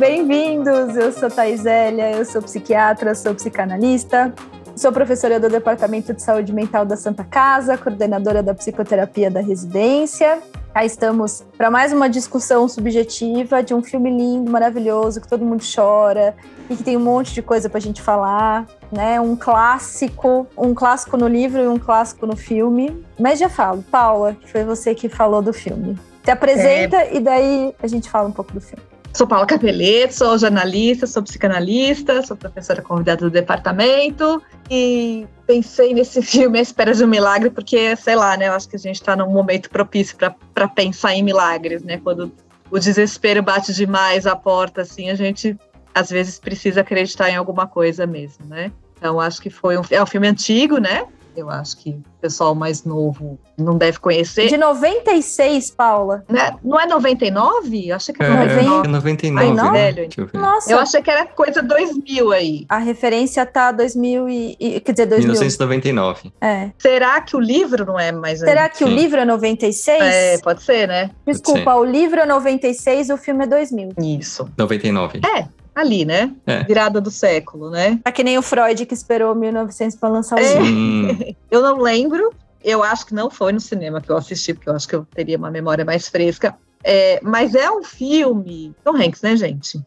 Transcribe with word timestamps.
bem-vindos! 0.00 0.96
Eu 0.96 1.12
sou 1.12 1.30
Thais 1.30 1.60
Zélia, 1.60 2.12
eu 2.12 2.24
sou 2.24 2.40
psiquiatra, 2.40 3.14
sou 3.14 3.34
psicanalista, 3.34 4.32
sou 4.74 4.90
professora 4.90 5.38
do 5.38 5.50
Departamento 5.50 6.14
de 6.14 6.22
Saúde 6.22 6.54
Mental 6.54 6.86
da 6.86 6.96
Santa 6.96 7.22
Casa, 7.22 7.76
coordenadora 7.76 8.42
da 8.42 8.54
psicoterapia 8.54 9.30
da 9.30 9.42
residência. 9.42 10.38
Cá 10.72 10.86
estamos 10.86 11.44
para 11.54 11.70
mais 11.70 11.92
uma 11.92 12.08
discussão 12.08 12.66
subjetiva 12.66 13.62
de 13.62 13.74
um 13.74 13.82
filme 13.82 14.08
lindo, 14.08 14.50
maravilhoso, 14.50 15.20
que 15.20 15.28
todo 15.28 15.44
mundo 15.44 15.62
chora 15.62 16.34
e 16.70 16.76
que 16.76 16.82
tem 16.82 16.96
um 16.96 17.00
monte 17.00 17.34
de 17.34 17.42
coisa 17.42 17.68
para 17.68 17.76
a 17.76 17.82
gente 17.82 18.00
falar, 18.00 18.66
né? 18.90 19.20
Um 19.20 19.36
clássico, 19.36 20.46
um 20.56 20.72
clássico 20.72 21.18
no 21.18 21.28
livro 21.28 21.60
e 21.60 21.68
um 21.68 21.78
clássico 21.78 22.26
no 22.26 22.36
filme. 22.36 23.04
Mas 23.18 23.38
já 23.38 23.50
falo, 23.50 23.84
Paula, 23.90 24.32
que 24.32 24.50
foi 24.50 24.64
você 24.64 24.94
que 24.94 25.10
falou 25.10 25.42
do 25.42 25.52
filme. 25.52 25.98
Se 26.24 26.30
apresenta 26.30 26.96
é... 27.02 27.16
e 27.16 27.20
daí 27.20 27.74
a 27.82 27.86
gente 27.86 28.08
fala 28.08 28.26
um 28.26 28.32
pouco 28.32 28.54
do 28.54 28.62
filme. 28.62 28.90
Sou 29.12 29.26
Paula 29.26 29.44
Capeleto, 29.44 30.14
sou 30.14 30.38
jornalista, 30.38 31.06
sou 31.06 31.22
psicanalista, 31.22 32.22
sou 32.22 32.36
professora 32.36 32.80
convidada 32.80 33.22
do 33.22 33.30
departamento 33.30 34.40
e 34.70 35.26
pensei 35.46 35.92
nesse 35.92 36.22
filme 36.22 36.60
A 36.60 36.62
Espera 36.62 36.94
de 36.94 37.04
um 37.04 37.08
Milagre 37.08 37.50
porque, 37.50 37.96
sei 37.96 38.14
lá, 38.14 38.36
né, 38.36 38.46
eu 38.46 38.52
acho 38.52 38.68
que 38.68 38.76
a 38.76 38.78
gente 38.78 38.96
está 38.96 39.16
num 39.16 39.28
momento 39.28 39.68
propício 39.68 40.16
para 40.54 40.68
pensar 40.68 41.12
em 41.14 41.24
milagres, 41.24 41.82
né, 41.82 41.98
quando 42.02 42.32
o 42.70 42.78
desespero 42.78 43.42
bate 43.42 43.74
demais 43.74 44.28
à 44.28 44.36
porta, 44.36 44.82
assim, 44.82 45.10
a 45.10 45.14
gente 45.16 45.58
às 45.92 46.08
vezes 46.08 46.38
precisa 46.38 46.82
acreditar 46.82 47.28
em 47.30 47.36
alguma 47.36 47.66
coisa 47.66 48.06
mesmo, 48.06 48.46
né. 48.46 48.70
Então, 48.96 49.18
acho 49.18 49.42
que 49.42 49.50
foi 49.50 49.76
um, 49.76 49.82
é 49.90 50.00
um 50.00 50.06
filme 50.06 50.28
antigo, 50.28 50.78
né, 50.78 51.04
eu 51.40 51.50
acho 51.50 51.76
que 51.78 51.90
o 51.90 52.20
pessoal 52.20 52.54
mais 52.54 52.84
novo 52.84 53.38
não 53.58 53.76
deve 53.76 53.98
conhecer. 53.98 54.48
De 54.48 54.56
96, 54.56 55.70
Paula. 55.70 56.24
Né? 56.28 56.56
Não 56.62 56.78
é 56.78 56.86
99? 56.86 57.88
Eu 57.88 57.96
achei 57.96 58.14
que 58.14 58.22
era 58.22 58.34
é, 58.34 58.62
99. 58.62 58.86
É 58.86 58.90
99. 58.90 59.60
Ai, 59.60 59.92
velho. 59.92 60.08
Nossa. 60.34 60.72
Eu 60.72 60.78
achei 60.78 61.02
que 61.02 61.10
era 61.10 61.26
coisa 61.26 61.62
2000 61.62 62.32
aí. 62.32 62.66
A 62.68 62.78
referência 62.78 63.44
tá 63.46 63.72
2000 63.72 64.28
e... 64.28 64.80
Quer 64.84 64.92
dizer, 64.92 65.06
2000. 65.06 65.32
1999. 65.32 66.32
É. 66.40 66.70
Será 66.78 67.20
que 67.20 67.36
o 67.36 67.40
livro 67.40 67.84
não 67.84 67.98
é 67.98 68.12
mais... 68.12 68.40
Será 68.40 68.68
que 68.68 68.78
Sim. 68.78 68.84
o 68.84 68.88
livro 68.88 69.20
é 69.20 69.24
96? 69.24 70.02
É, 70.02 70.38
pode 70.38 70.62
ser, 70.62 70.88
né? 70.88 71.10
Desculpa, 71.26 71.72
ser. 71.72 71.78
o 71.78 71.84
livro 71.84 72.20
é 72.20 72.26
96 72.26 73.10
o 73.10 73.16
filme 73.16 73.44
é 73.44 73.46
2000. 73.46 73.92
Isso. 73.98 74.48
99. 74.56 75.20
É, 75.36 75.46
ali, 75.74 76.04
né? 76.04 76.34
É. 76.46 76.64
Virada 76.64 77.00
do 77.00 77.10
século, 77.10 77.70
né? 77.70 78.00
Tá 78.02 78.12
que 78.12 78.24
nem 78.24 78.38
o 78.38 78.42
Freud 78.42 78.86
que 78.86 78.94
esperou 78.94 79.34
1900 79.34 79.96
para 79.96 80.08
lançar 80.08 80.36
o 80.36 80.40
é. 80.40 80.60
livro. 80.60 81.36
eu 81.50 81.62
não 81.62 81.80
lembro, 81.80 82.32
eu 82.62 82.82
acho 82.82 83.06
que 83.06 83.14
não 83.14 83.30
foi 83.30 83.52
no 83.52 83.60
cinema 83.60 84.00
que 84.00 84.10
eu 84.10 84.16
assisti, 84.16 84.54
porque 84.54 84.68
eu 84.68 84.74
acho 84.74 84.88
que 84.88 84.94
eu 84.94 85.04
teria 85.04 85.38
uma 85.38 85.50
memória 85.50 85.84
mais 85.84 86.08
fresca. 86.08 86.56
É, 86.82 87.20
mas 87.22 87.54
é 87.54 87.70
um 87.70 87.82
filme. 87.82 88.74
Tom 88.82 88.96
Hanks, 88.96 89.20
né, 89.22 89.36
gente? 89.36 89.80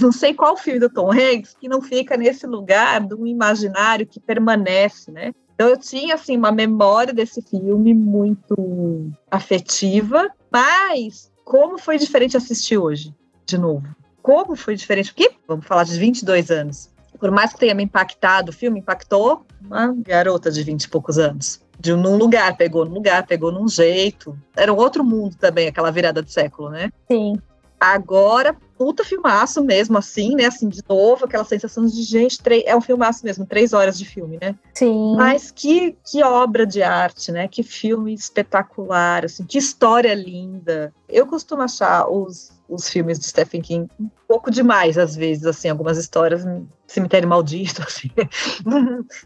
Não 0.00 0.10
sei 0.10 0.34
qual 0.34 0.56
filme 0.56 0.80
do 0.80 0.90
Tom 0.90 1.12
Hanks 1.12 1.56
que 1.60 1.68
não 1.68 1.80
fica 1.80 2.16
nesse 2.16 2.46
lugar 2.46 3.00
do 3.00 3.26
imaginário 3.26 4.06
que 4.06 4.18
permanece, 4.18 5.12
né? 5.12 5.32
Então 5.54 5.68
eu 5.68 5.76
tinha 5.76 6.14
assim 6.14 6.36
uma 6.36 6.50
memória 6.50 7.12
desse 7.12 7.42
filme 7.42 7.94
muito 7.94 9.10
afetiva, 9.30 10.28
mas 10.50 11.30
como 11.44 11.78
foi 11.78 11.98
diferente 11.98 12.36
assistir 12.36 12.78
hoje, 12.78 13.14
de 13.46 13.58
novo 13.58 13.86
como 14.22 14.56
foi 14.56 14.76
diferente, 14.76 15.12
porque 15.12 15.32
vamos 15.46 15.66
falar 15.66 15.84
de 15.84 15.98
22 15.98 16.50
anos. 16.50 16.90
Por 17.18 17.30
mais 17.30 17.52
que 17.52 17.58
tenha 17.58 17.74
me 17.74 17.82
impactado, 17.82 18.50
o 18.50 18.54
filme 18.54 18.80
impactou 18.80 19.44
uma 19.60 19.94
garota 19.94 20.50
de 20.50 20.62
20 20.62 20.84
e 20.84 20.88
poucos 20.88 21.18
anos. 21.18 21.60
De 21.78 21.92
um 21.92 22.16
lugar, 22.16 22.56
pegou 22.56 22.84
num 22.84 22.94
lugar, 22.94 23.26
pegou 23.26 23.50
num 23.50 23.68
jeito. 23.68 24.36
Era 24.54 24.72
um 24.72 24.76
outro 24.76 25.02
mundo 25.02 25.36
também, 25.36 25.68
aquela 25.68 25.90
virada 25.90 26.22
de 26.22 26.32
século, 26.32 26.70
né? 26.70 26.90
Sim. 27.10 27.40
Agora, 27.80 28.54
puta 28.76 29.02
filmaço 29.02 29.64
mesmo, 29.64 29.96
assim, 29.96 30.34
né? 30.34 30.44
Assim, 30.44 30.68
de 30.68 30.82
novo, 30.86 31.24
aquela 31.24 31.44
sensação 31.44 31.86
de 31.86 32.02
gente, 32.02 32.38
é 32.66 32.76
um 32.76 32.80
filmaço 32.82 33.24
mesmo, 33.24 33.46
três 33.46 33.72
horas 33.72 33.98
de 33.98 34.04
filme, 34.04 34.38
né? 34.40 34.54
Sim. 34.74 35.16
Mas 35.16 35.50
que, 35.50 35.96
que 36.04 36.22
obra 36.22 36.66
de 36.66 36.82
arte, 36.82 37.32
né? 37.32 37.48
Que 37.48 37.62
filme 37.62 38.12
espetacular, 38.12 39.24
assim, 39.24 39.44
que 39.44 39.56
história 39.56 40.12
linda. 40.14 40.92
Eu 41.08 41.26
costumo 41.26 41.62
achar 41.62 42.06
os, 42.06 42.52
os 42.70 42.88
filmes 42.88 43.18
de 43.18 43.26
Stephen 43.26 43.60
King 43.60 43.90
um 44.00 44.08
pouco 44.28 44.50
demais, 44.50 44.96
às 44.96 45.16
vezes, 45.16 45.44
assim, 45.44 45.68
algumas 45.68 45.98
histórias, 45.98 46.46
cemitério 46.86 47.28
maldito, 47.28 47.82
assim, 47.86 48.10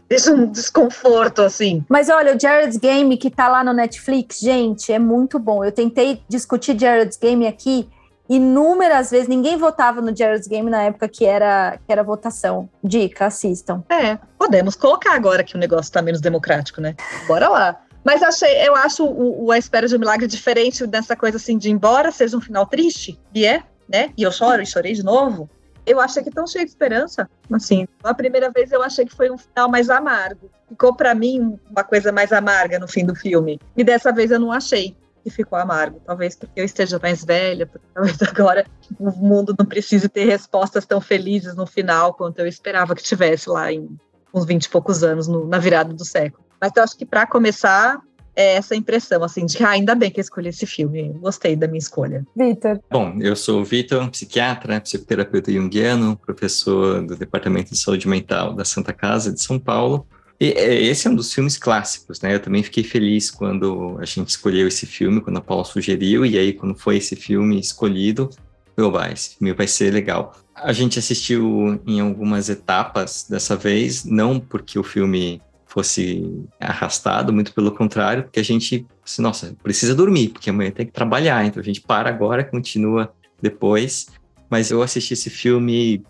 deixa 0.09 0.33
um 0.33 0.51
desconforto, 0.51 1.41
assim. 1.41 1.85
Mas 1.87 2.09
olha, 2.09 2.35
o 2.35 2.39
Jared's 2.39 2.77
Game, 2.77 3.15
que 3.17 3.29
tá 3.29 3.47
lá 3.47 3.63
no 3.63 3.73
Netflix, 3.73 4.39
gente, 4.39 4.91
é 4.91 4.99
muito 4.99 5.37
bom. 5.37 5.63
Eu 5.63 5.71
tentei 5.71 6.21
discutir 6.27 6.79
Jared's 6.79 7.17
Game 7.17 7.45
aqui 7.47 7.87
inúmeras 8.27 9.11
vezes, 9.11 9.27
ninguém 9.27 9.57
votava 9.57 10.01
no 10.01 10.15
Jared's 10.15 10.47
Game 10.47 10.69
na 10.69 10.83
época 10.83 11.07
que 11.07 11.25
era, 11.25 11.77
que 11.85 11.91
era 11.91 12.03
votação. 12.03 12.69
Dica, 12.83 13.27
assistam. 13.27 13.83
É, 13.89 14.17
podemos 14.37 14.75
colocar 14.75 15.13
agora 15.13 15.43
que 15.43 15.55
o 15.55 15.59
negócio 15.59 15.91
tá 15.91 16.01
menos 16.01 16.21
democrático, 16.21 16.81
né? 16.81 16.95
Bora 17.27 17.47
lá. 17.47 17.84
Mas 18.05 18.21
achei, 18.21 18.61
eu 18.65 18.75
acho 18.75 19.03
o, 19.03 19.45
o 19.45 19.51
A 19.51 19.57
Espera 19.57 19.87
de 19.87 19.95
um 19.95 19.99
Milagre 19.99 20.27
diferente 20.27 20.85
dessa 20.85 21.15
coisa 21.15 21.37
assim 21.37 21.57
de 21.57 21.71
embora 21.71 22.11
seja 22.11 22.37
um 22.37 22.41
final 22.41 22.67
triste, 22.67 23.19
e 23.33 23.45
é, 23.47 23.63
né? 23.89 24.13
E 24.15 24.21
eu 24.21 24.31
choro 24.31 24.61
e 24.61 24.65
chorei 24.65 24.93
de 24.93 25.03
novo. 25.03 25.49
Eu 25.87 25.99
achei 25.99 26.23
que 26.23 26.29
tão 26.29 26.45
cheio 26.45 26.65
de 26.65 26.71
esperança. 26.71 27.27
Assim, 27.51 27.87
a 28.03 28.13
primeira 28.13 28.51
vez 28.51 28.71
eu 28.71 28.83
achei 28.83 29.05
que 29.05 29.15
foi 29.15 29.31
um 29.31 29.37
final 29.37 29.69
mais 29.69 29.89
amargo. 29.89 30.51
Ficou 30.69 30.95
para 30.95 31.15
mim 31.15 31.59
uma 31.69 31.83
coisa 31.83 32.11
mais 32.11 32.31
amarga 32.31 32.77
no 32.77 32.87
fim 32.87 33.05
do 33.05 33.15
filme. 33.15 33.59
E 33.75 33.83
dessa 33.83 34.11
vez 34.11 34.29
eu 34.29 34.39
não 34.39 34.51
achei 34.51 34.95
que 35.23 35.29
ficou 35.31 35.57
amargo. 35.57 35.99
Talvez 36.05 36.35
porque 36.35 36.59
eu 36.59 36.65
esteja 36.65 36.99
mais 36.99 37.25
velha, 37.25 37.65
porque 37.65 37.85
talvez 37.93 38.21
agora 38.21 38.65
o 38.99 39.11
mundo 39.11 39.55
não 39.57 39.65
precise 39.65 40.07
ter 40.09 40.25
respostas 40.25 40.85
tão 40.85 41.01
felizes 41.01 41.55
no 41.55 41.65
final 41.65 42.13
quanto 42.13 42.39
eu 42.39 42.47
esperava 42.47 42.95
que 42.95 43.03
tivesse 43.03 43.49
lá 43.49 43.71
em 43.71 43.89
uns 44.33 44.45
20 44.45 44.65
e 44.65 44.69
poucos 44.69 45.03
anos, 45.03 45.27
no, 45.27 45.47
na 45.47 45.57
virada 45.57 45.93
do 45.93 46.05
século. 46.05 46.44
Mas 46.59 46.71
eu 46.75 46.83
acho 46.83 46.97
que 46.97 47.05
para 47.05 47.25
começar, 47.25 48.01
é 48.35 48.55
essa 48.55 48.75
impressão, 48.75 49.23
assim, 49.23 49.45
de 49.45 49.63
ah, 49.63 49.69
ainda 49.69 49.95
bem 49.95 50.11
que 50.11 50.19
eu 50.19 50.21
escolhi 50.21 50.49
esse 50.49 50.65
filme, 50.65 51.13
gostei 51.19 51.55
da 51.55 51.67
minha 51.67 51.79
escolha. 51.79 52.25
Vitor. 52.35 52.79
Bom, 52.91 53.15
eu 53.21 53.35
sou 53.35 53.61
o 53.61 53.65
Vitor, 53.65 54.09
psiquiatra, 54.09 54.81
psicoterapeuta 54.81 55.51
junguiano, 55.51 56.17
professor 56.17 57.01
do 57.01 57.15
Departamento 57.15 57.71
de 57.71 57.77
Saúde 57.77 58.07
Mental 58.07 58.53
da 58.53 58.65
Santa 58.65 58.91
Casa 58.91 59.31
de 59.31 59.41
São 59.41 59.57
Paulo. 59.57 60.05
E 60.37 60.47
é, 60.47 60.81
esse 60.81 61.07
é 61.07 61.09
um 61.09 61.15
dos 61.15 61.33
filmes 61.33 61.57
clássicos, 61.57 62.19
né? 62.19 62.35
Eu 62.35 62.41
também 62.41 62.61
fiquei 62.61 62.83
feliz 62.83 63.31
quando 63.31 63.97
a 64.01 64.05
gente 64.05 64.29
escolheu 64.29 64.67
esse 64.67 64.85
filme, 64.85 65.21
quando 65.21 65.37
a 65.37 65.41
Paula 65.41 65.63
sugeriu, 65.63 66.25
e 66.25 66.37
aí 66.37 66.51
quando 66.51 66.75
foi 66.75 66.97
esse 66.97 67.15
filme 67.15 67.57
escolhido, 67.57 68.29
eu, 68.75 68.91
vai, 68.91 69.13
esse 69.13 69.37
filme 69.37 69.53
vai 69.53 69.67
ser 69.67 69.93
legal. 69.93 70.35
A 70.53 70.73
gente 70.73 70.99
assistiu 70.99 71.79
em 71.87 72.01
algumas 72.01 72.49
etapas 72.49 73.25
dessa 73.29 73.55
vez, 73.55 74.03
não 74.03 74.39
porque 74.39 74.77
o 74.77 74.83
filme 74.83 75.41
fosse 75.75 76.45
arrastado, 76.57 77.33
muito 77.33 77.53
pelo 77.53 77.69
contrário, 77.69 78.23
porque 78.23 78.39
a 78.39 78.43
gente, 78.43 78.87
assim, 79.05 79.21
nossa, 79.21 79.53
precisa 79.61 79.93
dormir, 79.93 80.29
porque 80.29 80.49
amanhã 80.49 80.71
tem 80.71 80.85
que 80.85 80.93
trabalhar, 80.93 81.45
então 81.45 81.61
a 81.61 81.63
gente 81.63 81.81
para 81.81 82.09
agora, 82.09 82.45
continua 82.45 83.13
depois. 83.41 84.07
Mas 84.49 84.71
eu 84.71 84.81
assisti 84.81 85.13
esse 85.13 85.29
filme 85.29 86.01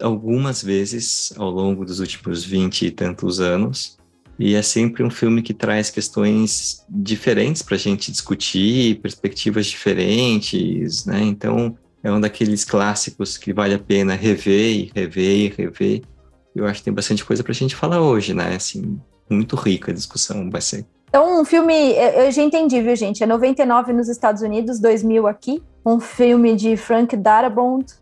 algumas 0.00 0.62
vezes 0.62 1.34
ao 1.36 1.50
longo 1.50 1.84
dos 1.84 2.00
últimos 2.00 2.42
vinte 2.42 2.86
e 2.86 2.90
tantos 2.90 3.40
anos, 3.40 3.98
e 4.38 4.54
é 4.54 4.62
sempre 4.62 5.04
um 5.04 5.10
filme 5.10 5.42
que 5.42 5.52
traz 5.52 5.90
questões 5.90 6.82
diferentes 6.88 7.60
para 7.60 7.74
a 7.74 7.78
gente 7.78 8.10
discutir, 8.10 9.00
perspectivas 9.00 9.66
diferentes, 9.66 11.04
né? 11.04 11.20
Então, 11.22 11.76
é 12.02 12.10
um 12.10 12.18
daqueles 12.18 12.64
clássicos 12.64 13.36
que 13.36 13.52
vale 13.52 13.74
a 13.74 13.78
pena 13.78 14.14
rever 14.14 14.76
e 14.76 14.90
rever 14.94 15.36
e 15.36 15.48
rever. 15.48 16.02
Eu 16.54 16.66
acho 16.66 16.80
que 16.80 16.84
tem 16.84 16.92
bastante 16.92 17.24
coisa 17.24 17.42
para 17.42 17.52
a 17.52 17.54
gente 17.54 17.76
falar 17.76 18.00
hoje, 18.00 18.34
né? 18.34 18.56
Assim, 18.56 19.00
muito 19.28 19.56
rica 19.56 19.90
a 19.90 19.94
discussão 19.94 20.50
vai 20.50 20.60
ser. 20.60 20.84
Então, 21.08 21.40
um 21.40 21.44
filme, 21.44 21.74
eu 21.92 22.30
já 22.30 22.42
entendi, 22.42 22.80
viu, 22.80 22.94
gente? 22.94 23.22
É 23.22 23.26
99 23.26 23.92
nos 23.92 24.08
Estados 24.08 24.42
Unidos, 24.42 24.78
2000 24.78 25.26
aqui. 25.26 25.62
Um 25.84 25.98
filme 25.98 26.54
de 26.54 26.76
Frank 26.76 27.16
Darabont. 27.16 27.92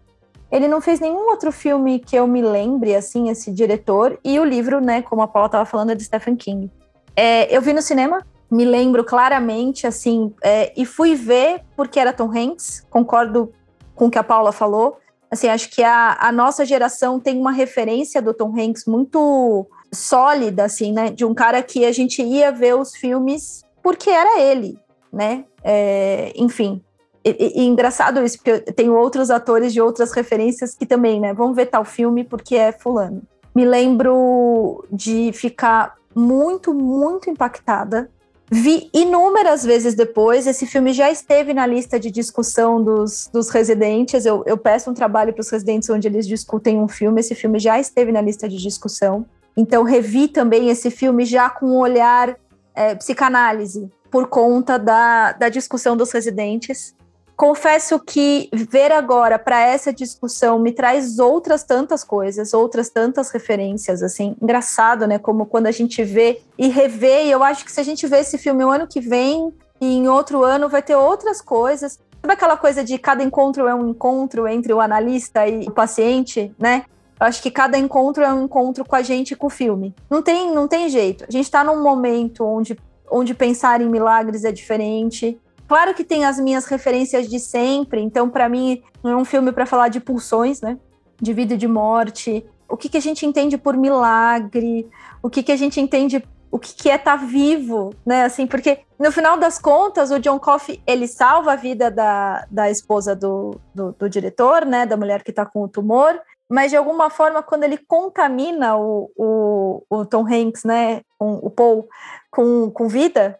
Ele 0.50 0.68
não 0.68 0.80
fez 0.80 1.00
nenhum 1.00 1.30
outro 1.30 1.50
filme 1.50 1.98
que 1.98 2.16
eu 2.16 2.26
me 2.26 2.42
lembre, 2.42 2.94
assim, 2.94 3.30
esse 3.30 3.50
diretor. 3.50 4.18
E 4.24 4.38
o 4.38 4.44
livro, 4.44 4.80
né, 4.80 5.02
como 5.02 5.22
a 5.22 5.28
Paula 5.28 5.46
estava 5.46 5.64
falando, 5.64 5.90
é 5.90 5.94
de 5.94 6.04
Stephen 6.04 6.36
King. 6.36 6.70
É, 7.16 7.54
eu 7.54 7.60
vi 7.62 7.72
no 7.72 7.82
cinema, 7.82 8.24
me 8.50 8.64
lembro 8.64 9.04
claramente, 9.04 9.86
assim, 9.86 10.32
é, 10.42 10.72
e 10.76 10.84
fui 10.86 11.14
ver 11.14 11.62
porque 11.76 11.98
era 11.98 12.12
Tom 12.12 12.30
Hanks. 12.30 12.86
Concordo 12.90 13.52
com 13.94 14.06
o 14.06 14.10
que 14.10 14.18
a 14.18 14.24
Paula 14.24 14.52
falou. 14.52 14.98
Assim, 15.30 15.48
acho 15.48 15.70
que 15.70 15.82
a, 15.82 16.16
a 16.20 16.32
nossa 16.32 16.64
geração 16.64 17.20
tem 17.20 17.38
uma 17.38 17.52
referência 17.52 18.22
do 18.22 18.32
Tom 18.32 18.54
Hanks 18.58 18.86
muito 18.86 19.66
sólida, 19.92 20.64
assim, 20.64 20.92
né? 20.92 21.10
De 21.10 21.24
um 21.24 21.34
cara 21.34 21.62
que 21.62 21.84
a 21.84 21.92
gente 21.92 22.22
ia 22.22 22.50
ver 22.50 22.74
os 22.76 22.96
filmes 22.96 23.62
porque 23.82 24.10
era 24.10 24.40
ele, 24.40 24.78
né? 25.12 25.44
É, 25.62 26.32
enfim. 26.34 26.82
E, 27.24 27.60
e, 27.60 27.66
engraçado 27.66 28.22
isso, 28.22 28.38
porque 28.38 28.50
eu 28.50 28.74
tenho 28.74 28.94
outros 28.94 29.30
atores 29.30 29.72
de 29.72 29.80
outras 29.80 30.12
referências 30.12 30.74
que 30.74 30.86
também, 30.86 31.20
né? 31.20 31.34
Vamos 31.34 31.56
ver 31.56 31.66
tal 31.66 31.84
filme 31.84 32.24
porque 32.24 32.56
é 32.56 32.72
fulano. 32.72 33.22
Me 33.54 33.64
lembro 33.64 34.84
de 34.90 35.32
ficar 35.32 35.94
muito, 36.14 36.72
muito 36.72 37.28
impactada 37.28 38.10
Vi 38.50 38.88
inúmeras 38.94 39.64
vezes 39.64 39.94
depois. 39.94 40.46
Esse 40.46 40.66
filme 40.66 40.92
já 40.92 41.10
esteve 41.10 41.52
na 41.52 41.66
lista 41.66 42.00
de 42.00 42.10
discussão 42.10 42.82
dos, 42.82 43.28
dos 43.32 43.50
residentes. 43.50 44.24
Eu, 44.24 44.42
eu 44.46 44.56
peço 44.56 44.90
um 44.90 44.94
trabalho 44.94 45.32
para 45.32 45.42
os 45.42 45.50
residentes 45.50 45.90
onde 45.90 46.08
eles 46.08 46.26
discutem 46.26 46.78
um 46.78 46.88
filme. 46.88 47.20
Esse 47.20 47.34
filme 47.34 47.58
já 47.58 47.78
esteve 47.78 48.10
na 48.10 48.20
lista 48.20 48.48
de 48.48 48.56
discussão. 48.56 49.26
Então, 49.56 49.82
revi 49.82 50.28
também 50.28 50.70
esse 50.70 50.90
filme 50.90 51.24
já 51.24 51.50
com 51.50 51.66
um 51.66 51.78
olhar 51.78 52.38
é, 52.74 52.94
psicanálise, 52.94 53.90
por 54.10 54.28
conta 54.28 54.78
da, 54.78 55.32
da 55.32 55.48
discussão 55.48 55.96
dos 55.96 56.12
residentes. 56.12 56.94
Confesso 57.38 58.00
que 58.00 58.50
ver 58.52 58.90
agora 58.90 59.38
para 59.38 59.60
essa 59.60 59.92
discussão 59.92 60.58
me 60.58 60.72
traz 60.72 61.20
outras 61.20 61.62
tantas 61.62 62.02
coisas, 62.02 62.52
outras 62.52 62.90
tantas 62.90 63.30
referências, 63.30 64.02
assim, 64.02 64.34
engraçado, 64.42 65.06
né? 65.06 65.20
Como 65.20 65.46
quando 65.46 65.68
a 65.68 65.70
gente 65.70 66.02
vê 66.02 66.42
e 66.58 66.66
revê, 66.66 67.26
e 67.26 67.30
eu 67.30 67.44
acho 67.44 67.64
que 67.64 67.70
se 67.70 67.78
a 67.78 67.84
gente 67.84 68.04
vê 68.08 68.18
esse 68.18 68.36
filme 68.38 68.64
o 68.64 68.70
ano 68.70 68.88
que 68.88 69.00
vem 69.00 69.54
e 69.80 69.86
em 69.86 70.08
outro 70.08 70.42
ano 70.42 70.68
vai 70.68 70.82
ter 70.82 70.96
outras 70.96 71.40
coisas. 71.40 72.00
Sabe 72.20 72.34
aquela 72.34 72.56
coisa 72.56 72.82
de 72.82 72.98
cada 72.98 73.22
encontro 73.22 73.68
é 73.68 73.74
um 73.74 73.90
encontro 73.90 74.48
entre 74.48 74.72
o 74.72 74.80
analista 74.80 75.46
e 75.46 75.68
o 75.68 75.70
paciente, 75.70 76.52
né? 76.58 76.86
Eu 77.20 77.26
acho 77.28 77.40
que 77.40 77.52
cada 77.52 77.78
encontro 77.78 78.24
é 78.24 78.34
um 78.34 78.46
encontro 78.46 78.84
com 78.84 78.96
a 78.96 79.02
gente 79.02 79.30
e 79.30 79.36
com 79.36 79.46
o 79.46 79.50
filme. 79.50 79.94
Não 80.10 80.22
tem, 80.22 80.52
não 80.52 80.66
tem 80.66 80.88
jeito. 80.88 81.22
A 81.22 81.30
gente 81.30 81.44
está 81.44 81.62
num 81.62 81.80
momento 81.84 82.44
onde, 82.44 82.76
onde 83.08 83.32
pensar 83.32 83.80
em 83.80 83.88
milagres 83.88 84.44
é 84.44 84.50
diferente. 84.50 85.40
Claro 85.68 85.92
que 85.94 86.02
tem 86.02 86.24
as 86.24 86.40
minhas 86.40 86.64
referências 86.64 87.28
de 87.28 87.38
sempre, 87.38 88.00
então 88.00 88.30
para 88.30 88.48
mim 88.48 88.82
não 89.04 89.12
é 89.12 89.16
um 89.16 89.24
filme 89.24 89.52
para 89.52 89.66
falar 89.66 89.88
de 89.88 90.00
pulsões, 90.00 90.62
né? 90.62 90.78
De 91.20 91.34
vida 91.34 91.54
e 91.54 91.58
de 91.58 91.68
morte. 91.68 92.44
O 92.66 92.76
que, 92.76 92.88
que 92.88 92.96
a 92.96 93.02
gente 93.02 93.26
entende 93.26 93.58
por 93.58 93.76
milagre? 93.76 94.88
O 95.22 95.28
que, 95.28 95.42
que 95.42 95.52
a 95.52 95.56
gente 95.56 95.78
entende 95.78 96.24
o 96.50 96.58
que, 96.58 96.74
que 96.74 96.90
é 96.90 96.96
estar 96.96 97.18
tá 97.18 97.24
vivo, 97.24 97.94
né? 98.04 98.24
Assim, 98.24 98.46
porque 98.46 98.80
no 98.98 99.12
final 99.12 99.36
das 99.36 99.58
contas, 99.58 100.10
o 100.10 100.18
John 100.18 100.38
Coffey 100.38 100.82
ele 100.86 101.06
salva 101.06 101.52
a 101.52 101.56
vida 101.56 101.90
da, 101.90 102.46
da 102.50 102.70
esposa 102.70 103.14
do, 103.14 103.60
do, 103.74 103.92
do 103.92 104.08
diretor, 104.08 104.64
né? 104.64 104.86
Da 104.86 104.96
mulher 104.96 105.22
que 105.22 105.30
está 105.30 105.44
com 105.44 105.62
o 105.62 105.68
tumor, 105.68 106.18
mas 106.48 106.70
de 106.70 106.76
alguma 106.76 107.10
forma, 107.10 107.42
quando 107.42 107.64
ele 107.64 107.76
contamina 107.76 108.76
o, 108.76 109.10
o, 109.16 109.82
o 109.90 110.06
Tom 110.06 110.26
Hanks, 110.26 110.64
né? 110.64 111.02
Com, 111.18 111.34
o 111.34 111.50
Paul 111.50 111.86
com, 112.30 112.70
com 112.70 112.88
vida, 112.88 113.38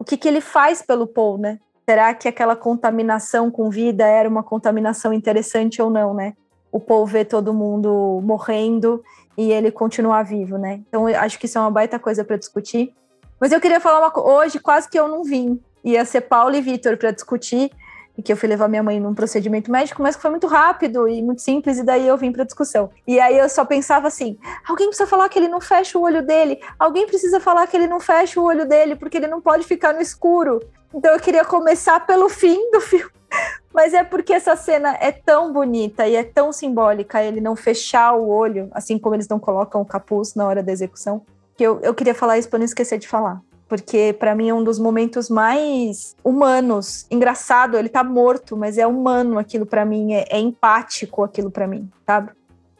o 0.00 0.04
que, 0.04 0.16
que 0.16 0.26
ele 0.26 0.40
faz 0.40 0.80
pelo 0.80 1.06
Paul, 1.06 1.36
né? 1.36 1.60
Será 1.86 2.14
que 2.14 2.26
aquela 2.26 2.56
contaminação 2.56 3.50
com 3.50 3.68
vida 3.68 4.06
era 4.06 4.26
uma 4.26 4.42
contaminação 4.42 5.12
interessante 5.12 5.82
ou 5.82 5.90
não, 5.90 6.14
né? 6.14 6.32
O 6.72 6.80
Paul 6.80 7.04
vê 7.04 7.22
todo 7.22 7.52
mundo 7.52 8.18
morrendo 8.24 9.04
e 9.36 9.52
ele 9.52 9.70
continuar 9.70 10.22
vivo, 10.22 10.56
né? 10.56 10.80
Então, 10.88 11.06
acho 11.06 11.38
que 11.38 11.44
isso 11.44 11.58
é 11.58 11.60
uma 11.60 11.70
baita 11.70 11.98
coisa 11.98 12.24
para 12.24 12.38
discutir. 12.38 12.94
Mas 13.38 13.52
eu 13.52 13.60
queria 13.60 13.78
falar 13.78 14.00
uma 14.00 14.10
coisa. 14.10 14.28
Hoje, 14.30 14.58
quase 14.58 14.88
que 14.88 14.98
eu 14.98 15.06
não 15.06 15.22
vim. 15.22 15.60
Ia 15.84 16.04
ser 16.06 16.22
Paulo 16.22 16.56
e 16.56 16.62
Vitor 16.62 16.96
para 16.96 17.10
discutir, 17.10 17.70
e 18.20 18.22
que 18.22 18.30
eu 18.30 18.36
fui 18.36 18.46
levar 18.46 18.68
minha 18.68 18.82
mãe 18.82 19.00
num 19.00 19.14
procedimento 19.14 19.72
médico, 19.72 20.02
mas 20.02 20.14
que 20.14 20.20
foi 20.20 20.30
muito 20.30 20.46
rápido 20.46 21.08
e 21.08 21.22
muito 21.22 21.40
simples, 21.40 21.78
e 21.78 21.82
daí 21.82 22.06
eu 22.06 22.18
vim 22.18 22.30
para 22.30 22.44
discussão. 22.44 22.90
E 23.06 23.18
aí 23.18 23.38
eu 23.38 23.48
só 23.48 23.64
pensava 23.64 24.08
assim: 24.08 24.38
alguém 24.68 24.88
precisa 24.88 25.08
falar 25.08 25.28
que 25.30 25.38
ele 25.38 25.48
não 25.48 25.60
fecha 25.60 25.98
o 25.98 26.02
olho 26.02 26.24
dele, 26.24 26.60
alguém 26.78 27.06
precisa 27.06 27.40
falar 27.40 27.66
que 27.66 27.76
ele 27.76 27.86
não 27.86 27.98
fecha 27.98 28.38
o 28.38 28.44
olho 28.44 28.68
dele, 28.68 28.94
porque 28.94 29.16
ele 29.16 29.26
não 29.26 29.40
pode 29.40 29.64
ficar 29.64 29.94
no 29.94 30.02
escuro. 30.02 30.60
Então 30.94 31.12
eu 31.14 31.18
queria 31.18 31.44
começar 31.44 32.06
pelo 32.06 32.28
fim 32.28 32.70
do 32.70 32.80
filme. 32.80 33.10
Mas 33.72 33.94
é 33.94 34.04
porque 34.04 34.34
essa 34.34 34.54
cena 34.54 34.98
é 35.00 35.10
tão 35.10 35.50
bonita 35.50 36.06
e 36.06 36.14
é 36.14 36.24
tão 36.24 36.52
simbólica 36.52 37.22
ele 37.22 37.40
não 37.40 37.56
fechar 37.56 38.12
o 38.12 38.28
olho, 38.28 38.68
assim 38.72 38.98
como 38.98 39.14
eles 39.14 39.28
não 39.28 39.38
colocam 39.38 39.80
o 39.80 39.86
capuz 39.86 40.34
na 40.34 40.46
hora 40.46 40.62
da 40.62 40.72
execução, 40.72 41.22
que 41.56 41.62
eu, 41.62 41.80
eu 41.80 41.94
queria 41.94 42.14
falar 42.14 42.36
isso 42.36 42.50
para 42.50 42.58
não 42.58 42.66
esquecer 42.66 42.98
de 42.98 43.08
falar 43.08 43.40
porque 43.70 44.12
para 44.18 44.34
mim 44.34 44.48
é 44.48 44.52
um 44.52 44.64
dos 44.64 44.80
momentos 44.80 45.30
mais 45.30 46.16
humanos. 46.24 47.06
Engraçado, 47.08 47.78
ele 47.78 47.88
tá 47.88 48.02
morto, 48.02 48.56
mas 48.56 48.76
é 48.76 48.84
humano 48.84 49.38
aquilo 49.38 49.64
para 49.64 49.84
mim, 49.84 50.12
é, 50.12 50.24
é, 50.28 50.40
empático 50.40 51.22
aquilo 51.22 51.52
para 51.52 51.68
mim, 51.68 51.88
sabe? 52.04 52.32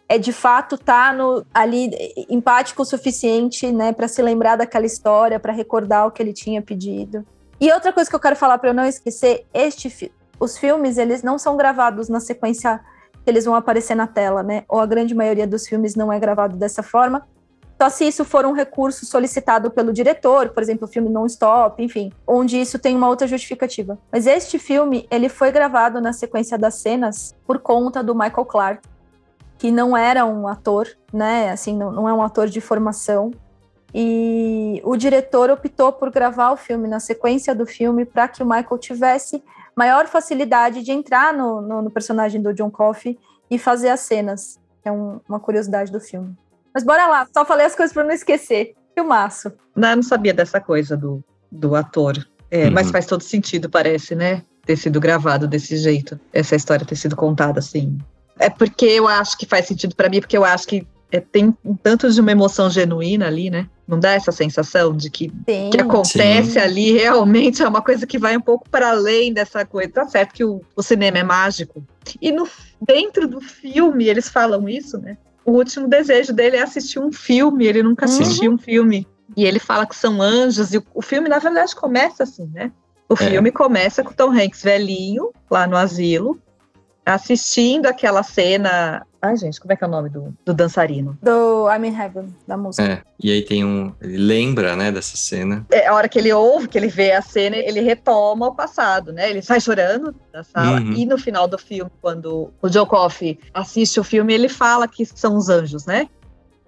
É 0.09 0.19
de 0.19 0.33
fato 0.33 0.77
tá 0.77 1.13
no, 1.13 1.47
ali 1.55 1.93
empático 2.29 2.83
o 2.83 2.85
suficiente, 2.85 3.71
né, 3.71 3.93
para 3.93 4.09
se 4.09 4.21
lembrar 4.21 4.57
daquela 4.57 4.85
história, 4.85 5.39
para 5.39 5.53
recordar 5.53 6.09
o 6.09 6.11
que 6.11 6.21
ele 6.21 6.33
tinha 6.33 6.61
pedido. 6.61 7.25
E 7.61 7.73
outra 7.73 7.93
coisa 7.93 8.11
que 8.11 8.17
eu 8.17 8.21
quero 8.21 8.35
falar 8.35 8.59
para 8.59 8.71
eu 8.71 8.75
não 8.75 8.85
esquecer, 8.85 9.47
este 9.55 10.13
os 10.41 10.59
filmes 10.59 10.99
eles 10.99 11.23
não 11.23 11.39
são 11.39 11.57
gravados 11.57 12.09
na 12.09 12.19
sequência 12.19 12.81
que 13.23 13.31
eles 13.31 13.45
vão 13.45 13.55
aparecer 13.55 13.95
na 13.95 14.09
tela, 14.09 14.43
né? 14.43 14.65
Ou 14.69 14.81
a 14.81 14.87
grande 14.87 15.15
maioria 15.15 15.47
dos 15.47 15.69
filmes 15.69 15.95
não 15.95 16.13
é 16.13 16.19
gravado 16.19 16.57
dessa 16.57 16.83
forma 16.83 17.25
só 17.81 17.89
se 17.89 18.07
isso 18.07 18.27
for 18.27 18.45
um 18.45 18.53
recurso 18.53 19.07
solicitado 19.07 19.71
pelo 19.71 19.91
diretor, 19.91 20.51
por 20.51 20.63
exemplo, 20.63 20.87
o 20.87 20.87
filme 20.87 21.09
Non-Stop, 21.09 21.83
enfim, 21.83 22.13
onde 22.27 22.61
isso 22.61 22.79
tem 22.79 22.95
uma 22.95 23.09
outra 23.09 23.27
justificativa. 23.27 23.99
Mas 24.13 24.27
este 24.27 24.59
filme, 24.59 25.09
ele 25.11 25.31
foi 25.31 25.51
gravado 25.51 25.99
na 25.99 26.13
sequência 26.13 26.59
das 26.59 26.75
cenas 26.75 27.35
por 27.47 27.59
conta 27.59 28.03
do 28.03 28.15
Michael 28.15 28.45
Clark, 28.45 28.87
que 29.57 29.71
não 29.71 29.97
era 29.97 30.27
um 30.27 30.47
ator, 30.47 30.89
né? 31.11 31.53
Assim, 31.53 31.75
não, 31.75 31.91
não 31.91 32.07
é 32.07 32.13
um 32.13 32.23
ator 32.23 32.51
de 32.51 32.61
formação. 32.61 33.31
E 33.95 34.83
o 34.85 34.95
diretor 34.95 35.49
optou 35.49 35.91
por 35.91 36.11
gravar 36.11 36.53
o 36.53 36.59
filme 36.59 36.87
na 36.87 37.01
sequência 37.01 37.55
do 37.55 37.65
filme 37.65 38.05
para 38.05 38.29
que 38.29 38.43
o 38.43 38.47
Michael 38.47 38.77
tivesse 38.77 39.43
maior 39.75 40.07
facilidade 40.07 40.83
de 40.83 40.93
entrar 40.93 41.33
no, 41.33 41.63
no, 41.63 41.81
no 41.81 41.91
personagem 41.91 42.43
do 42.43 42.53
John 42.53 42.71
Coffey 42.71 43.19
e 43.51 43.59
fazer 43.59 43.89
as 43.89 44.01
cenas. 44.01 44.61
É 44.85 44.93
um, 44.93 45.19
uma 45.27 45.41
curiosidade 45.41 45.91
do 45.91 45.99
filme. 45.99 46.37
Mas 46.75 46.85
bora 46.85 47.07
lá, 47.07 47.27
só 47.33 47.45
falei 47.45 47.67
as 47.67 47.75
coisas 47.75 47.93
para 47.93 48.05
não 48.05 48.13
esquecer. 48.13 48.75
Filmaço. 48.95 49.53
Não, 49.75 49.91
eu 49.91 49.97
não 49.97 50.03
sabia 50.03 50.35
dessa 50.35 50.61
coisa 50.61 50.97
do, 50.97 51.23
do 51.51 51.75
ator. 51.75 52.27
É, 52.51 52.67
uhum. 52.67 52.73
Mas 52.73 52.91
faz 52.91 53.07
todo 53.07 53.23
sentido, 53.23 53.71
parece, 53.71 54.15
né? 54.15 54.43
Ter 54.65 54.77
sido 54.77 55.01
gravado 55.01 55.47
desse 55.47 55.77
jeito. 55.77 56.19
Essa 56.33 56.57
história 56.57 56.85
ter 56.85 56.97
sido 56.97 57.17
contada 57.17 57.61
assim. 57.61 57.99
É 58.39 58.51
porque 58.51 58.87
eu 58.87 59.07
acho 59.07 59.37
que 59.39 59.47
faz 59.47 59.67
sentido 59.67 59.95
para 59.95 60.09
mim, 60.09 60.21
porque 60.21 60.37
eu 60.37 60.45
acho 60.45 60.67
que 60.67 60.87
é, 61.13 61.21
tem 61.21 61.55
um 61.65 61.75
tanto 61.75 62.11
de 62.11 62.21
uma 62.21 62.31
emoção 62.31 62.71
genuína 62.71 63.27
ali, 63.27 63.51
né? 63.51 63.69
Não 63.87 63.99
dá 63.99 64.13
essa 64.13 64.31
sensação 64.31 64.97
de 64.97 65.11
que 65.11 65.27
o 65.27 65.71
que 65.71 65.81
acontece 65.81 66.53
Sim. 66.53 66.59
ali 66.61 66.93
realmente 66.93 67.63
é 67.63 67.69
uma 67.69 67.83
coisa 67.83 68.07
que 68.07 68.19
vai 68.19 68.37
um 68.37 68.41
pouco 68.41 68.69
para 68.71 68.91
além 68.91 69.33
dessa 69.33 69.65
coisa. 69.65 69.91
Tá 69.91 70.07
certo 70.07 70.33
que 70.33 70.45
o, 70.45 70.63
o 70.77 70.83
cinema 70.83 71.19
é 71.19 71.25
mágico. 71.25 71.85
E 72.21 72.31
no, 72.31 72.49
dentro 72.81 73.27
do 73.27 73.41
filme 73.41 74.09
eles 74.09 74.29
falam 74.29 74.69
isso, 74.69 74.99
né? 74.99 75.19
O 75.45 75.53
último 75.53 75.89
desejo 75.89 76.33
dele 76.33 76.57
é 76.57 76.63
assistir 76.63 76.99
um 76.99 77.13
filme, 77.13 77.67
ele 77.67 77.83
nunca 77.83 78.07
uhum. 78.07 78.13
assistiu 78.13 78.53
um 78.53 78.59
filme. 78.59 79.07
E 79.37 79.45
ele 79.45 79.59
fala 79.59 79.87
que 79.87 79.95
são 79.95 80.21
anjos, 80.21 80.75
e 80.75 80.79
o, 80.79 80.85
o 80.95 81.03
filme, 81.03 81.29
na 81.29 81.39
verdade, 81.39 81.75
começa 81.75 82.25
assim, 82.25 82.47
né? 82.53 82.73
O 83.09 83.15
é. 83.15 83.17
filme 83.17 83.51
começa 83.51 84.03
com 84.03 84.13
Tom 84.13 84.31
Hanks 84.31 84.63
velhinho, 84.63 85.31
lá 85.51 85.67
no 85.67 85.77
asilo, 85.77 86.41
assistindo 87.15 87.87
aquela 87.87 88.23
cena 88.23 89.07
Ai, 89.23 89.37
gente, 89.37 89.61
como 89.61 89.73
é 89.73 89.77
que 89.77 89.85
é 89.85 89.87
o 89.87 89.91
nome 89.91 90.09
do, 90.09 90.35
do 90.47 90.55
dançarino? 90.55 91.19
Do 91.23 91.69
I'm 91.71 91.87
in 91.87 91.95
Heaven, 91.95 92.35
da 92.49 92.57
música. 92.57 92.83
É, 92.83 93.03
e 93.23 93.31
aí 93.31 93.43
tem 93.43 93.65
um. 93.65 93.93
Ele 94.01 94.17
lembra, 94.17 94.75
né, 94.75 94.91
dessa 94.91 95.15
cena. 95.15 95.67
É, 95.71 95.89
a 95.89 95.95
hora 95.95 96.09
que 96.09 96.19
ele 96.19 96.33
ouve, 96.33 96.69
que 96.69 96.79
ele 96.79 96.89
vê 96.89 97.13
a 97.13 97.21
cena, 97.21 97.57
ele 97.57 97.81
retoma 97.81 98.47
o 98.47 98.55
passado, 98.55 99.13
né? 99.13 99.29
Ele 99.29 99.43
sai 99.43 99.61
chorando 99.61 100.15
da 100.33 100.43
sala. 100.43 100.81
Uhum. 100.81 100.93
E 100.95 101.05
no 101.05 101.19
final 101.19 101.47
do 101.47 101.59
filme, 101.59 101.91
quando 102.01 102.51
o 102.63 102.69
Joe 102.69 102.87
Coffey 102.87 103.39
assiste 103.53 104.01
o 104.01 104.05
filme, 104.05 104.33
ele 104.33 104.49
fala 104.49 104.89
que 104.89 105.05
são 105.05 105.37
os 105.37 105.51
anjos, 105.51 105.85
né? 105.85 106.09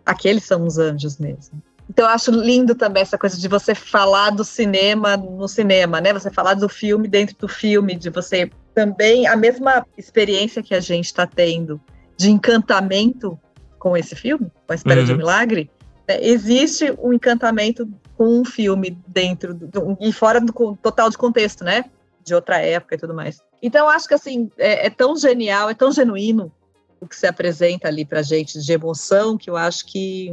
Aqueles 0.05 0.45
são 0.45 0.67
os 0.67 0.77
anjos 0.77 1.17
mesmo. 1.17 1.63
Então 1.89 2.05
eu 2.05 2.11
acho 2.11 2.31
lindo 2.31 2.75
também 2.75 3.03
essa 3.03 3.17
coisa 3.17 3.39
de 3.39 3.49
você 3.49 3.75
falar 3.75 4.31
do 4.31 4.45
cinema 4.45 5.17
no 5.17 5.49
cinema, 5.49 6.03
né? 6.03 6.13
Você 6.13 6.31
falar 6.31 6.55
do 6.55 6.69
filme 6.69 7.09
dentro 7.09 7.35
do 7.39 7.49
filme, 7.49 7.95
de 7.95 8.11
você 8.11 8.51
também 8.75 9.27
a 9.27 9.37
mesma 9.37 9.87
experiência 9.97 10.63
que 10.63 10.75
a 10.75 10.81
gente 10.81 11.07
está 11.07 11.27
tendo 11.27 11.81
de 12.17 12.31
encantamento 12.31 13.39
com 13.79 13.97
esse 13.97 14.15
filme, 14.15 14.51
com 14.67 14.73
a 14.73 14.75
Espera 14.75 15.01
uhum. 15.01 15.07
de 15.07 15.13
um 15.13 15.17
Milagre, 15.17 15.71
né, 16.09 16.19
existe 16.23 16.95
um 17.03 17.13
encantamento 17.13 17.89
com 18.17 18.41
um 18.41 18.45
filme 18.45 18.97
dentro 19.07 19.55
do, 19.55 19.97
e 20.01 20.13
fora 20.13 20.41
do 20.41 20.53
total 20.77 21.11
de 21.11 21.19
contexto, 21.19 21.65
né? 21.65 21.85
De 22.23 22.35
outra 22.35 22.59
época 22.59 22.95
e 22.95 22.99
tudo 22.99 23.15
mais. 23.15 23.41
Então, 23.61 23.89
acho 23.89 24.07
que 24.07 24.15
assim, 24.15 24.51
é, 24.57 24.87
é 24.87 24.91
tão 24.91 25.17
genial, 25.17 25.69
é 25.69 25.75
tão 25.75 25.91
genuíno 25.91 26.53
o 27.01 27.07
que 27.07 27.17
se 27.17 27.27
apresenta 27.27 27.89
ali 27.89 28.05
pra 28.05 28.23
gente 28.23 28.61
de 28.61 28.73
emoção, 28.73 29.37
que 29.37 29.51
eu 29.51 29.57
acho 29.57 29.85
que 29.87 30.33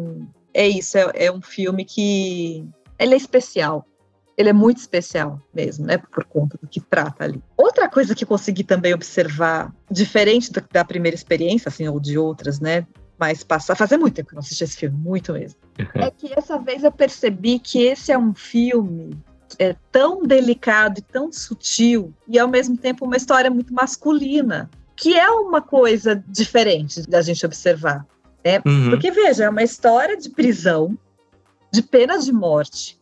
é 0.54 0.68
isso, 0.68 0.98
é, 0.98 1.12
é 1.16 1.32
um 1.32 1.42
filme 1.42 1.84
que 1.84 2.64
ele 3.00 3.16
é 3.16 3.18
especial 3.18 3.86
ele 4.40 4.48
é 4.48 4.54
muito 4.54 4.78
especial 4.78 5.38
mesmo, 5.54 5.86
né, 5.86 5.98
por 5.98 6.24
conta 6.24 6.58
do 6.62 6.66
que 6.66 6.80
trata 6.80 7.26
ali. 7.26 7.44
Outra 7.58 7.90
coisa 7.90 8.16
que 8.16 8.26
consegui 8.26 8.64
também 8.64 8.94
observar, 8.94 9.76
diferente 9.92 10.50
da, 10.50 10.64
da 10.72 10.86
primeira 10.86 11.14
experiência, 11.14 11.68
assim, 11.68 11.90
ou 11.90 12.00
de 12.00 12.18
outras, 12.18 12.62
né, 12.62 12.88
mas 13.18 13.44
passar, 13.44 13.76
fazer 13.76 13.98
muito 13.98 14.14
tempo 14.14 14.30
que 14.30 14.36
eu 14.36 14.38
não 14.38 14.42
assisti 14.42 14.64
esse 14.64 14.78
filme, 14.78 14.98
muito 14.98 15.34
mesmo, 15.34 15.60
é 15.94 16.10
que 16.10 16.32
essa 16.34 16.58
vez 16.58 16.86
eu 16.86 16.92
percebi 16.92 17.60
que 17.60 17.84
esse 17.84 18.14
é 18.14 18.18
um 18.18 18.34
filme 18.34 19.14
é, 19.60 19.76
tão 19.92 20.24
delicado 20.24 21.00
e 21.00 21.02
tão 21.02 21.34
sutil, 21.34 22.14
e 22.26 22.40
ao 22.40 22.48
mesmo 22.48 22.78
tempo 22.78 23.04
uma 23.04 23.18
história 23.18 23.52
muito 23.52 23.74
masculina, 23.74 24.70
que 24.96 25.18
é 25.18 25.30
uma 25.30 25.62
coisa 25.62 26.24
diferente 26.30 27.02
da 27.02 27.22
gente 27.22 27.46
observar. 27.46 28.06
Né? 28.46 28.62
Uhum. 28.66 28.92
Porque, 28.92 29.12
veja, 29.12 29.44
é 29.44 29.50
uma 29.50 29.64
história 29.64 30.16
de 30.16 30.30
prisão, 30.30 30.98
de 31.74 31.82
pena 31.82 32.18
de 32.18 32.32
morte, 32.32 32.99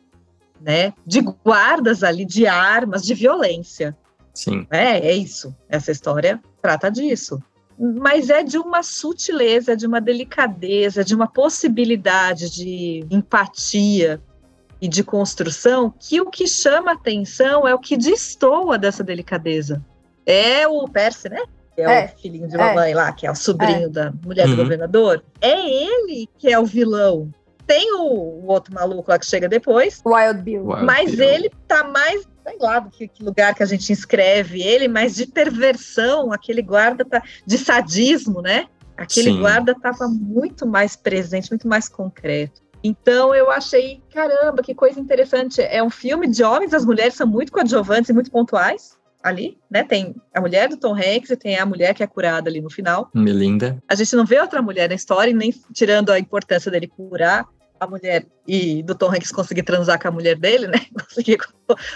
né? 0.61 0.93
De 1.05 1.21
guardas 1.21 2.03
ali, 2.03 2.25
de 2.25 2.47
armas, 2.47 3.03
de 3.03 3.13
violência. 3.13 3.95
Sim. 4.33 4.67
É, 4.69 4.99
é 4.99 5.13
isso. 5.13 5.55
Essa 5.67 5.91
história 5.91 6.39
trata 6.61 6.89
disso. 6.89 7.41
Mas 7.79 8.29
é 8.29 8.43
de 8.43 8.57
uma 8.57 8.81
sutileza, 8.81 9.75
de 9.75 9.85
uma 9.85 10.01
delicadeza, 10.01 11.03
de 11.03 11.13
uma 11.13 11.27
possibilidade 11.27 12.49
de 12.49 13.05
empatia 13.09 14.21
e 14.81 14.87
de 14.87 15.03
construção 15.03 15.93
que 15.99 16.21
o 16.21 16.29
que 16.29 16.47
chama 16.47 16.91
atenção 16.91 17.67
é 17.67 17.73
o 17.73 17.79
que 17.79 17.97
destoa 17.97 18.77
dessa 18.77 19.03
delicadeza. 19.03 19.83
É 20.25 20.67
o 20.67 20.87
Percy, 20.87 21.29
né? 21.29 21.41
Que 21.75 21.81
é, 21.81 22.01
é, 22.01 22.05
o 22.05 22.19
filhinho 22.19 22.47
de 22.47 22.57
mamãe 22.57 22.91
é. 22.91 22.95
lá, 22.95 23.11
que 23.11 23.25
é 23.25 23.31
o 23.31 23.35
sobrinho 23.35 23.85
é. 23.85 23.89
da 23.89 24.11
mulher 24.23 24.47
uhum. 24.47 24.55
do 24.55 24.63
governador. 24.63 25.23
É 25.39 25.59
ele 25.59 26.27
que 26.37 26.51
é 26.51 26.59
o 26.59 26.65
vilão. 26.65 27.31
Tem 27.67 27.93
o, 27.95 28.01
o, 28.01 28.47
outro 28.47 28.73
maluco 28.73 29.11
lá 29.11 29.19
que 29.19 29.25
chega 29.25 29.49
depois. 29.49 30.01
Wild 30.05 30.41
Bill. 30.41 30.65
Wild 30.65 30.85
mas 30.85 31.11
Bill. 31.13 31.25
ele 31.25 31.51
tá 31.67 31.83
mais, 31.83 32.25
sei 32.47 32.57
lá, 32.59 32.79
do 32.79 32.89
que, 32.89 33.09
que, 33.09 33.21
lugar 33.21 33.53
que 33.53 33.61
a 33.61 33.65
gente 33.65 33.91
inscreve 33.91 34.63
ele, 34.63 34.87
mas 34.87 35.15
de 35.15 35.27
perversão, 35.27 36.31
aquele 36.31 36.61
guarda 36.61 37.03
tá 37.03 37.21
de 37.45 37.57
sadismo, 37.57 38.41
né? 38.41 38.67
Aquele 38.95 39.31
Sim. 39.31 39.39
guarda 39.41 39.75
tava 39.75 40.07
muito 40.07 40.65
mais 40.65 40.95
presente, 40.95 41.51
muito 41.51 41.67
mais 41.67 41.89
concreto. 41.89 42.61
Então 42.83 43.35
eu 43.35 43.51
achei, 43.51 44.01
caramba, 44.13 44.63
que 44.63 44.73
coisa 44.73 44.99
interessante. 44.99 45.61
É 45.61 45.83
um 45.83 45.89
filme 45.89 46.25
de 46.25 46.43
homens, 46.43 46.73
as 46.73 46.85
mulheres 46.85 47.15
são 47.15 47.27
muito 47.27 47.51
coadjuvantes 47.51 48.09
e 48.09 48.13
muito 48.13 48.31
pontuais 48.31 48.97
ali, 49.21 49.57
né? 49.69 49.83
Tem 49.83 50.15
a 50.33 50.39
mulher 50.39 50.69
do 50.69 50.77
Tom 50.77 50.95
Hanks 50.95 51.29
e 51.29 51.35
tem 51.35 51.57
a 51.57 51.65
mulher 51.65 51.93
que 51.93 52.01
é 52.01 52.07
curada 52.07 52.49
ali 52.49 52.61
no 52.61 52.69
final. 52.69 53.09
Melinda. 53.13 53.77
A 53.89 53.93
gente 53.95 54.15
não 54.15 54.25
vê 54.25 54.39
outra 54.39 54.61
mulher 54.61 54.87
na 54.87 54.95
história, 54.95 55.33
nem 55.33 55.53
tirando 55.73 56.11
a 56.11 56.19
importância 56.19 56.71
dele 56.71 56.87
curar 56.87 57.45
a 57.79 57.87
mulher 57.87 58.25
e 58.47 58.81
do 58.83 58.95
Tom 58.95 59.09
Hanks 59.09 59.31
conseguir 59.31 59.63
transar 59.63 60.01
com 60.01 60.07
a 60.07 60.11
mulher 60.11 60.35
dele, 60.35 60.67
né? 60.67 60.79
Conseguir 61.07 61.37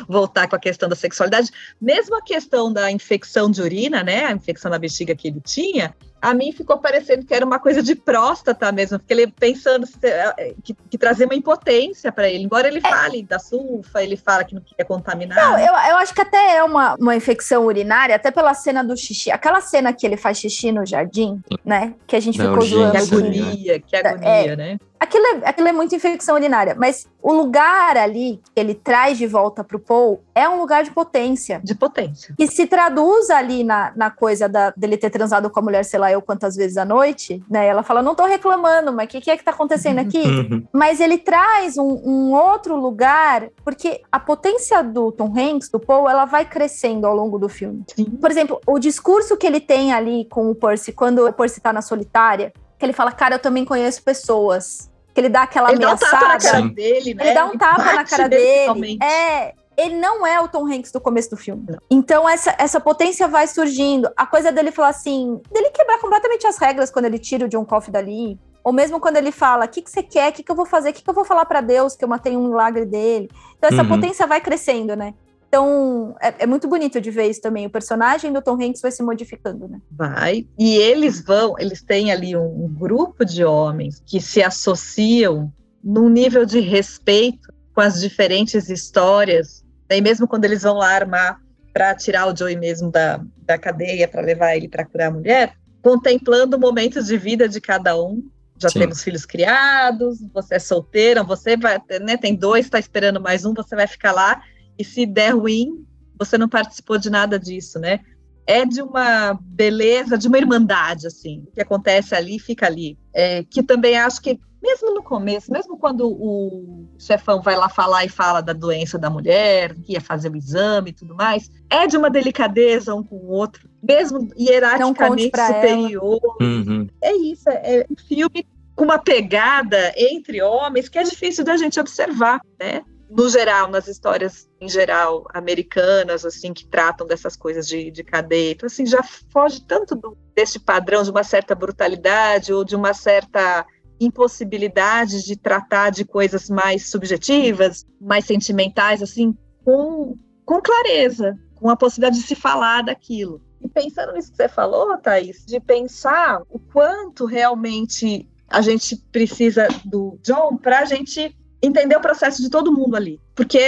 voltar 0.08 0.48
com 0.48 0.56
a 0.56 0.60
questão 0.60 0.90
da 0.90 0.96
sexualidade. 0.96 1.50
Mesmo 1.80 2.16
a 2.18 2.22
questão 2.22 2.72
da 2.72 2.92
infecção 2.92 3.50
de 3.50 3.62
urina, 3.62 4.04
né? 4.04 4.26
A 4.26 4.32
infecção 4.32 4.70
na 4.70 4.78
bexiga 4.78 5.16
que 5.16 5.28
ele 5.28 5.42
tinha, 5.42 5.96
a 6.22 6.36
mim 6.36 6.52
ficou 6.52 6.78
parecendo 6.78 7.26
que 7.26 7.34
era 7.34 7.44
uma 7.44 7.58
coisa 7.58 7.82
de 7.82 7.96
próstata 7.96 8.72
mesmo, 8.72 9.00
porque 9.00 9.12
ele 9.12 9.28
pensando 9.28 9.88
eh, 10.04 10.54
que, 10.64 10.76
que 10.90 10.98
trazia 10.98 11.26
uma 11.26 11.34
impotência 11.34 12.12
para 12.12 12.30
ele. 12.30 12.44
Embora 12.44 12.68
ele 12.68 12.78
é. 12.78 12.82
fale 12.82 13.24
da 13.24 13.40
sulfa, 13.40 14.04
ele 14.04 14.16
fala 14.16 14.44
que 14.44 14.54
não 14.54 14.62
quer 14.62 14.84
contaminar. 14.84 15.36
Não, 15.36 15.58
eu, 15.58 15.74
eu 15.74 15.98
acho 15.98 16.14
que 16.14 16.22
até 16.22 16.58
é 16.58 16.64
uma, 16.64 16.96
uma 16.96 17.16
infecção 17.16 17.66
urinária, 17.66 18.16
até 18.16 18.30
pela 18.30 18.54
cena 18.54 18.84
do 18.84 18.96
xixi. 18.96 19.32
Aquela 19.32 19.62
cena 19.62 19.92
que 19.94 20.06
ele 20.06 20.16
faz 20.16 20.38
xixi 20.38 20.72
no 20.72 20.86
jardim, 20.86 21.42
né? 21.66 21.96
Que 22.06 22.16
a 22.16 22.20
gente 22.20 22.38
da 22.38 22.50
ficou 22.50 22.62
zoando. 22.62 22.92
Que 22.92 22.98
agonia, 22.98 23.80
que 23.80 23.96
agonia, 23.96 24.54
é, 24.54 24.56
né? 24.56 24.78
Aquilo 25.02 25.26
é, 25.26 25.50
aquilo 25.50 25.68
é 25.68 25.72
muito 25.72 25.96
infecção 25.96 26.36
urinária, 26.36 26.76
mas 26.78 27.08
o 27.24 27.34
lugar 27.34 27.98
ali 27.98 28.40
que 28.54 28.62
ele 28.62 28.76
traz 28.76 29.18
de 29.18 29.26
volta 29.26 29.64
pro 29.64 29.80
Paul 29.80 30.22
é 30.36 30.48
um 30.48 30.60
lugar 30.60 30.84
de 30.84 30.92
potência. 30.92 31.60
De 31.64 31.74
potência. 31.74 32.36
Que 32.38 32.46
se 32.46 32.68
traduz 32.68 33.32
ali 33.32 33.64
na, 33.64 33.92
na 33.96 34.12
coisa 34.12 34.48
da, 34.48 34.70
dele 34.78 34.98
ter 34.98 35.10
transado 35.10 35.50
com 35.50 35.60
a 35.60 35.64
mulher, 35.64 35.84
sei 35.86 36.00
lá, 36.00 36.12
eu 36.12 36.22
quantas 36.22 36.56
vezes 36.56 36.78
à 36.78 36.86
noite, 36.86 37.44
né? 37.50 37.66
Ela 37.66 37.82
fala, 37.82 38.04
não 38.04 38.14
tô 38.14 38.26
reclamando, 38.26 38.94
mas 38.94 39.08
o 39.08 39.10
que, 39.10 39.22
que, 39.22 39.32
é 39.32 39.38
que 39.38 39.44
tá 39.44 39.50
acontecendo 39.50 39.98
aqui? 39.98 40.22
Uhum. 40.22 40.68
mas 40.72 41.00
ele 41.00 41.18
traz 41.18 41.80
um, 41.80 42.00
um, 42.06 42.34
outro 42.34 42.76
lugar, 42.76 43.50
porque 43.66 44.04
a 44.12 44.20
potência 44.20 44.84
do 44.84 45.12
Tom 45.12 45.34
Hanks, 45.36 45.68
do 45.70 45.80
Paul, 45.80 46.08
ela 46.08 46.26
vai 46.26 46.46
crescendo 46.46 47.08
ao 47.08 47.16
longo 47.16 47.40
do 47.40 47.50
filme. 47.50 47.84
Sim. 47.96 48.06
Por 48.06 48.30
exemplo, 48.30 48.62
o 48.68 48.78
discurso 48.78 49.36
que 49.36 49.48
ele 49.48 49.60
tem 49.60 49.94
ali 49.94 50.26
com 50.26 50.52
o 50.52 50.54
Percy, 50.54 50.92
quando 50.92 51.26
o 51.26 51.34
Percy 51.34 51.60
tá 51.60 51.74
na 51.74 51.82
solitária, 51.82 52.54
que 52.78 52.86
ele 52.86 52.94
fala, 52.94 53.12
cara, 53.12 53.36
eu 53.36 53.40
também 53.40 53.66
conheço 53.66 54.04
pessoas 54.04 54.91
que 55.14 55.22
ele 55.22 55.30
dá 55.30 55.44
aquela 55.44 55.72
ele 55.72 55.84
ameaçada. 55.84 56.12
Dá 56.12 56.18
um 56.18 56.20
tapa 56.20 56.34
na 56.34 56.40
cara 56.40 56.68
dele, 56.70 57.14
né? 57.14 57.26
Ele 57.26 57.34
dá 57.34 57.46
um 57.46 57.58
tapa 57.58 57.94
na 57.94 58.06
cara 58.06 58.30
dele. 58.30 58.98
É, 59.02 59.54
ele 59.78 59.96
não 59.96 60.26
é 60.26 60.40
o 60.40 60.48
Tom 60.48 60.66
Hanks 60.66 60.92
do 60.92 61.02
começo 61.02 61.30
do 61.30 61.38
filme. 61.38 61.64
Não. 61.68 61.80
Então 61.90 62.28
essa, 62.28 62.56
essa 62.58 62.80
potência 62.80 63.28
vai 63.28 63.48
surgindo. 63.48 64.10
A 64.16 64.26
coisa 64.26 64.52
dele 64.52 64.72
falar 64.72 64.90
assim, 64.90 65.42
dele 65.52 65.70
quebrar 65.72 66.00
completamente 66.00 66.46
as 66.46 66.58
regras 66.58 66.92
quando 66.92 67.06
ele 67.06 67.20
tira 67.20 67.46
o 67.46 67.50
John 67.50 67.66
Coffey 67.66 67.92
dali. 67.92 68.40
Ou 68.64 68.72
mesmo 68.72 69.00
quando 69.00 69.18
ele 69.18 69.32
fala, 69.32 69.66
o 69.66 69.68
que, 69.68 69.82
que 69.82 69.90
você 69.90 70.04
quer, 70.04 70.30
o 70.30 70.34
que, 70.34 70.44
que 70.44 70.52
eu 70.52 70.56
vou 70.56 70.68
fazer, 70.68 70.92
o 70.92 70.94
que, 70.94 71.04
que 71.04 71.10
eu 71.10 71.14
vou 71.14 71.26
falar 71.26 71.46
para 71.46 71.62
Deus 71.62 71.96
que 71.96 72.04
eu 72.06 72.10
matei 72.10 72.38
um 72.38 72.48
milagre 72.48 72.86
dele. 72.86 73.28
Então 73.58 73.70
essa 73.72 73.82
uhum. 73.82 73.90
potência 73.90 74.28
vai 74.28 74.40
crescendo, 74.40 74.96
né? 74.96 75.16
Então, 75.52 76.16
é, 76.22 76.34
é, 76.44 76.48
muito 76.48 76.66
bonito 76.66 77.02
de 77.02 77.12
ver 77.12 77.30
isso 77.30 77.42
também. 77.42 77.66
O 77.66 77.70
personagem 77.70 78.32
do 78.32 78.42
Tom 78.42 78.54
Hanks 78.54 78.82
vai 78.82 78.90
se 78.90 79.04
modificando, 79.04 79.68
né? 79.68 79.82
Vai. 79.92 80.48
E 80.58 80.78
eles 80.78 81.22
vão, 81.22 81.60
eles 81.60 81.82
têm 81.82 82.10
ali 82.10 82.38
um, 82.38 82.64
um 82.64 82.74
grupo 82.74 83.26
de 83.26 83.44
homens 83.44 84.02
que 84.06 84.22
se 84.22 84.42
associam 84.42 85.52
num 85.84 86.08
nível 86.08 86.46
de 86.46 86.62
respeito 86.62 87.54
com 87.76 87.82
as 87.82 88.00
diferentes 88.00 88.70
histórias. 88.70 89.62
E 89.90 90.00
mesmo 90.00 90.26
quando 90.26 90.46
eles 90.46 90.64
vão 90.64 90.76
lá 90.76 90.96
armar 90.96 91.38
para 91.74 91.94
tirar 91.96 92.32
o 92.32 92.36
Joey 92.36 92.56
mesmo 92.56 92.90
da, 92.90 93.20
da 93.40 93.58
cadeia, 93.58 94.08
para 94.08 94.22
levar 94.22 94.56
ele 94.56 94.70
para 94.70 94.86
curar 94.86 95.10
a 95.10 95.12
mulher, 95.12 95.54
contemplando 95.82 96.58
momentos 96.58 97.08
de 97.08 97.18
vida 97.18 97.50
de 97.50 97.60
cada 97.60 98.02
um. 98.02 98.24
Já 98.58 98.70
Sim. 98.70 98.80
temos 98.80 99.04
filhos 99.04 99.26
criados, 99.26 100.20
você 100.34 100.56
é 100.56 100.60
solteira, 100.60 101.24
você 101.24 101.58
vai, 101.58 101.78
né, 102.02 102.16
tem 102.16 102.36
dois, 102.36 102.68
está 102.68 102.80
esperando 102.80 103.20
mais 103.20 103.44
um, 103.44 103.54
você 103.54 103.76
vai 103.76 103.88
ficar 103.88 104.14
lá 104.14 104.42
e 104.82 104.84
se 104.84 105.06
der 105.06 105.36
ruim, 105.36 105.86
você 106.18 106.38
não 106.38 106.50
participou 106.50 106.98
de 106.98 107.10
nada 107.10 107.38
disso, 107.40 107.80
né? 107.80 108.00
É 108.48 108.66
de 108.66 108.82
uma 108.82 109.40
beleza, 109.40 110.18
de 110.18 110.28
uma 110.28 110.40
irmandade, 110.40 111.06
assim. 111.06 111.44
O 111.48 111.52
que 111.52 111.62
acontece 111.62 112.16
ali, 112.16 112.40
fica 112.40 112.66
ali. 112.66 112.98
É, 113.14 113.44
que 113.44 113.62
também 113.62 113.96
acho 113.96 114.20
que, 114.22 114.40
mesmo 114.62 114.92
no 114.94 115.04
começo, 115.04 115.52
mesmo 115.52 115.78
quando 115.78 116.08
o 116.08 116.88
chefão 116.98 117.44
vai 117.44 117.56
lá 117.56 117.70
falar 117.70 118.04
e 118.04 118.10
fala 118.10 118.42
da 118.42 118.54
doença 118.54 118.98
da 118.98 119.10
mulher, 119.10 119.76
que 119.76 119.94
ia 119.94 120.02
fazer 120.02 120.32
o 120.32 120.36
exame 120.36 120.90
e 120.90 120.94
tudo 120.94 121.14
mais, 121.16 121.50
é 121.70 121.86
de 121.86 121.96
uma 121.96 122.10
delicadeza 122.10 122.96
um 122.96 123.04
com 123.04 123.18
o 123.18 123.30
outro, 123.30 123.70
mesmo 123.82 124.28
hierarquicamente 124.36 125.32
superior. 125.38 126.20
Uhum. 126.42 126.88
É 127.02 127.16
isso, 127.16 127.48
é 127.50 127.86
um 127.88 127.96
filme 128.08 128.48
com 128.76 128.86
uma 128.86 128.98
pegada 128.98 129.94
entre 129.96 130.42
homens 130.42 130.90
que 130.90 130.98
é 130.98 131.04
difícil 131.04 131.44
da 131.44 131.56
gente 131.56 131.80
observar, 131.80 132.42
né? 132.60 132.84
No 133.12 133.30
geral, 133.30 133.70
nas 133.70 133.88
histórias 133.88 134.50
em 134.60 134.70
geral 134.70 135.26
americanas, 135.34 136.24
assim, 136.24 136.54
que 136.54 136.66
tratam 136.66 137.06
dessas 137.06 137.36
coisas 137.36 137.68
de, 137.68 137.92
de 137.92 138.04
cadeia, 138.04 138.52
então, 138.52 138.68
assim, 138.68 138.86
já 138.86 139.04
foge 139.04 139.62
tanto 139.66 139.96
do, 139.96 140.18
desse 140.34 140.60
padrão 140.60 141.04
de 141.04 141.12
uma 141.12 141.24
certa 141.24 141.54
brutalidade 141.54 142.54
ou 142.54 142.64
de 142.64 142.74
uma 142.74 142.94
certa 142.94 143.66
impossibilidade 144.00 145.24
de 145.24 145.36
tratar 145.36 145.90
de 145.90 146.06
coisas 146.06 146.50
mais 146.50 146.90
subjetivas, 146.90 147.86
mais 148.00 148.26
sentimentais, 148.26 149.02
assim, 149.02 149.38
com, 149.66 150.18
com 150.46 150.62
clareza, 150.62 151.38
com 151.56 151.70
a 151.70 151.76
possibilidade 151.76 152.22
de 152.22 152.26
se 152.26 152.34
falar 152.34 152.82
daquilo. 152.82 153.42
E 153.62 153.68
pensando 153.68 154.14
nisso 154.14 154.32
que 154.32 154.38
você 154.38 154.48
falou, 154.48 154.98
Thaís, 154.98 155.46
de 155.46 155.60
pensar 155.60 156.42
o 156.50 156.58
quanto 156.58 157.26
realmente 157.26 158.28
a 158.48 158.62
gente 158.62 158.96
precisa 159.12 159.68
do 159.86 160.18
John 160.24 160.58
para 160.58 160.80
a 160.80 160.86
gente 160.86 161.36
entender 161.62 161.96
o 161.96 162.02
processo 162.02 162.42
de 162.42 162.50
todo 162.50 162.72
mundo 162.72 162.96
ali. 162.96 163.20
Porque 163.36 163.60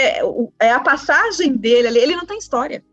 é 0.59 0.71
a 0.71 0.79
passagem 0.79 1.55
dele 1.55 1.87
ali, 1.87 1.99
ele 1.99 2.15
não 2.15 2.25
tem 2.25 2.37
história. 2.37 2.83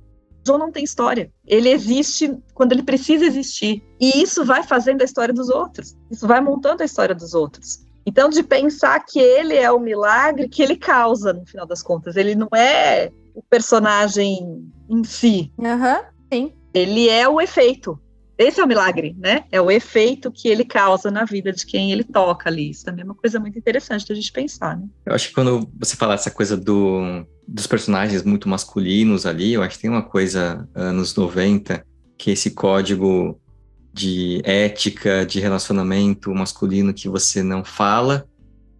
John 0.44 0.58
não 0.58 0.72
tem 0.72 0.84
história. 0.84 1.30
Ele 1.46 1.68
existe 1.68 2.34
quando 2.54 2.72
ele 2.72 2.82
precisa 2.82 3.24
existir. 3.24 3.82
E 4.00 4.22
isso 4.22 4.44
vai 4.44 4.62
fazendo 4.62 5.02
a 5.02 5.04
história 5.04 5.34
dos 5.34 5.48
outros. 5.48 5.96
Isso 6.10 6.26
vai 6.26 6.40
montando 6.40 6.82
a 6.82 6.86
história 6.86 7.14
dos 7.14 7.34
outros. 7.34 7.80
Então, 8.06 8.30
de 8.30 8.42
pensar 8.42 9.04
que 9.04 9.18
ele 9.20 9.54
é 9.54 9.70
o 9.70 9.78
milagre 9.78 10.48
que 10.48 10.62
ele 10.62 10.76
causa, 10.76 11.32
no 11.32 11.44
final 11.46 11.66
das 11.66 11.82
contas. 11.82 12.16
Ele 12.16 12.34
não 12.34 12.48
é 12.54 13.12
o 13.34 13.42
personagem 13.42 14.66
em 14.88 15.04
si. 15.04 15.52
Uhum, 15.58 16.02
sim. 16.32 16.54
Ele 16.72 17.08
é 17.08 17.28
o 17.28 17.40
efeito. 17.40 18.00
Esse 18.40 18.58
é 18.58 18.64
o 18.64 18.66
milagre, 18.66 19.14
né? 19.18 19.44
É 19.52 19.60
o 19.60 19.70
efeito 19.70 20.32
que 20.32 20.48
ele 20.48 20.64
causa 20.64 21.10
na 21.10 21.26
vida 21.26 21.52
de 21.52 21.66
quem 21.66 21.92
ele 21.92 22.02
toca 22.02 22.48
ali. 22.48 22.70
Isso 22.70 22.86
também 22.86 23.02
é 23.02 23.04
uma 23.04 23.14
coisa 23.14 23.38
muito 23.38 23.58
interessante 23.58 24.08
da 24.08 24.14
gente 24.14 24.32
pensar, 24.32 24.78
né? 24.78 24.88
Eu 25.04 25.14
acho 25.14 25.28
que 25.28 25.34
quando 25.34 25.70
você 25.78 25.94
fala 25.94 26.14
essa 26.14 26.30
coisa 26.30 26.56
do, 26.56 27.26
dos 27.46 27.66
personagens 27.66 28.22
muito 28.22 28.48
masculinos 28.48 29.26
ali, 29.26 29.52
eu 29.52 29.62
acho 29.62 29.76
que 29.76 29.82
tem 29.82 29.90
uma 29.90 30.02
coisa 30.02 30.66
anos 30.74 31.14
90 31.14 31.84
que 32.16 32.30
esse 32.30 32.52
código 32.52 33.38
de 33.92 34.40
ética, 34.42 35.26
de 35.26 35.38
relacionamento 35.38 36.34
masculino 36.34 36.94
que 36.94 37.10
você 37.10 37.42
não 37.42 37.62
fala 37.62 38.26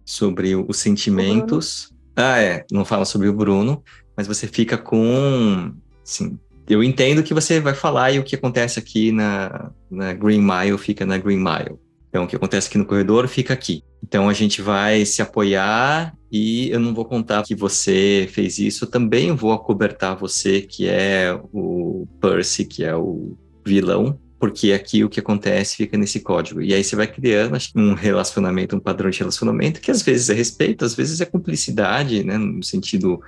sobre 0.03 0.55
os 0.55 0.77
sentimentos. 0.77 1.93
Ah, 2.15 2.39
é, 2.39 2.65
não 2.71 2.83
fala 2.83 3.05
sobre 3.05 3.27
o 3.27 3.33
Bruno, 3.33 3.83
mas 4.17 4.25
você 4.25 4.47
fica 4.47 4.75
com, 4.75 5.71
assim, 6.03 6.39
eu 6.71 6.83
entendo 6.83 7.23
que 7.23 7.33
você 7.33 7.59
vai 7.59 7.73
falar 7.73 8.11
e 8.11 8.19
o 8.19 8.23
que 8.23 8.35
acontece 8.35 8.79
aqui 8.79 9.11
na, 9.11 9.71
na 9.89 10.13
Green 10.13 10.41
Mile 10.41 10.77
fica 10.77 11.05
na 11.05 11.17
Green 11.17 11.37
Mile. 11.37 11.77
Então, 12.09 12.23
o 12.23 12.27
que 12.27 12.35
acontece 12.35 12.67
aqui 12.67 12.77
no 12.77 12.85
corredor 12.85 13.27
fica 13.27 13.53
aqui. 13.53 13.83
Então, 14.03 14.27
a 14.27 14.33
gente 14.33 14.61
vai 14.61 15.05
se 15.05 15.21
apoiar 15.21 16.13
e 16.31 16.69
eu 16.69 16.79
não 16.79 16.93
vou 16.93 17.05
contar 17.05 17.43
que 17.43 17.53
você 17.53 18.27
fez 18.31 18.57
isso, 18.57 18.85
eu 18.85 18.89
também 18.89 19.33
vou 19.33 19.51
acobertar 19.51 20.15
você, 20.15 20.61
que 20.61 20.87
é 20.87 21.37
o 21.53 22.07
Percy, 22.19 22.65
que 22.65 22.83
é 22.83 22.95
o 22.95 23.37
vilão, 23.65 24.19
porque 24.39 24.71
aqui 24.71 25.03
o 25.03 25.09
que 25.09 25.19
acontece 25.19 25.75
fica 25.75 25.97
nesse 25.97 26.19
código. 26.19 26.61
E 26.61 26.73
aí 26.73 26.83
você 26.83 26.95
vai 26.95 27.07
criando 27.07 27.57
um 27.75 27.93
relacionamento, 27.93 28.75
um 28.75 28.79
padrão 28.79 29.09
de 29.09 29.19
relacionamento 29.19 29.79
que 29.81 29.91
às 29.91 30.01
vezes 30.01 30.29
é 30.29 30.33
respeito, 30.33 30.83
às 30.83 30.95
vezes 30.95 31.21
é 31.21 31.25
cumplicidade, 31.25 32.23
né, 32.23 32.37
no 32.37 32.63
sentido 32.63 33.21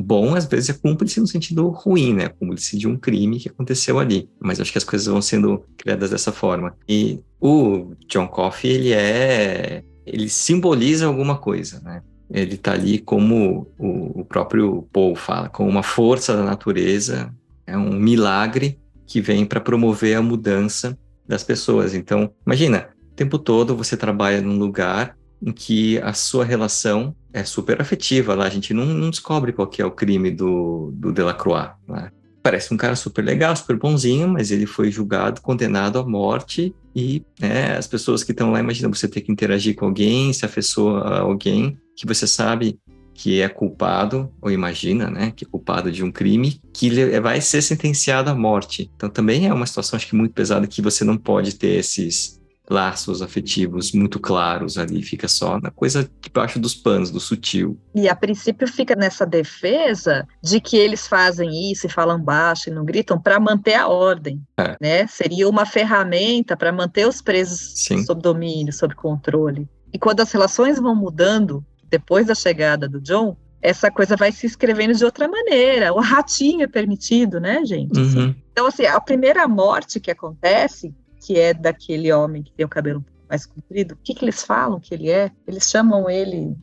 bom, 0.00 0.36
às 0.36 0.46
vezes 0.46 0.70
é 0.70 0.72
cúmplice 0.72 1.18
no 1.18 1.26
sentido 1.26 1.68
ruim, 1.70 2.14
né? 2.14 2.28
Cúmplice 2.28 2.78
de 2.78 2.86
um 2.86 2.96
crime 2.96 3.40
que 3.40 3.48
aconteceu 3.48 3.98
ali. 3.98 4.28
Mas 4.40 4.60
acho 4.60 4.70
que 4.70 4.78
as 4.78 4.84
coisas 4.84 5.08
vão 5.08 5.20
sendo 5.20 5.64
criadas 5.76 6.10
dessa 6.10 6.30
forma. 6.30 6.76
E 6.88 7.18
o 7.40 7.94
John 8.06 8.28
Coffey, 8.28 8.70
ele 8.70 8.92
é. 8.92 9.82
Ele 10.06 10.28
simboliza 10.28 11.06
alguma 11.06 11.36
coisa, 11.36 11.80
né? 11.80 12.02
Ele 12.30 12.56
tá 12.56 12.72
ali 12.72 12.98
como 12.98 13.66
o, 13.78 14.20
o 14.20 14.24
próprio 14.24 14.86
Paul 14.92 15.16
fala, 15.16 15.48
como 15.48 15.68
uma 15.68 15.82
força 15.82 16.36
da 16.36 16.44
natureza, 16.44 17.34
é 17.66 17.76
um 17.76 17.92
milagre 17.92 18.78
que 19.06 19.20
vem 19.20 19.44
para 19.44 19.60
promover 19.60 20.16
a 20.16 20.22
mudança 20.22 20.96
das 21.26 21.42
pessoas. 21.42 21.94
Então, 21.94 22.30
imagina, 22.46 22.88
o 23.12 23.14
tempo 23.14 23.38
todo 23.38 23.76
você 23.76 23.96
trabalha 23.96 24.40
num 24.40 24.58
lugar 24.58 25.16
em 25.42 25.52
que 25.52 25.98
a 25.98 26.12
sua 26.12 26.44
relação 26.44 27.14
é 27.38 27.44
super 27.44 27.80
afetiva 27.80 28.34
lá. 28.34 28.46
A 28.46 28.50
gente 28.50 28.74
não, 28.74 28.84
não 28.84 29.10
descobre 29.10 29.52
qual 29.52 29.68
que 29.68 29.80
é 29.80 29.86
o 29.86 29.90
crime 29.90 30.30
do, 30.30 30.90
do 30.94 31.12
Delacroix. 31.12 31.72
Né? 31.86 32.10
Parece 32.42 32.72
um 32.72 32.76
cara 32.76 32.96
super 32.96 33.24
legal, 33.24 33.54
super 33.54 33.76
bonzinho, 33.76 34.28
mas 34.28 34.50
ele 34.50 34.66
foi 34.66 34.90
julgado, 34.90 35.40
condenado 35.40 35.98
à 35.98 36.04
morte. 36.04 36.74
E 36.94 37.22
né, 37.40 37.76
as 37.76 37.86
pessoas 37.86 38.24
que 38.24 38.32
estão 38.32 38.50
lá, 38.50 38.60
imagina 38.60 38.88
você 38.88 39.06
ter 39.06 39.20
que 39.20 39.32
interagir 39.32 39.74
com 39.76 39.86
alguém, 39.86 40.32
se 40.32 40.44
afeiçoa 40.44 41.00
a 41.00 41.20
alguém 41.20 41.78
que 41.96 42.06
você 42.06 42.26
sabe 42.26 42.78
que 43.14 43.40
é 43.40 43.48
culpado, 43.48 44.32
ou 44.40 44.48
imagina, 44.48 45.10
né, 45.10 45.32
que 45.34 45.44
é 45.44 45.48
culpado 45.48 45.90
de 45.90 46.04
um 46.04 46.12
crime, 46.12 46.60
que 46.72 47.18
vai 47.18 47.40
ser 47.40 47.60
sentenciado 47.62 48.30
à 48.30 48.34
morte. 48.34 48.88
Então 48.94 49.10
também 49.10 49.48
é 49.48 49.52
uma 49.52 49.66
situação, 49.66 49.96
acho 49.96 50.06
que 50.06 50.14
muito 50.14 50.32
pesada, 50.32 50.68
que 50.68 50.80
você 50.80 51.02
não 51.02 51.16
pode 51.16 51.56
ter 51.56 51.78
esses 51.78 52.37
laços 52.70 53.22
afetivos 53.22 53.92
muito 53.92 54.20
claros 54.20 54.76
ali, 54.76 55.02
fica 55.02 55.26
só 55.26 55.60
na 55.60 55.70
coisa 55.70 56.08
debaixo 56.20 56.58
dos 56.58 56.74
panos, 56.74 57.10
do 57.10 57.18
sutil. 57.18 57.80
E 57.94 58.08
a 58.08 58.14
princípio 58.14 58.68
fica 58.68 58.94
nessa 58.94 59.24
defesa 59.24 60.26
de 60.42 60.60
que 60.60 60.76
eles 60.76 61.06
fazem 61.06 61.70
isso 61.70 61.86
e 61.86 61.90
falam 61.90 62.20
baixo 62.20 62.68
e 62.68 62.72
não 62.72 62.84
gritam 62.84 63.20
para 63.20 63.40
manter 63.40 63.74
a 63.74 63.88
ordem, 63.88 64.42
é. 64.58 64.76
né? 64.80 65.06
Seria 65.06 65.48
uma 65.48 65.64
ferramenta 65.64 66.56
para 66.56 66.72
manter 66.72 67.06
os 67.08 67.22
presos 67.22 67.84
Sim. 67.84 68.04
sob 68.04 68.20
domínio, 68.20 68.72
sob 68.72 68.94
controle. 68.94 69.68
E 69.92 69.98
quando 69.98 70.20
as 70.20 70.30
relações 70.30 70.78
vão 70.78 70.94
mudando 70.94 71.64
depois 71.88 72.26
da 72.26 72.34
chegada 72.34 72.88
do 72.88 73.00
John, 73.00 73.36
essa 73.60 73.90
coisa 73.90 74.16
vai 74.16 74.30
se 74.30 74.46
escrevendo 74.46 74.94
de 74.94 75.04
outra 75.04 75.26
maneira. 75.26 75.92
O 75.92 76.00
ratinho 76.00 76.62
é 76.62 76.68
permitido, 76.68 77.40
né, 77.40 77.64
gente? 77.64 77.98
Uhum. 77.98 78.34
Então, 78.52 78.66
assim, 78.66 78.86
a 78.86 79.00
primeira 79.00 79.48
morte 79.48 79.98
que 79.98 80.10
acontece 80.10 80.94
que 81.20 81.38
é 81.38 81.52
daquele 81.52 82.12
homem 82.12 82.42
que 82.42 82.52
tem 82.52 82.66
o 82.66 82.68
cabelo 82.68 83.04
mais 83.28 83.44
comprido, 83.44 83.94
o 83.94 83.98
que, 84.02 84.14
que 84.14 84.24
eles 84.24 84.42
falam 84.42 84.80
que 84.80 84.94
ele 84.94 85.10
é? 85.10 85.30
Eles 85.46 85.68
chamam 85.68 86.08
ele, 86.08 86.56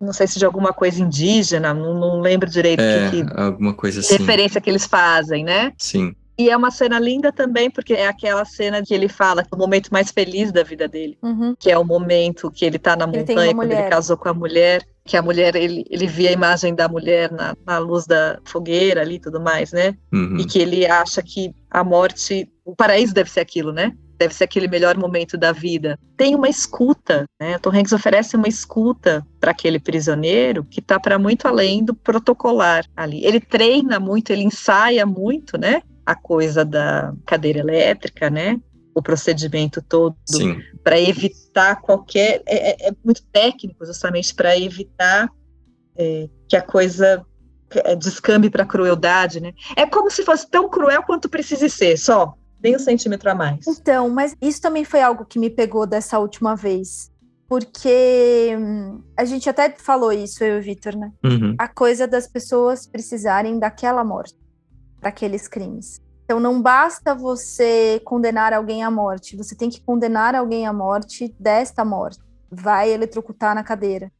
não 0.00 0.12
sei 0.12 0.26
se 0.26 0.38
de 0.38 0.44
alguma 0.44 0.72
coisa 0.72 1.00
indígena, 1.00 1.72
não, 1.72 1.94
não 1.94 2.20
lembro 2.20 2.50
direito 2.50 2.80
é, 2.80 3.10
que, 3.10 3.24
que, 3.24 3.40
alguma 3.40 3.74
coisa 3.74 4.00
assim. 4.00 4.16
referência 4.16 4.60
que 4.60 4.68
eles 4.68 4.86
fazem, 4.86 5.44
né? 5.44 5.72
Sim. 5.78 6.14
E 6.38 6.48
é 6.50 6.56
uma 6.56 6.70
cena 6.70 7.00
linda 7.00 7.32
também, 7.32 7.68
porque 7.68 7.94
é 7.94 8.06
aquela 8.06 8.44
cena 8.44 8.80
que 8.80 8.94
ele 8.94 9.08
fala 9.08 9.42
que 9.42 9.48
é 9.52 9.56
o 9.56 9.58
momento 9.58 9.90
mais 9.90 10.12
feliz 10.12 10.52
da 10.52 10.62
vida 10.62 10.86
dele, 10.86 11.18
uhum. 11.20 11.56
que 11.58 11.68
é 11.68 11.76
o 11.76 11.84
momento 11.84 12.48
que 12.48 12.64
ele 12.64 12.76
está 12.76 12.94
na 12.94 13.06
ele 13.06 13.18
montanha, 13.18 13.54
quando 13.54 13.72
ele 13.72 13.88
casou 13.88 14.16
com 14.16 14.28
a 14.28 14.34
mulher, 14.34 14.86
que 15.04 15.16
a 15.16 15.22
mulher, 15.22 15.56
ele, 15.56 15.84
ele 15.90 16.06
via 16.06 16.28
a 16.28 16.32
imagem 16.32 16.76
da 16.76 16.88
mulher 16.88 17.32
na, 17.32 17.56
na 17.66 17.78
luz 17.78 18.06
da 18.06 18.38
fogueira 18.44 19.00
ali 19.00 19.16
e 19.16 19.20
tudo 19.20 19.40
mais, 19.40 19.72
né? 19.72 19.96
Uhum. 20.12 20.36
E 20.36 20.44
que 20.44 20.60
ele 20.60 20.86
acha 20.86 21.20
que 21.22 21.52
a 21.68 21.82
morte, 21.82 22.48
o 22.70 22.76
paraíso 22.76 23.14
deve 23.14 23.30
ser 23.30 23.40
aquilo, 23.40 23.72
né? 23.72 23.92
deve 24.18 24.34
ser 24.34 24.44
aquele 24.44 24.66
melhor 24.66 24.96
momento 24.98 25.38
da 25.38 25.52
vida. 25.52 25.98
Tem 26.16 26.34
uma 26.34 26.48
escuta, 26.48 27.24
né? 27.40 27.56
Tom 27.58 27.70
Hanks 27.70 27.92
oferece 27.92 28.36
uma 28.36 28.48
escuta 28.48 29.24
para 29.38 29.52
aquele 29.52 29.78
prisioneiro 29.78 30.64
que 30.64 30.80
está 30.80 30.98
para 30.98 31.18
muito 31.18 31.46
além 31.46 31.84
do 31.84 31.94
protocolar 31.94 32.84
ali. 32.96 33.24
Ele 33.24 33.40
treina 33.40 34.00
muito, 34.00 34.30
ele 34.32 34.42
ensaia 34.42 35.06
muito, 35.06 35.56
né? 35.56 35.82
A 36.04 36.16
coisa 36.16 36.64
da 36.64 37.14
cadeira 37.24 37.60
elétrica, 37.60 38.28
né? 38.28 38.58
O 38.92 39.00
procedimento 39.00 39.80
todo 39.80 40.16
para 40.82 41.00
evitar 41.00 41.80
qualquer. 41.80 42.42
É, 42.44 42.70
é, 42.70 42.88
é, 42.88 42.92
muito 43.04 43.22
técnico, 43.26 43.86
justamente 43.86 44.34
para 44.34 44.58
evitar 44.58 45.30
é, 45.96 46.28
que 46.48 46.56
a 46.56 46.62
coisa 46.62 47.24
é, 47.70 47.94
descambe 47.94 48.50
para 48.50 48.66
crueldade, 48.66 49.38
né? 49.38 49.52
É 49.76 49.86
como 49.86 50.10
se 50.10 50.24
fosse 50.24 50.50
tão 50.50 50.68
cruel 50.68 51.04
quanto 51.04 51.28
precise 51.28 51.70
ser, 51.70 51.96
só 51.96 52.34
nem 52.62 52.76
um 52.76 52.78
centímetro 52.78 53.30
a 53.30 53.34
mais. 53.34 53.66
Então, 53.66 54.08
mas 54.08 54.36
isso 54.40 54.60
também 54.60 54.84
foi 54.84 55.00
algo 55.00 55.24
que 55.24 55.38
me 55.38 55.50
pegou 55.50 55.86
dessa 55.86 56.18
última 56.18 56.54
vez. 56.54 57.10
Porque 57.48 58.54
hum, 58.58 59.02
a 59.16 59.24
gente 59.24 59.48
até 59.48 59.70
falou 59.70 60.12
isso, 60.12 60.44
eu 60.44 60.56
e 60.56 60.58
o 60.58 60.62
Vitor, 60.62 60.94
né? 60.94 61.10
Uhum. 61.24 61.54
A 61.58 61.66
coisa 61.66 62.06
das 62.06 62.26
pessoas 62.26 62.86
precisarem 62.86 63.58
daquela 63.58 64.04
morte, 64.04 64.36
daqueles 65.00 65.48
crimes. 65.48 66.00
Então 66.24 66.38
não 66.38 66.60
basta 66.60 67.14
você 67.14 68.02
condenar 68.04 68.52
alguém 68.52 68.84
à 68.84 68.90
morte, 68.90 69.34
você 69.34 69.56
tem 69.56 69.70
que 69.70 69.80
condenar 69.80 70.34
alguém 70.34 70.66
à 70.66 70.72
morte 70.74 71.34
desta 71.40 71.86
morte. 71.86 72.18
Vai 72.50 72.90
eletrocutar 72.90 73.54
na 73.54 73.64
cadeira. 73.64 74.12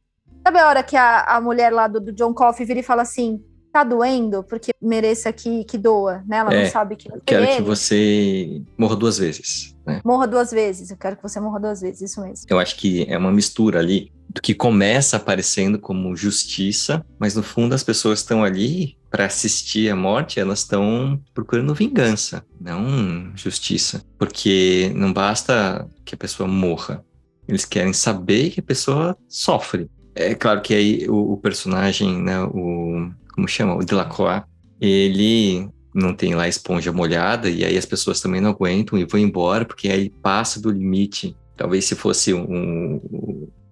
Sabe 0.43 0.59
a 0.59 0.67
hora 0.67 0.81
que 0.81 0.97
a, 0.97 1.21
a 1.21 1.39
mulher 1.39 1.71
lá 1.71 1.87
do, 1.87 1.99
do 1.99 2.11
John 2.11 2.33
Coffey 2.33 2.65
vira 2.65 2.79
e 2.79 2.83
fala 2.83 3.03
assim: 3.03 3.43
tá 3.71 3.83
doendo 3.83 4.43
porque 4.43 4.71
mereça 4.81 5.31
que, 5.31 5.63
que 5.63 5.77
doa, 5.77 6.23
né? 6.27 6.37
Ela 6.37 6.53
é, 6.53 6.63
não 6.63 6.71
sabe 6.71 6.95
que 6.95 7.09
não 7.09 7.19
Quero 7.25 7.43
ele. 7.43 7.55
que 7.57 7.61
você 7.61 8.61
morra 8.77 8.95
duas 8.95 9.17
vezes. 9.17 9.75
Né? 9.85 10.01
Morra 10.03 10.27
duas 10.27 10.51
vezes, 10.51 10.91
eu 10.91 10.97
quero 10.97 11.15
que 11.15 11.23
você 11.23 11.39
morra 11.39 11.59
duas 11.59 11.81
vezes, 11.81 12.01
isso 12.01 12.21
mesmo. 12.21 12.45
Eu 12.49 12.59
acho 12.59 12.75
que 12.75 13.05
é 13.09 13.17
uma 13.17 13.31
mistura 13.31 13.79
ali 13.79 14.11
do 14.29 14.41
que 14.41 14.53
começa 14.53 15.17
aparecendo 15.17 15.79
como 15.79 16.15
justiça, 16.15 17.03
mas 17.17 17.35
no 17.35 17.41
fundo 17.41 17.73
as 17.73 17.83
pessoas 17.83 18.19
estão 18.19 18.43
ali 18.43 18.97
para 19.09 19.25
assistir 19.25 19.89
a 19.89 19.95
morte, 19.95 20.39
elas 20.39 20.59
estão 20.59 21.19
procurando 21.33 21.73
vingança, 21.73 22.45
não 22.61 23.31
justiça. 23.35 24.03
Porque 24.17 24.91
não 24.95 25.11
basta 25.11 25.89
que 26.05 26.13
a 26.13 26.17
pessoa 26.17 26.47
morra, 26.47 27.03
eles 27.47 27.65
querem 27.65 27.93
saber 27.93 28.51
que 28.51 28.59
a 28.59 28.63
pessoa 28.63 29.17
sofre. 29.27 29.89
É 30.13 30.35
claro 30.35 30.61
que 30.61 30.73
aí 30.75 31.07
o, 31.09 31.33
o 31.33 31.37
personagem, 31.37 32.21
né, 32.21 32.39
o 32.43 33.09
como 33.39 33.47
chama? 33.47 33.75
O 33.75 33.85
Delacroix, 33.85 34.43
ele 34.81 35.69
não 35.95 36.13
tem 36.13 36.35
lá 36.35 36.47
esponja 36.47 36.91
molhada 36.91 37.49
e 37.49 37.63
aí 37.63 37.77
as 37.77 37.85
pessoas 37.85 38.19
também 38.19 38.41
não 38.41 38.49
aguentam 38.51 38.99
e 38.99 39.05
vão 39.05 39.19
embora 39.19 39.65
porque 39.65 39.89
aí 39.89 40.09
passa 40.09 40.61
do 40.61 40.69
limite. 40.69 41.35
Talvez 41.55 41.85
se 41.85 41.95
fosse 41.95 42.33
um, 42.33 43.01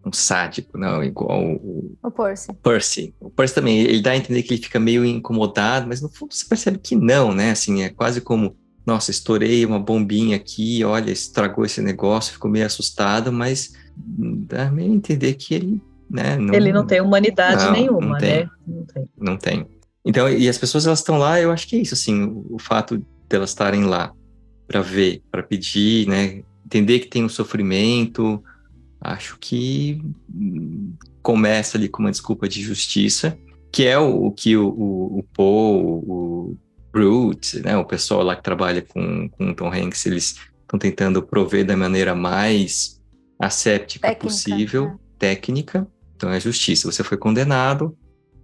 um 0.05 0.11
sádico, 0.11 0.77
não, 0.77 1.03
igual 1.03 1.43
o, 1.43 1.95
o 2.01 2.11
Percy. 2.11 2.53
Percy. 2.63 3.13
O 3.19 3.29
Percy 3.29 3.55
também, 3.55 3.79
ele 3.79 4.01
dá 4.01 4.11
a 4.11 4.17
entender 4.17 4.41
que 4.43 4.53
ele 4.53 4.63
fica 4.63 4.79
meio 4.79 5.05
incomodado, 5.05 5.87
mas 5.87 6.01
no 6.01 6.09
fundo 6.09 6.33
você 6.33 6.45
percebe 6.45 6.79
que 6.79 6.95
não, 6.95 7.33
né? 7.33 7.51
Assim, 7.51 7.83
é 7.83 7.89
quase 7.89 8.21
como, 8.21 8.55
nossa, 8.85 9.11
estourei 9.11 9.65
uma 9.65 9.79
bombinha 9.79 10.37
aqui, 10.37 10.83
olha, 10.83 11.11
estragou 11.11 11.65
esse 11.65 11.81
negócio, 11.81 12.33
ficou 12.33 12.49
meio 12.49 12.65
assustado, 12.65 13.31
mas 13.31 13.73
dá 13.95 14.71
meio 14.71 14.91
a 14.91 14.95
entender 14.95 15.33
que 15.35 15.53
ele 15.53 15.81
né? 16.09 16.37
Não, 16.37 16.53
ele 16.53 16.71
não 16.71 16.85
tem 16.85 17.01
humanidade 17.01 17.65
não, 17.65 17.71
nenhuma, 17.71 18.07
não 18.07 18.17
tem, 18.17 18.43
né? 18.43 18.49
Não 18.67 18.85
tem. 18.85 19.09
Não 19.17 19.37
tem. 19.37 19.67
Então, 20.05 20.29
e 20.29 20.47
as 20.47 20.57
pessoas 20.57 20.87
elas 20.87 20.99
estão 20.99 21.17
lá, 21.17 21.39
eu 21.39 21.51
acho 21.51 21.67
que 21.67 21.75
é 21.75 21.79
isso, 21.79 21.93
assim, 21.93 22.23
o, 22.23 22.55
o 22.55 22.59
fato 22.59 23.03
delas 23.27 23.49
estarem 23.49 23.83
lá 23.83 24.13
para 24.67 24.81
ver, 24.81 25.21
para 25.29 25.43
pedir, 25.43 26.07
né? 26.07 26.43
Entender 26.65 26.99
que 26.99 27.07
tem 27.07 27.23
um 27.23 27.29
sofrimento, 27.29 28.43
acho 29.01 29.37
que 29.39 30.01
começa 31.21 31.77
ali 31.77 31.87
com 31.87 32.03
uma 32.03 32.11
desculpa 32.11 32.47
de 32.47 32.61
justiça, 32.61 33.37
que 33.71 33.85
é 33.85 33.97
o, 33.97 34.27
o 34.27 34.31
que 34.31 34.55
o, 34.55 34.67
o, 34.69 35.19
o 35.19 35.23
Paul, 35.35 36.03
o 36.07 36.57
Brute, 36.91 37.61
né? 37.61 37.77
O 37.77 37.85
pessoal 37.85 38.23
lá 38.23 38.35
que 38.35 38.43
trabalha 38.43 38.81
com, 38.81 39.29
com 39.29 39.51
o 39.51 39.55
Tom 39.55 39.71
Hanks, 39.71 40.05
eles 40.05 40.35
estão 40.61 40.79
tentando 40.79 41.21
prover 41.21 41.65
da 41.65 41.77
maneira 41.77 42.15
mais 42.15 43.01
asséptica 43.39 44.07
técnica, 44.07 44.27
possível, 44.27 44.85
né? 44.85 44.97
técnica, 45.19 45.87
então 46.17 46.31
é 46.31 46.39
justiça. 46.39 46.91
Você 46.91 47.03
foi 47.03 47.17
condenado. 47.17 47.95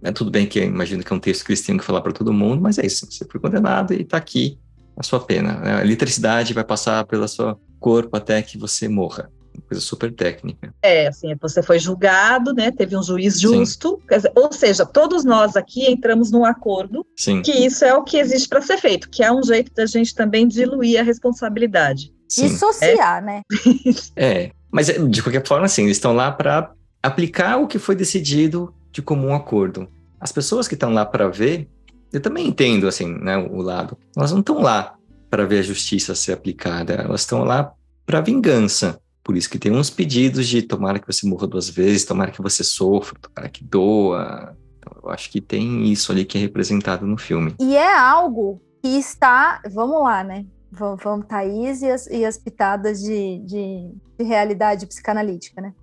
É 0.02 0.12
tudo 0.12 0.30
bem 0.30 0.46
que 0.46 0.60
eu 0.60 0.64
imagino 0.64 1.02
que 1.02 1.12
é 1.12 1.16
um 1.16 1.20
texto 1.20 1.44
que 1.44 1.52
eles 1.52 1.64
que 1.64 1.78
falar 1.80 2.00
para 2.00 2.12
todo 2.12 2.32
mundo, 2.32 2.62
mas 2.62 2.78
é 2.78 2.86
isso. 2.86 3.06
Você 3.10 3.26
foi 3.30 3.40
condenado 3.40 3.92
e 3.92 4.02
está 4.02 4.16
aqui 4.16 4.58
a 4.96 5.02
sua 5.02 5.20
pena. 5.20 5.58
Né? 5.60 5.74
A 5.76 5.84
eletricidade 5.84 6.54
vai 6.54 6.64
passar 6.64 7.04
pelo 7.04 7.26
seu 7.26 7.58
corpo 7.80 8.16
até 8.16 8.40
que 8.42 8.56
você 8.56 8.86
morra. 8.86 9.30
Uma 9.54 9.62
coisa 9.68 9.80
super 9.80 10.12
técnica. 10.12 10.74
É, 10.82 11.06
assim, 11.06 11.34
você 11.40 11.62
foi 11.62 11.78
julgado, 11.78 12.52
né? 12.52 12.70
Teve 12.72 12.96
um 12.96 13.02
juiz 13.02 13.40
justo. 13.40 14.00
Dizer, 14.10 14.32
ou 14.34 14.52
seja, 14.52 14.84
todos 14.84 15.24
nós 15.24 15.56
aqui 15.56 15.90
entramos 15.90 16.30
num 16.30 16.44
acordo 16.44 17.06
Sim. 17.16 17.40
que 17.40 17.52
isso 17.52 17.84
é 17.84 17.94
o 17.94 18.02
que 18.02 18.16
existe 18.16 18.48
para 18.48 18.60
ser 18.60 18.78
feito, 18.78 19.08
que 19.08 19.22
é 19.22 19.32
um 19.32 19.42
jeito 19.42 19.72
da 19.72 19.86
gente 19.86 20.14
também 20.14 20.46
diluir 20.46 20.98
a 20.98 21.04
responsabilidade. 21.04 22.12
Sim. 22.28 22.48
Dissociar, 22.48 23.18
é. 23.18 23.26
né? 23.26 23.42
é. 24.16 24.50
Mas 24.72 24.88
de 24.88 25.22
qualquer 25.22 25.46
forma, 25.46 25.66
assim, 25.66 25.84
eles 25.84 25.96
estão 25.96 26.12
lá 26.12 26.32
para 26.32 26.72
aplicar 27.04 27.58
o 27.58 27.66
que 27.66 27.78
foi 27.78 27.94
decidido 27.94 28.74
de 28.90 29.02
comum 29.02 29.34
acordo. 29.34 29.86
As 30.18 30.32
pessoas 30.32 30.66
que 30.66 30.72
estão 30.72 30.90
lá 30.90 31.04
para 31.04 31.28
ver, 31.28 31.68
eu 32.10 32.18
também 32.18 32.48
entendo 32.48 32.88
assim, 32.88 33.06
né, 33.18 33.36
o 33.36 33.60
lado. 33.60 33.98
Elas 34.16 34.32
não 34.32 34.40
estão 34.40 34.62
lá 34.62 34.94
para 35.28 35.44
ver 35.44 35.58
a 35.58 35.62
justiça 35.62 36.14
ser 36.14 36.32
aplicada, 36.32 36.94
elas 36.94 37.20
estão 37.20 37.44
lá 37.44 37.74
para 38.06 38.22
vingança. 38.22 38.98
Por 39.22 39.36
isso 39.36 39.50
que 39.50 39.58
tem 39.58 39.70
uns 39.70 39.90
pedidos 39.90 40.48
de 40.48 40.62
tomara 40.62 40.98
que 40.98 41.06
você 41.06 41.26
morra 41.26 41.46
duas 41.46 41.68
vezes, 41.68 42.06
tomara 42.06 42.30
que 42.30 42.40
você 42.40 42.64
sofra, 42.64 43.18
tomara 43.20 43.50
que 43.50 43.62
doa. 43.62 44.56
Então, 44.78 44.96
eu 45.02 45.10
acho 45.10 45.30
que 45.30 45.42
tem 45.42 45.84
isso 45.92 46.10
ali 46.10 46.24
que 46.24 46.38
é 46.38 46.40
representado 46.40 47.06
no 47.06 47.18
filme. 47.18 47.54
E 47.60 47.76
é 47.76 47.98
algo 47.98 48.62
que 48.82 48.88
está, 48.88 49.60
vamos 49.70 50.02
lá, 50.02 50.24
né? 50.24 50.46
Vamos, 50.72 51.02
vamos 51.02 51.26
Thaís 51.26 51.82
e 51.82 51.90
as, 51.90 52.06
e 52.06 52.24
as 52.24 52.38
pitadas 52.38 53.02
de, 53.02 53.40
de, 53.40 53.90
de 54.18 54.24
realidade 54.24 54.86
psicanalítica, 54.86 55.60
né? 55.60 55.74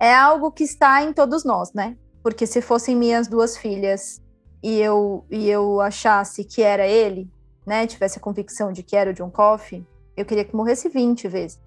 É 0.00 0.14
algo 0.14 0.50
que 0.50 0.64
está 0.64 1.02
em 1.02 1.12
todos 1.12 1.44
nós, 1.44 1.74
né? 1.74 1.94
Porque 2.22 2.46
se 2.46 2.62
fossem 2.62 2.96
minhas 2.96 3.28
duas 3.28 3.58
filhas 3.58 4.22
e 4.62 4.78
eu, 4.78 5.26
e 5.30 5.48
eu 5.48 5.78
achasse 5.80 6.42
que 6.42 6.62
era 6.62 6.86
ele, 6.86 7.30
né? 7.66 7.86
Tivesse 7.86 8.18
a 8.18 8.22
convicção 8.22 8.72
de 8.72 8.82
que 8.82 8.96
era 8.96 9.10
o 9.10 9.12
John 9.12 9.30
Coffey, 9.30 9.86
eu 10.16 10.24
queria 10.24 10.44
que 10.44 10.56
morresse 10.56 10.88
20 10.88 11.28
vezes. 11.28 11.60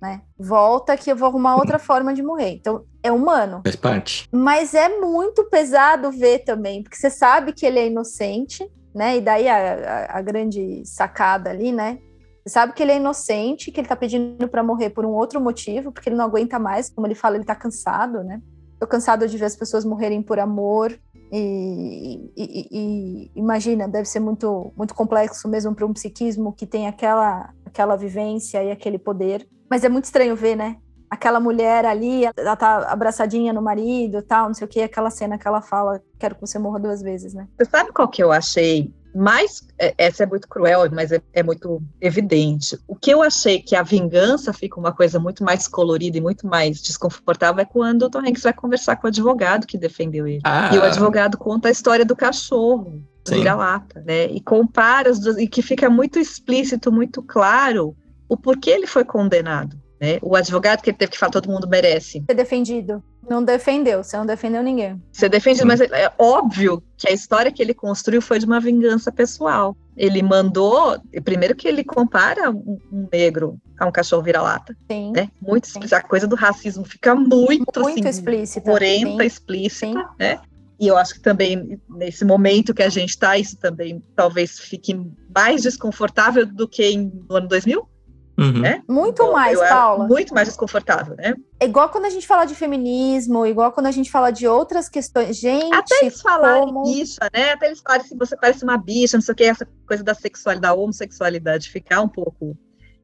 Né? 0.00 0.20
Volta 0.38 0.94
que 0.96 1.10
eu 1.10 1.16
vou 1.16 1.28
arrumar 1.28 1.56
outra 1.56 1.78
forma 1.78 2.12
de 2.12 2.22
morrer. 2.22 2.50
Então, 2.50 2.84
é 3.02 3.10
humano. 3.10 3.62
Faz 3.64 3.76
parte. 3.76 4.28
Mas 4.30 4.74
é 4.74 5.00
muito 5.00 5.44
pesado 5.44 6.10
ver 6.10 6.40
também, 6.40 6.82
porque 6.82 6.96
você 6.96 7.08
sabe 7.08 7.52
que 7.52 7.64
ele 7.64 7.78
é 7.78 7.86
inocente, 7.86 8.70
né? 8.94 9.16
E 9.16 9.20
daí 9.22 9.48
a, 9.48 9.56
a, 9.56 10.18
a 10.18 10.22
grande 10.22 10.82
sacada 10.84 11.48
ali, 11.48 11.72
né? 11.72 11.98
Sabe 12.46 12.72
que 12.72 12.82
ele 12.82 12.92
é 12.92 12.96
inocente, 12.96 13.72
que 13.72 13.80
ele 13.80 13.88
tá 13.88 13.96
pedindo 13.96 14.46
para 14.48 14.62
morrer 14.62 14.90
por 14.90 15.04
um 15.04 15.10
outro 15.10 15.40
motivo, 15.40 15.90
porque 15.90 16.08
ele 16.08 16.16
não 16.16 16.24
aguenta 16.24 16.58
mais, 16.58 16.88
como 16.88 17.06
ele 17.06 17.14
fala, 17.14 17.34
ele 17.36 17.44
tá 17.44 17.56
cansado, 17.56 18.22
né? 18.22 18.40
Tô 18.78 18.86
cansado 18.86 19.26
de 19.26 19.36
ver 19.36 19.46
as 19.46 19.56
pessoas 19.56 19.84
morrerem 19.84 20.22
por 20.22 20.38
amor. 20.38 20.96
E, 21.32 22.30
e, 22.36 22.68
e 22.70 23.30
imagina, 23.34 23.88
deve 23.88 24.04
ser 24.04 24.20
muito, 24.20 24.72
muito 24.76 24.94
complexo 24.94 25.48
mesmo 25.48 25.74
para 25.74 25.84
um 25.84 25.92
psiquismo 25.92 26.52
que 26.52 26.66
tem 26.66 26.86
aquela, 26.86 27.50
aquela 27.64 27.96
vivência 27.96 28.62
e 28.62 28.70
aquele 28.70 28.98
poder. 28.98 29.48
Mas 29.68 29.82
é 29.82 29.88
muito 29.88 30.04
estranho 30.04 30.36
ver, 30.36 30.54
né? 30.54 30.76
Aquela 31.10 31.40
mulher 31.40 31.84
ali, 31.84 32.24
ela 32.36 32.54
tá 32.54 32.92
abraçadinha 32.92 33.52
no 33.52 33.62
marido 33.62 34.22
tal, 34.22 34.46
não 34.46 34.54
sei 34.54 34.66
o 34.66 34.68
que, 34.68 34.82
aquela 34.82 35.10
cena 35.10 35.38
que 35.38 35.48
ela 35.48 35.62
fala, 35.62 36.00
quero 36.18 36.36
que 36.36 36.40
você 36.40 36.58
morra 36.58 36.78
duas 36.78 37.02
vezes, 37.02 37.34
né? 37.34 37.48
Você 37.58 37.70
sabe 37.70 37.92
qual 37.92 38.08
que 38.08 38.22
eu 38.22 38.30
achei 38.30 38.92
mais, 39.16 39.66
é, 39.78 39.94
essa 39.96 40.24
é 40.24 40.26
muito 40.26 40.46
cruel, 40.46 40.88
mas 40.92 41.10
é, 41.10 41.20
é, 41.32 41.42
muito 41.42 41.82
evidente. 42.00 42.78
O 42.86 42.94
que 42.94 43.10
eu 43.10 43.22
achei 43.22 43.60
que 43.60 43.74
a 43.74 43.82
vingança 43.82 44.52
fica 44.52 44.78
uma 44.78 44.92
coisa 44.92 45.18
muito 45.18 45.42
mais 45.42 45.66
colorida 45.66 46.18
e 46.18 46.20
muito 46.20 46.46
mais 46.46 46.82
desconfortável 46.82 47.62
é 47.62 47.64
quando 47.64 48.02
o 48.02 48.10
Tom 48.10 48.18
Hanks 48.18 48.42
vai 48.42 48.52
conversar 48.52 48.96
com 48.96 49.06
o 49.06 49.08
advogado 49.08 49.66
que 49.66 49.78
defendeu 49.78 50.26
ele. 50.26 50.40
Ah. 50.44 50.70
E 50.74 50.78
o 50.78 50.82
advogado 50.82 51.38
conta 51.38 51.68
a 51.68 51.72
história 51.72 52.04
do 52.04 52.14
cachorro, 52.14 53.02
vira-lata, 53.26 54.02
né? 54.06 54.26
E 54.26 54.40
compara 54.40 55.10
as 55.10 55.18
duas, 55.18 55.38
e 55.38 55.48
que 55.48 55.62
fica 55.62 55.88
muito 55.88 56.18
explícito, 56.18 56.92
muito 56.92 57.22
claro 57.22 57.96
o 58.28 58.36
porquê 58.36 58.70
ele 58.70 58.86
foi 58.86 59.04
condenado. 59.04 59.76
Né? 60.00 60.18
O 60.20 60.36
advogado 60.36 60.82
que 60.82 60.90
ele 60.90 60.96
teve 60.96 61.12
que 61.12 61.18
falar, 61.18 61.32
todo 61.32 61.50
mundo 61.50 61.66
merece. 61.66 62.22
Ser 62.28 62.34
defendido. 62.34 63.02
Não 63.28 63.42
defendeu, 63.42 64.02
você 64.02 64.16
não 64.16 64.26
defendeu 64.26 64.62
ninguém. 64.62 65.02
Você 65.12 65.28
defende, 65.28 65.64
mas 65.64 65.80
é, 65.80 66.12
óbvio 66.18 66.82
que 66.96 67.08
a 67.08 67.12
história 67.12 67.50
que 67.50 67.60
ele 67.60 67.74
construiu 67.74 68.22
foi 68.22 68.38
de 68.38 68.46
uma 68.46 68.60
vingança 68.60 69.10
pessoal. 69.10 69.76
Ele 69.96 70.22
mandou, 70.22 70.98
primeiro 71.24 71.54
que 71.56 71.66
ele 71.66 71.82
compara 71.82 72.50
um, 72.50 72.78
negro 73.12 73.58
a 73.78 73.86
um 73.86 73.92
cachorro 73.92 74.22
vira-lata. 74.22 74.76
Sim. 74.90 75.12
Né? 75.12 75.28
Muito 75.40 75.64
explícita. 75.64 75.96
A 75.96 76.02
coisa 76.02 76.26
do 76.26 76.36
racismo 76.36 76.84
fica 76.84 77.14
muito, 77.14 77.80
muito 77.80 77.80
assim, 77.80 78.08
explícita. 78.08 78.70
Porenta, 78.70 79.24
explícita, 79.24 79.86
Sim. 79.86 79.94
né? 80.18 80.40
E 80.78 80.86
eu 80.86 80.96
acho 80.96 81.14
que 81.14 81.20
também, 81.20 81.80
nesse 81.88 82.24
momento 82.24 82.74
que 82.74 82.82
a 82.82 82.90
gente 82.90 83.10
está, 83.10 83.38
isso 83.38 83.56
também 83.56 84.02
talvez 84.14 84.58
fique 84.58 84.94
mais 85.34 85.62
desconfortável 85.62 86.44
do 86.44 86.68
que 86.68 86.84
em, 86.84 87.10
no 87.28 87.36
ano 87.36 87.48
2000, 87.48 87.88
Uhum. 88.38 88.60
Né? 88.60 88.82
Muito 88.86 89.22
então, 89.22 89.32
mais, 89.32 89.58
Paula. 89.58 90.06
Muito 90.06 90.34
mais 90.34 90.48
desconfortável, 90.48 91.16
né? 91.16 91.34
É 91.58 91.64
igual 91.64 91.88
quando 91.88 92.04
a 92.04 92.10
gente 92.10 92.26
fala 92.26 92.44
de 92.44 92.54
feminismo, 92.54 93.46
igual 93.46 93.72
quando 93.72 93.86
a 93.86 93.90
gente 93.90 94.10
fala 94.10 94.30
de 94.30 94.46
outras 94.46 94.88
questões. 94.90 95.38
Gente, 95.38 95.74
até 95.74 96.00
eles 96.02 96.20
falarem 96.20 96.64
como... 96.64 96.82
bicha, 96.84 97.20
né? 97.32 97.52
Até 97.52 97.66
eles 97.66 97.80
falarem 97.80 98.06
se 98.06 98.14
você 98.14 98.36
parece 98.36 98.62
uma 98.62 98.76
bicha, 98.76 99.16
não 99.16 99.22
sei 99.22 99.32
o 99.32 99.36
que, 99.36 99.44
essa 99.44 99.66
coisa 99.86 100.04
da 100.04 100.14
sexualidade, 100.14 100.74
da 100.74 100.80
homossexualidade 100.80 101.70
ficar 101.70 102.02
um 102.02 102.08
pouco 102.08 102.56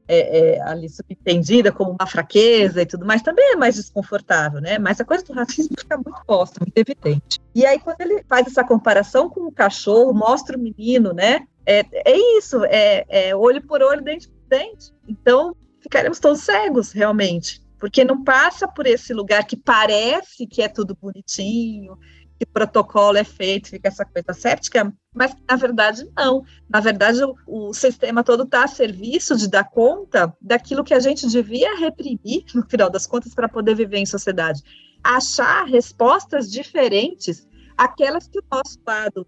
é, 0.07 0.57
é, 0.57 0.61
ali 0.61 0.89
subentendida 0.89 1.71
como 1.71 1.95
uma 1.99 2.05
fraqueza 2.05 2.81
e 2.81 2.85
tudo 2.85 3.05
mais, 3.05 3.21
também 3.21 3.53
é 3.53 3.55
mais 3.55 3.75
desconfortável, 3.75 4.61
né? 4.61 4.77
Mas 4.77 4.99
a 4.99 5.05
coisa 5.05 5.23
do 5.23 5.33
racismo 5.33 5.75
fica 5.79 5.95
muito 5.95 6.23
posta, 6.25 6.59
muito 6.59 6.77
evidente. 6.77 7.39
E 7.55 7.65
aí, 7.65 7.79
quando 7.79 8.01
ele 8.01 8.23
faz 8.27 8.47
essa 8.47 8.63
comparação 8.63 9.29
com 9.29 9.41
o 9.47 9.51
cachorro, 9.51 10.13
mostra 10.13 10.57
o 10.57 10.61
menino, 10.61 11.13
né? 11.13 11.41
É, 11.65 11.85
é 11.93 12.37
isso, 12.37 12.63
é, 12.65 13.05
é 13.07 13.35
olho 13.35 13.65
por 13.65 13.81
olho, 13.81 14.03
dente 14.03 14.27
por 14.27 14.42
dente. 14.53 14.93
Então, 15.07 15.55
ficaremos 15.81 16.19
todos 16.19 16.41
cegos, 16.41 16.91
realmente, 16.91 17.59
porque 17.79 18.03
não 18.03 18.23
passa 18.23 18.67
por 18.67 18.85
esse 18.85 19.13
lugar 19.13 19.45
que 19.45 19.57
parece 19.57 20.45
que 20.45 20.61
é 20.61 20.67
tudo 20.67 20.97
bonitinho, 21.01 21.97
que 22.39 22.45
protocolo 22.45 23.17
é 23.17 23.23
feito, 23.23 23.69
fica 23.69 23.87
essa 23.87 24.05
coisa 24.05 24.33
séptica, 24.33 24.93
mas 25.13 25.35
na 25.49 25.55
verdade 25.55 26.07
não. 26.15 26.43
Na 26.69 26.79
verdade, 26.79 27.19
o, 27.23 27.35
o 27.47 27.73
sistema 27.73 28.23
todo 28.23 28.43
está 28.43 28.63
a 28.63 28.67
serviço 28.67 29.35
de 29.35 29.47
dar 29.47 29.65
conta 29.65 30.35
daquilo 30.39 30.83
que 30.83 30.93
a 30.93 30.99
gente 30.99 31.27
devia 31.27 31.77
reprimir, 31.77 32.43
no 32.53 32.63
final 32.67 32.89
das 32.89 33.07
contas, 33.07 33.33
para 33.33 33.49
poder 33.49 33.75
viver 33.75 33.97
em 33.97 34.05
sociedade. 34.05 34.61
Achar 35.03 35.65
respostas 35.65 36.49
diferentes 36.49 37.47
aquelas 37.77 38.27
que 38.27 38.39
o 38.39 38.43
nosso 38.51 38.79
lado 38.85 39.25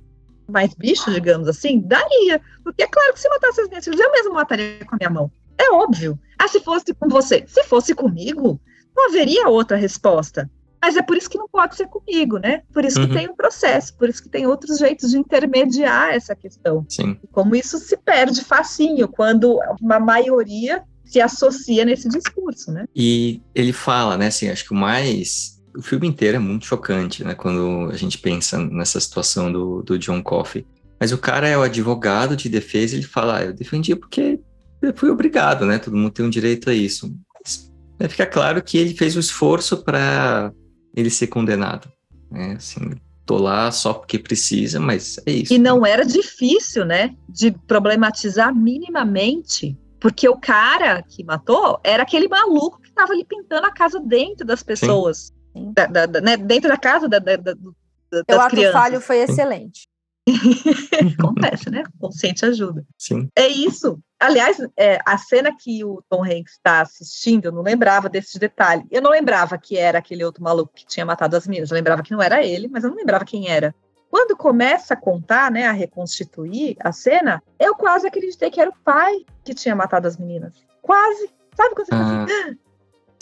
mais 0.48 0.74
bicho, 0.74 1.12
digamos 1.12 1.48
assim, 1.48 1.80
daria. 1.80 2.42
Porque 2.64 2.84
é 2.84 2.88
claro 2.88 3.14
que 3.14 3.20
se 3.20 3.30
matasse 3.30 3.62
as 3.62 3.70
minhas 3.70 3.84
filhas, 3.84 4.00
eu 4.00 4.12
mesmo 4.12 4.34
mataria 4.34 4.86
com 4.86 4.96
a 4.96 4.98
minha 4.98 5.10
mão. 5.10 5.32
É 5.58 5.72
óbvio. 5.72 6.20
Ah, 6.38 6.48
se 6.48 6.60
fosse 6.60 6.94
com 6.94 7.08
você. 7.08 7.44
Se 7.48 7.64
fosse 7.64 7.94
comigo, 7.94 8.60
não 8.96 9.10
haveria 9.10 9.48
outra 9.48 9.78
resposta. 9.78 10.50
Mas 10.82 10.96
é 10.96 11.02
por 11.02 11.18
isso 11.18 11.30
que 11.30 11.38
não 11.38 11.48
pode 11.48 11.76
ser 11.76 11.88
comigo, 11.88 12.38
né? 12.38 12.62
Por 12.72 12.86
isso 12.86 13.00
uhum. 13.00 13.08
que 13.08 13.14
tem 13.14 13.28
um 13.28 13.36
processo, 13.36 13.96
por 13.98 14.08
isso 14.08 14.22
que 14.22 14.30
tem 14.30 14.46
outros 14.46 14.78
jeitos 14.78 15.10
de 15.10 15.18
intermediar 15.18 16.14
essa 16.14 16.36
questão. 16.36 16.86
Sim. 16.88 17.18
Como 17.32 17.56
isso 17.56 17.80
se 17.80 17.98
perde 17.98 18.44
facinho 18.44 19.08
quando 19.08 19.60
uma 19.82 20.00
maioria 20.00 20.84
se 21.04 21.20
associa 21.20 21.86
nesse 21.86 22.08
discurso, 22.08 22.72
né? 22.72 22.86
E 22.96 23.42
ele 23.56 23.74
fala, 23.74 24.16
né, 24.18 24.28
assim, 24.28 24.50
acho 24.50 24.66
que 24.66 24.74
o 24.74 24.78
mais 24.78 25.55
o 25.78 25.82
filme 25.82 26.08
inteiro 26.08 26.38
é 26.38 26.40
muito 26.40 26.66
chocante, 26.66 27.24
né? 27.24 27.34
Quando 27.34 27.90
a 27.92 27.98
gente 27.98 28.18
pensa 28.18 28.58
nessa 28.58 29.00
situação 29.00 29.52
do, 29.52 29.84
do 29.84 30.00
John 30.00 30.22
Coffey. 30.22 30.66
Mas 31.00 31.12
o 31.12 31.18
cara 31.18 31.48
é 31.48 31.58
o 31.58 31.62
advogado 31.62 32.36
de 32.36 32.48
defesa, 32.48 32.96
ele 32.96 33.04
fala, 33.04 33.38
ah, 33.38 33.46
eu 33.46 33.54
defendi 33.54 33.96
porque 33.96 34.40
eu 34.82 34.94
fui 34.96 35.10
obrigado, 35.10 35.66
né? 35.66 35.78
Todo 35.78 35.98
mundo 35.98 36.12
tem 36.12 36.26
um 36.26 36.30
direito 36.30 36.70
a 36.70 36.74
isso. 36.74 37.14
Mas, 37.34 37.72
né, 38.00 38.08
fica 38.08 38.26
claro 38.26 38.64
que 38.64 38.78
ele 38.78 38.96
fez 38.96 39.16
o 39.16 39.18
um 39.18 39.20
esforço 39.20 39.84
para 39.84 40.52
ele 40.96 41.10
ser 41.10 41.28
condenado. 41.28 41.90
Né? 42.32 42.54
Assim, 42.58 42.80
tô 43.26 43.38
lá 43.38 43.72
só 43.72 43.94
porque 43.94 44.18
precisa, 44.18 44.80
mas 44.80 45.18
é 45.26 45.32
isso. 45.32 45.54
E 45.54 45.60
não 45.60 45.86
era 45.86 46.06
difícil, 46.06 46.86
né? 46.86 47.14
De 47.28 47.52
problematizar 47.52 48.56
minimamente, 48.56 49.78
porque 50.00 50.30
o 50.30 50.38
cara 50.38 51.02
que 51.02 51.24
matou 51.26 51.80
era 51.84 52.04
aquele 52.04 52.30
maluco 52.30 52.80
que 52.82 52.90
estava 52.90 53.12
ali 53.12 53.26
pintando 53.26 53.68
a 53.68 53.72
casa 53.72 54.00
dentro 54.00 54.46
das 54.46 54.64
pessoas. 54.64 55.35
Da, 55.74 55.86
da, 55.86 56.06
da, 56.06 56.22
né? 56.22 56.38
Dentro 56.38 56.70
da 56.70 56.78
casa 56.78 57.08
da, 57.08 57.20
da, 57.20 57.36
das 57.38 57.56
Eu 58.28 58.42
acho 58.42 58.56
que 58.56 58.68
o 58.68 58.72
falho 58.72 59.02
foi 59.02 59.20
excelente. 59.20 59.88
Acontece, 61.20 61.70
né? 61.70 61.84
O 61.96 62.08
consciente 62.08 62.46
ajuda. 62.46 62.84
Sim. 62.98 63.30
É 63.36 63.48
isso. 63.48 64.00
Aliás, 64.20 64.58
é, 64.78 65.00
a 65.06 65.18
cena 65.18 65.56
que 65.56 65.84
o 65.84 66.04
Tom 66.10 66.24
Hanks 66.24 66.54
está 66.54 66.82
assistindo, 66.82 67.46
eu 67.46 67.52
não 67.52 67.62
lembrava 67.62 68.10
desse 68.10 68.40
detalhe. 68.40 68.84
Eu 68.90 69.02
não 69.02 69.12
lembrava 69.12 69.58
que 69.58 69.78
era 69.78 70.00
aquele 70.00 70.24
outro 70.24 70.44
maluco 70.44 70.74
que 70.74 70.86
tinha 70.86 71.06
matado 71.06 71.36
as 71.36 71.48
meninas. 71.48 71.70
Eu 71.70 71.76
lembrava 71.76 72.02
que 72.02 72.12
não 72.12 72.22
era 72.22 72.44
ele, 72.44 72.68
mas 72.68 72.84
eu 72.84 72.90
não 72.90 72.98
lembrava 72.98 73.24
quem 73.24 73.50
era. 73.50 73.74
Quando 74.10 74.36
começa 74.36 74.94
a 74.94 74.98
contar, 74.98 75.52
né, 75.52 75.68
a 75.68 75.72
reconstituir 75.72 76.76
a 76.80 76.92
cena, 76.92 77.44
eu 77.60 77.76
quase 77.76 78.08
acreditei 78.08 78.50
que 78.50 78.62
era 78.62 78.70
o 78.70 78.76
pai 78.84 79.26
que 79.44 79.54
tinha 79.54 79.76
matado 79.76 80.08
as 80.08 80.18
meninas. 80.18 80.54
Quase. 80.82 81.30
Sabe 81.56 81.76
quando 81.76 81.88
você 81.88 81.94
ah. 81.94 81.98
fala 81.98 82.24
assim? 82.24 82.58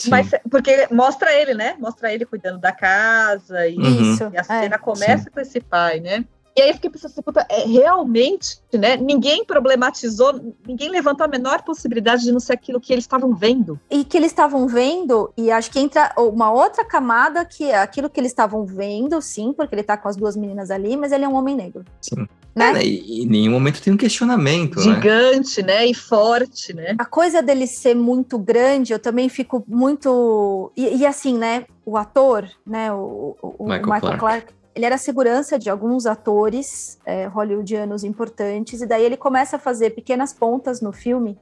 Sim. 0.04 0.10
Mas 0.10 0.30
porque 0.50 0.86
mostra 0.90 1.32
ele, 1.32 1.54
né? 1.54 1.76
Mostra 1.78 2.12
ele 2.12 2.26
cuidando 2.26 2.58
da 2.58 2.72
casa 2.72 3.66
e, 3.66 3.76
uhum. 3.76 4.30
e 4.32 4.38
a 4.38 4.44
cena 4.44 4.76
é, 4.76 4.78
começa 4.78 5.24
sim. 5.24 5.30
com 5.30 5.40
esse 5.40 5.60
pai, 5.60 6.00
né? 6.00 6.24
E 6.56 6.62
aí 6.62 6.68
eu 6.68 6.74
fiquei 6.74 6.88
pensando 6.88 7.10
assim, 7.10 7.22
puta, 7.22 7.44
é, 7.50 7.66
realmente, 7.66 8.58
né? 8.72 8.96
Ninguém 8.96 9.44
problematizou, 9.44 10.54
ninguém 10.66 10.88
levantou 10.88 11.24
a 11.24 11.28
menor 11.28 11.62
possibilidade 11.62 12.22
de 12.22 12.30
não 12.30 12.38
ser 12.38 12.52
aquilo 12.52 12.80
que 12.80 12.92
eles 12.92 13.04
estavam 13.04 13.34
vendo. 13.34 13.78
E 13.90 14.04
que 14.04 14.16
eles 14.16 14.30
estavam 14.30 14.68
vendo, 14.68 15.32
e 15.36 15.50
acho 15.50 15.68
que 15.70 15.80
entra 15.80 16.12
uma 16.16 16.52
outra 16.52 16.84
camada 16.84 17.44
que 17.44 17.64
é 17.64 17.78
aquilo 17.78 18.08
que 18.08 18.20
eles 18.20 18.30
estavam 18.30 18.64
vendo, 18.64 19.20
sim, 19.20 19.52
porque 19.52 19.74
ele 19.74 19.82
tá 19.82 19.96
com 19.96 20.08
as 20.08 20.14
duas 20.14 20.36
meninas 20.36 20.70
ali, 20.70 20.96
mas 20.96 21.10
ele 21.10 21.24
é 21.24 21.28
um 21.28 21.34
homem 21.34 21.56
negro. 21.56 21.84
Sim. 22.00 22.28
Né? 22.54 22.72
É, 22.78 22.86
e, 22.86 23.02
e 23.02 23.22
em 23.24 23.26
nenhum 23.26 23.52
momento 23.52 23.82
tem 23.82 23.92
um 23.92 23.96
questionamento. 23.96 24.76
Né? 24.76 24.82
Gigante, 24.82 25.60
né? 25.60 25.74
né? 25.74 25.86
E 25.86 25.94
forte, 25.94 26.72
né? 26.72 26.94
A 26.96 27.04
coisa 27.04 27.42
dele 27.42 27.66
ser 27.66 27.96
muito 27.96 28.38
grande, 28.38 28.92
eu 28.92 29.00
também 29.00 29.28
fico 29.28 29.64
muito. 29.66 30.70
E, 30.76 30.98
e 30.98 31.04
assim, 31.04 31.36
né? 31.36 31.64
O 31.84 31.96
ator, 31.96 32.48
né? 32.64 32.92
O, 32.92 33.36
o 33.42 33.64
Michael, 33.64 33.82
Michael 33.82 34.00
Clark. 34.00 34.18
Clark 34.18 34.54
ele 34.74 34.84
era 34.84 34.98
segurança 34.98 35.58
de 35.58 35.70
alguns 35.70 36.06
atores 36.06 36.98
é, 37.06 37.26
hollywoodianos 37.26 38.04
importantes, 38.04 38.82
e 38.82 38.86
daí 38.86 39.04
ele 39.04 39.16
começa 39.16 39.56
a 39.56 39.58
fazer 39.58 39.90
pequenas 39.90 40.32
pontas 40.32 40.80
no 40.80 40.92
filme, 40.92 41.38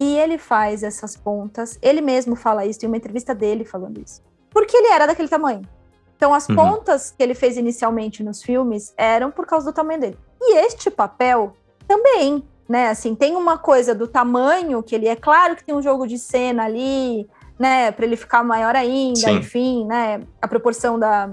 e 0.00 0.16
ele 0.18 0.38
faz 0.38 0.82
essas 0.82 1.16
pontas, 1.16 1.78
ele 1.82 2.00
mesmo 2.00 2.34
fala 2.34 2.66
isso, 2.66 2.80
tem 2.80 2.88
uma 2.88 2.96
entrevista 2.96 3.34
dele 3.34 3.64
falando 3.64 4.00
isso, 4.00 4.22
porque 4.50 4.76
ele 4.76 4.88
era 4.88 5.06
daquele 5.06 5.28
tamanho. 5.28 5.62
Então, 6.16 6.32
as 6.32 6.48
uhum. 6.48 6.54
pontas 6.54 7.10
que 7.10 7.20
ele 7.20 7.34
fez 7.34 7.56
inicialmente 7.56 8.22
nos 8.22 8.44
filmes 8.44 8.94
eram 8.96 9.32
por 9.32 9.44
causa 9.44 9.66
do 9.66 9.74
tamanho 9.74 10.00
dele. 10.00 10.18
E 10.40 10.56
este 10.58 10.88
papel 10.88 11.56
também, 11.88 12.44
né? 12.68 12.90
Assim, 12.90 13.12
tem 13.12 13.34
uma 13.34 13.58
coisa 13.58 13.92
do 13.92 14.06
tamanho 14.06 14.84
que 14.84 14.94
ele 14.94 15.08
é 15.08 15.16
claro 15.16 15.56
que 15.56 15.64
tem 15.64 15.74
um 15.74 15.82
jogo 15.82 16.06
de 16.06 16.16
cena 16.16 16.64
ali, 16.64 17.28
né? 17.58 17.90
Para 17.90 18.06
ele 18.06 18.16
ficar 18.16 18.44
maior 18.44 18.76
ainda, 18.76 19.18
Sim. 19.18 19.38
enfim, 19.38 19.84
né? 19.84 20.20
A 20.40 20.46
proporção 20.46 20.96
da, 20.96 21.28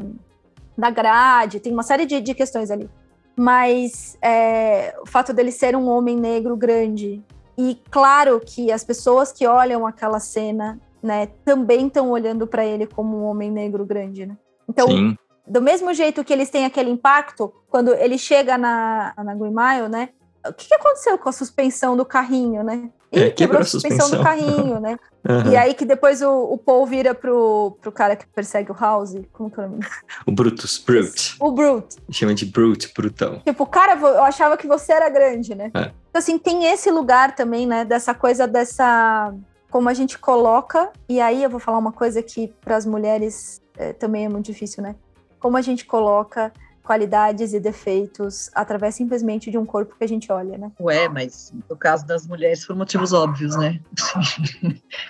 da 0.80 0.90
grade, 0.90 1.60
tem 1.60 1.74
uma 1.74 1.84
série 1.84 2.06
de, 2.06 2.22
de 2.22 2.34
questões 2.34 2.72
ali. 2.72 2.90
Mas 3.36 4.18
é, 4.22 4.96
o 5.02 5.06
fato 5.06 5.34
dele 5.34 5.52
ser 5.52 5.76
um 5.76 5.88
homem 5.88 6.16
negro 6.16 6.56
grande. 6.56 7.24
E 7.58 7.82
claro 7.92 8.40
que 8.40 8.72
as 8.72 8.84
pessoas 8.84 9.32
que 9.32 9.46
olham 9.46 9.86
aquela 9.86 10.20
cena, 10.20 10.80
né, 11.04 11.28
também 11.44 11.88
estão 11.88 12.10
olhando 12.10 12.48
para 12.48 12.66
ele 12.66 12.88
como 12.88 13.18
um 13.18 13.24
homem 13.26 13.52
negro 13.52 13.86
grande, 13.86 14.26
né? 14.26 14.38
Então, 14.68 14.88
Sim. 14.88 15.18
do 15.48 15.62
mesmo 15.62 15.94
jeito 15.94 16.24
que 16.24 16.32
eles 16.32 16.50
têm 16.50 16.66
aquele 16.66 16.90
impacto, 16.90 17.54
quando 17.70 17.94
ele 17.94 18.18
chega 18.18 18.58
na, 18.58 19.14
na 19.18 19.36
Green 19.36 19.54
Mile, 19.54 19.90
né? 19.90 20.10
O 20.46 20.54
que, 20.54 20.68
que 20.68 20.76
aconteceu 20.76 21.18
com 21.18 21.28
a 21.28 21.34
suspensão 21.34 21.98
do 21.98 22.06
carrinho, 22.06 22.64
né? 22.64 22.90
É, 23.12 23.30
quebrou 23.32 23.62
a 23.62 23.66
suspensão, 23.66 24.08
suspensão 24.08 24.20
do 24.20 24.24
carrinho, 24.24 24.80
né? 24.80 24.98
Uhum. 25.28 25.52
E 25.52 25.58
aí 25.58 25.74
que 25.74 25.84
depois 25.84 26.22
o, 26.22 26.30
o, 26.30 26.58
Paul 26.58 26.86
vira 26.86 27.16
pro, 27.16 27.76
pro 27.82 27.92
cara 27.92 28.16
que 28.16 28.26
persegue 28.28 28.72
o 28.72 28.76
House. 28.76 29.16
Como 29.34 29.50
que 29.50 29.60
é 29.60 29.66
o 29.66 29.70
nome? 29.70 29.86
O 30.26 30.32
Brutus, 30.32 30.78
Brute. 30.78 31.36
O 31.40 31.52
Brute. 31.52 31.98
Chama 32.12 32.36
de 32.36 32.46
Brute, 32.46 32.92
brutão. 32.96 33.40
Tipo, 33.40 33.66
cara, 33.66 34.00
eu 34.00 34.24
achava 34.24 34.56
que 34.56 34.68
você 34.68 34.94
era 34.94 35.10
grande, 35.10 35.56
né? 35.56 35.72
É. 35.74 35.92
Então, 36.10 36.20
assim, 36.20 36.38
tem 36.38 36.66
esse 36.66 36.92
lugar 36.92 37.36
também, 37.36 37.66
né? 37.66 37.84
Dessa 37.84 38.14
coisa 38.14 38.48
dessa. 38.48 39.34
Como 39.72 39.90
a 39.90 39.94
gente 39.94 40.18
coloca. 40.20 40.92
E 41.08 41.20
aí 41.20 41.44
eu 41.44 41.50
vou 41.50 41.60
falar 41.60 41.78
uma 41.78 41.92
coisa 41.92 42.22
que 42.22 42.48
para 42.62 42.76
as 42.76 42.86
mulheres 42.86 43.62
é, 43.78 43.94
também 43.94 44.26
é 44.26 44.30
muito 44.30 44.46
difícil, 44.46 44.84
né? 44.84 44.96
Como 45.40 45.58
a 45.58 45.62
gente 45.62 45.86
coloca 45.86 46.52
qualidades 46.90 47.54
e 47.54 47.60
defeitos 47.60 48.50
através 48.56 48.96
simplesmente 48.96 49.52
de 49.52 49.60
um 49.60 49.66
corpo 49.66 49.96
que 49.96 50.04
a 50.04 50.08
gente 50.08 50.32
olha, 50.32 50.58
né? 50.58 50.72
Ué, 50.80 51.08
mas 51.08 51.54
no 51.70 51.78
caso 51.78 52.04
das 52.04 52.26
mulheres 52.26 52.66
por 52.66 52.76
motivos 52.76 53.14
óbvios, 53.14 53.56
né? 53.56 53.80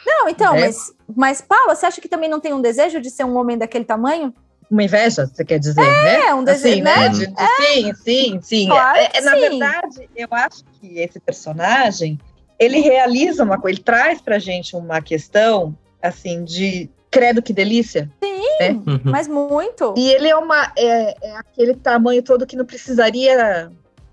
Não, 0.05 0.27
então, 0.27 0.53
é. 0.55 0.59
mas, 0.59 0.93
mas 1.15 1.41
Paula, 1.41 1.73
você 1.73 1.85
acha 1.85 2.01
que 2.01 2.09
também 2.09 2.29
não 2.29 2.41
tem 2.41 2.53
um 2.53 2.61
desejo 2.61 2.99
de 2.99 3.09
ser 3.09 3.23
um 3.23 3.37
homem 3.37 3.57
daquele 3.57 3.85
tamanho? 3.85 4.33
Uma 4.69 4.83
inveja, 4.83 5.25
você 5.25 5.45
quer 5.45 5.57
dizer, 5.57 5.79
é, 5.79 6.03
né? 6.03 6.27
É, 6.27 6.35
um 6.35 6.43
desejo, 6.43 6.73
assim, 6.73 6.81
né? 6.81 6.95
né? 6.97 7.09
De, 7.09 7.27
de, 7.27 7.33
é. 7.41 7.55
Sim, 7.55 7.93
sim, 7.93 8.39
sim. 8.41 8.67
Claro 8.67 8.97
é, 8.97 9.09
é 9.13 9.21
sim. 9.21 9.25
Na 9.25 9.35
verdade, 9.35 10.09
eu 10.17 10.27
acho 10.31 10.65
que 10.73 10.99
esse 10.99 11.17
personagem, 11.17 12.19
ele 12.59 12.81
realiza 12.81 13.41
uma 13.41 13.57
coisa, 13.57 13.77
ele 13.77 13.85
traz 13.85 14.19
pra 14.19 14.37
gente 14.37 14.75
uma 14.75 15.01
questão, 15.01 15.73
assim, 16.01 16.43
de 16.43 16.89
credo 17.09 17.41
que 17.41 17.53
delícia. 17.53 18.09
Sim, 18.23 18.41
né? 18.59 18.71
uhum. 18.71 18.99
mas 19.03 19.27
muito. 19.27 19.93
E 19.97 20.09
ele 20.09 20.27
é 20.27 20.35
uma 20.35 20.71
é, 20.77 21.15
é, 21.21 21.35
aquele 21.37 21.75
tamanho 21.75 22.21
todo 22.21 22.45
que 22.45 22.55
não 22.55 22.65
precisaria 22.65 23.71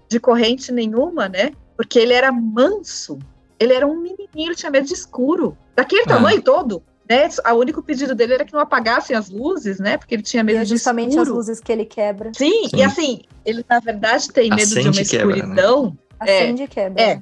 de 0.09 0.21
corrente 0.21 0.73
nenhuma, 0.73 1.29
né? 1.29 1.53
Porque 1.77 1.99
ele 1.99 2.13
era 2.13 2.33
manso. 2.33 3.19
Ele 3.59 3.73
era 3.73 3.87
um 3.87 3.97
menininho, 3.97 4.49
ele 4.49 4.55
tinha 4.55 4.71
medo 4.71 4.87
de 4.87 4.95
escuro. 4.95 5.57
Daquele 5.75 6.03
ah. 6.03 6.09
tamanho 6.09 6.43
todo, 6.43 6.83
né? 7.09 7.29
O 7.53 7.55
único 7.55 7.83
pedido 7.83 8.15
dele 8.15 8.35
era 8.35 8.45
que 8.45 8.53
não 8.53 8.61
apagassem 8.61 9.17
as 9.17 9.29
luzes, 9.31 9.79
né? 9.79 9.97
Porque 9.97 10.15
ele 10.15 10.23
tinha 10.23 10.43
medo 10.43 10.59
e 10.59 10.63
é 10.63 10.65
justamente 10.65 11.11
de 11.11 11.17
escuro. 11.17 11.31
as 11.31 11.37
luzes 11.37 11.61
que 11.61 11.73
ele 11.73 11.85
quebra. 11.85 12.33
Sim, 12.35 12.69
Sim, 12.69 12.77
e 12.77 12.83
assim, 12.83 13.23
ele 13.45 13.65
na 13.69 13.81
verdade 13.81 14.29
tem 14.29 14.51
medo 14.51 14.63
Acende 14.63 14.91
de 14.91 14.99
uma 14.99 15.03
escuridão. 15.03 15.83
Quebra, 15.85 16.27
né? 16.27 16.39
Acende 16.39 16.63
e 16.63 16.69
quebra. 16.69 17.03
É, 17.03 17.21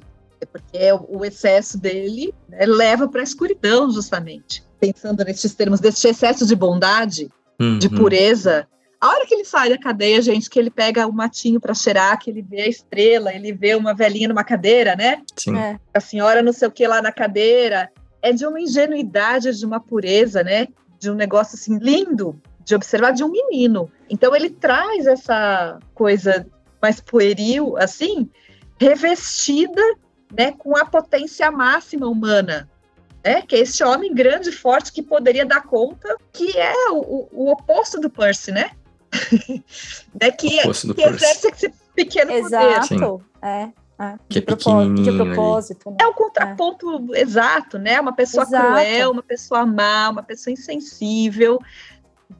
porque 0.51 1.05
o 1.09 1.25
excesso 1.25 1.77
dele 1.77 2.33
né, 2.47 2.65
leva 2.65 3.07
para 3.07 3.21
a 3.21 3.23
escuridão, 3.23 3.91
justamente 3.91 4.63
pensando 4.93 5.23
nesses 5.23 5.53
termos, 5.53 5.79
desse 5.79 6.07
excesso 6.07 6.45
de 6.45 6.55
bondade, 6.55 7.29
uhum. 7.59 7.77
de 7.79 7.89
pureza. 7.89 8.67
A 8.99 9.09
hora 9.09 9.25
que 9.25 9.33
ele 9.33 9.45
sai 9.45 9.69
da 9.69 9.77
cadeia, 9.77 10.21
gente, 10.21 10.49
que 10.49 10.57
ele 10.57 10.71
pega 10.71 11.05
o 11.05 11.11
matinho 11.11 11.59
para 11.59 11.73
cheirar, 11.73 12.17
que 12.19 12.29
ele 12.29 12.41
vê 12.41 12.61
a 12.61 12.67
estrela, 12.67 13.33
ele 13.33 13.51
vê 13.51 13.75
uma 13.75 13.93
velhinha 13.93 14.27
numa 14.27 14.43
cadeira, 14.43 14.95
né? 14.95 15.21
Sim. 15.35 15.55
É. 15.57 15.79
A 15.93 15.99
senhora 15.99 16.41
não 16.41 16.53
sei 16.53 16.67
o 16.67 16.71
que 16.71 16.87
lá 16.87 17.01
na 17.01 17.11
cadeira. 17.11 17.89
É 18.21 18.31
de 18.31 18.45
uma 18.45 18.59
ingenuidade, 18.59 19.57
de 19.57 19.65
uma 19.65 19.79
pureza, 19.79 20.43
né? 20.43 20.67
De 20.99 21.11
um 21.11 21.13
negócio 21.13 21.55
assim 21.55 21.77
lindo 21.77 22.41
de 22.65 22.75
observar 22.75 23.11
de 23.11 23.23
um 23.23 23.29
menino. 23.29 23.89
Então 24.09 24.35
ele 24.35 24.49
traz 24.49 25.05
essa 25.05 25.79
coisa 25.93 26.45
mais 26.81 26.99
pueril, 26.99 27.77
assim, 27.77 28.29
revestida, 28.79 29.81
né, 30.35 30.51
com 30.51 30.75
a 30.75 30.83
potência 30.83 31.49
máxima 31.51 32.07
humana, 32.07 32.67
né? 33.25 33.41
Que 33.41 33.55
é 33.55 33.59
esse 33.59 33.83
homem 33.83 34.13
grande 34.13 34.49
e 34.49 34.53
forte 34.53 34.91
que 34.91 35.01
poderia 35.01 35.45
dar 35.45 35.63
conta, 35.63 36.15
que 36.31 36.55
é 36.55 36.91
o, 36.91 37.27
o 37.31 37.51
oposto 37.51 37.99
do 37.99 38.09
Percy, 38.09 38.51
né? 38.51 38.69
né? 40.21 40.29
Que, 40.31 40.61
que 40.93 41.01
exerce 41.01 41.47
esse 41.47 41.73
pequeno 41.95 42.31
Exato. 42.31 42.99
poder. 42.99 43.25
É. 43.41 43.69
É, 43.97 44.15
que 44.27 44.33
de, 44.33 44.37
é 44.39 44.41
propósito, 44.41 45.03
de 45.03 45.11
propósito. 45.13 45.89
Né? 45.89 45.97
É 46.01 46.07
o 46.07 46.13
contraponto 46.13 47.15
é. 47.15 47.21
exato, 47.21 47.79
né? 47.79 47.97
Uma 47.99 48.13
pessoa 48.13 48.43
exato. 48.43 48.67
cruel, 48.67 49.11
uma 49.11 49.23
pessoa 49.23 49.65
má, 49.65 50.09
uma 50.09 50.21
pessoa 50.21 50.53
insensível, 50.53 51.57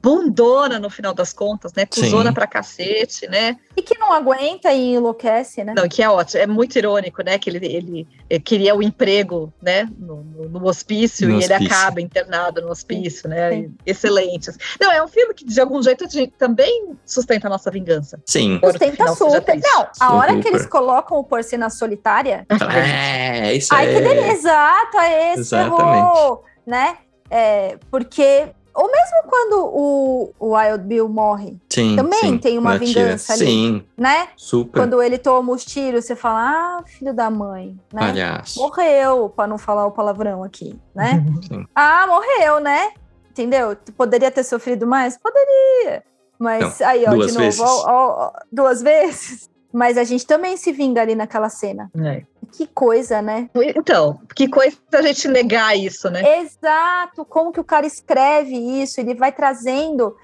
bundona 0.02 0.78
no 0.78 0.90
final 0.90 1.14
das 1.14 1.32
contas, 1.32 1.72
né? 1.74 1.86
Cusona 1.86 2.32
pra 2.32 2.46
cacete, 2.46 3.28
né? 3.28 3.56
E 3.76 3.82
que 3.82 3.98
não 3.98 4.12
aguenta 4.12 4.72
e 4.72 4.94
enlouquece, 4.94 5.62
né? 5.64 5.74
Não, 5.76 5.88
que 5.88 6.02
é 6.02 6.08
ótimo. 6.08 6.42
É 6.42 6.46
muito 6.46 6.76
irônico, 6.76 7.22
né? 7.22 7.38
Que 7.38 7.50
ele, 7.50 7.66
ele, 7.66 8.08
ele 8.28 8.40
queria 8.40 8.74
o 8.74 8.82
emprego, 8.82 9.52
né? 9.60 9.88
No, 9.98 10.22
no, 10.22 10.48
no 10.48 10.68
hospício 10.68 11.28
no 11.28 11.34
e 11.34 11.36
hospício. 11.38 11.56
ele 11.56 11.66
acaba 11.66 12.00
internado 12.00 12.60
no 12.60 12.70
hospício, 12.70 13.28
né? 13.28 13.50
Sim. 13.50 13.74
Excelente. 13.84 14.50
Não, 14.80 14.90
é 14.92 15.02
um 15.02 15.08
filme 15.08 15.34
que, 15.34 15.44
de 15.44 15.60
algum 15.60 15.82
jeito, 15.82 16.06
também 16.38 16.96
sustenta 17.04 17.46
a 17.46 17.50
nossa 17.50 17.70
vingança. 17.70 18.20
Sim. 18.26 18.60
Sustenta 18.64 19.08
super. 19.14 19.60
Não, 19.60 19.88
a 20.00 20.14
hora 20.14 20.38
que 20.40 20.48
eles 20.48 20.66
colocam 20.66 21.18
o 21.18 21.24
Porcina 21.24 21.70
solitária... 21.70 22.46
É, 22.76 23.54
isso 23.54 23.72
Ai, 23.72 23.86
que 23.86 24.00
delícia. 24.00 24.32
Exato, 24.32 24.98
é 24.98 25.32
esse 25.32 25.40
Exatamente. 25.40 25.96
Errou, 25.96 26.44
né? 26.66 26.98
É, 27.30 27.78
porque 27.90 28.48
ou 28.76 28.92
mesmo 28.92 29.22
quando 29.26 29.64
o, 29.64 30.34
o 30.38 30.54
Wild 30.54 30.84
Bill 30.84 31.08
morre, 31.08 31.56
sim, 31.70 31.96
também 31.96 32.20
sim, 32.20 32.38
tem 32.38 32.58
uma 32.58 32.76
vingança 32.76 33.32
ali. 33.32 33.46
Sim, 33.46 33.84
né? 33.96 34.28
Super. 34.36 34.80
Quando 34.80 35.02
ele 35.02 35.16
toma 35.16 35.54
os 35.54 35.64
tiros, 35.64 36.04
você 36.04 36.14
fala, 36.14 36.80
ah, 36.80 36.82
filho 36.84 37.14
da 37.14 37.30
mãe, 37.30 37.74
né? 37.90 38.00
Palhaço. 38.00 38.60
Morreu, 38.60 39.30
para 39.30 39.46
não 39.46 39.56
falar 39.56 39.86
o 39.86 39.92
palavrão 39.92 40.44
aqui, 40.44 40.78
né? 40.94 41.24
Sim. 41.48 41.66
Ah, 41.74 42.06
morreu, 42.06 42.60
né? 42.60 42.92
Entendeu? 43.30 43.74
Poderia 43.96 44.30
ter 44.30 44.44
sofrido 44.44 44.86
mais? 44.86 45.16
Poderia. 45.16 46.02
Mas 46.38 46.78
não, 46.78 46.86
aí, 46.86 47.04
ó, 47.08 47.14
de 47.14 47.32
novo, 47.32 47.62
ó, 47.62 48.26
ó, 48.26 48.32
duas 48.52 48.82
vezes. 48.84 49.48
Mas 49.76 49.98
a 49.98 50.04
gente 50.04 50.26
também 50.26 50.56
se 50.56 50.72
vinga 50.72 51.02
ali 51.02 51.14
naquela 51.14 51.50
cena. 51.50 51.90
É. 52.02 52.22
Que 52.50 52.66
coisa, 52.66 53.20
né? 53.20 53.50
Então, 53.54 54.18
que 54.34 54.48
coisa 54.48 54.74
a 54.94 55.02
gente 55.02 55.28
negar 55.28 55.76
isso, 55.76 56.08
né? 56.08 56.38
Exato, 56.40 57.26
como 57.26 57.52
que 57.52 57.60
o 57.60 57.64
cara 57.64 57.86
escreve 57.86 58.56
isso, 58.56 58.98
ele 58.98 59.14
vai 59.14 59.30
trazendo 59.32 60.16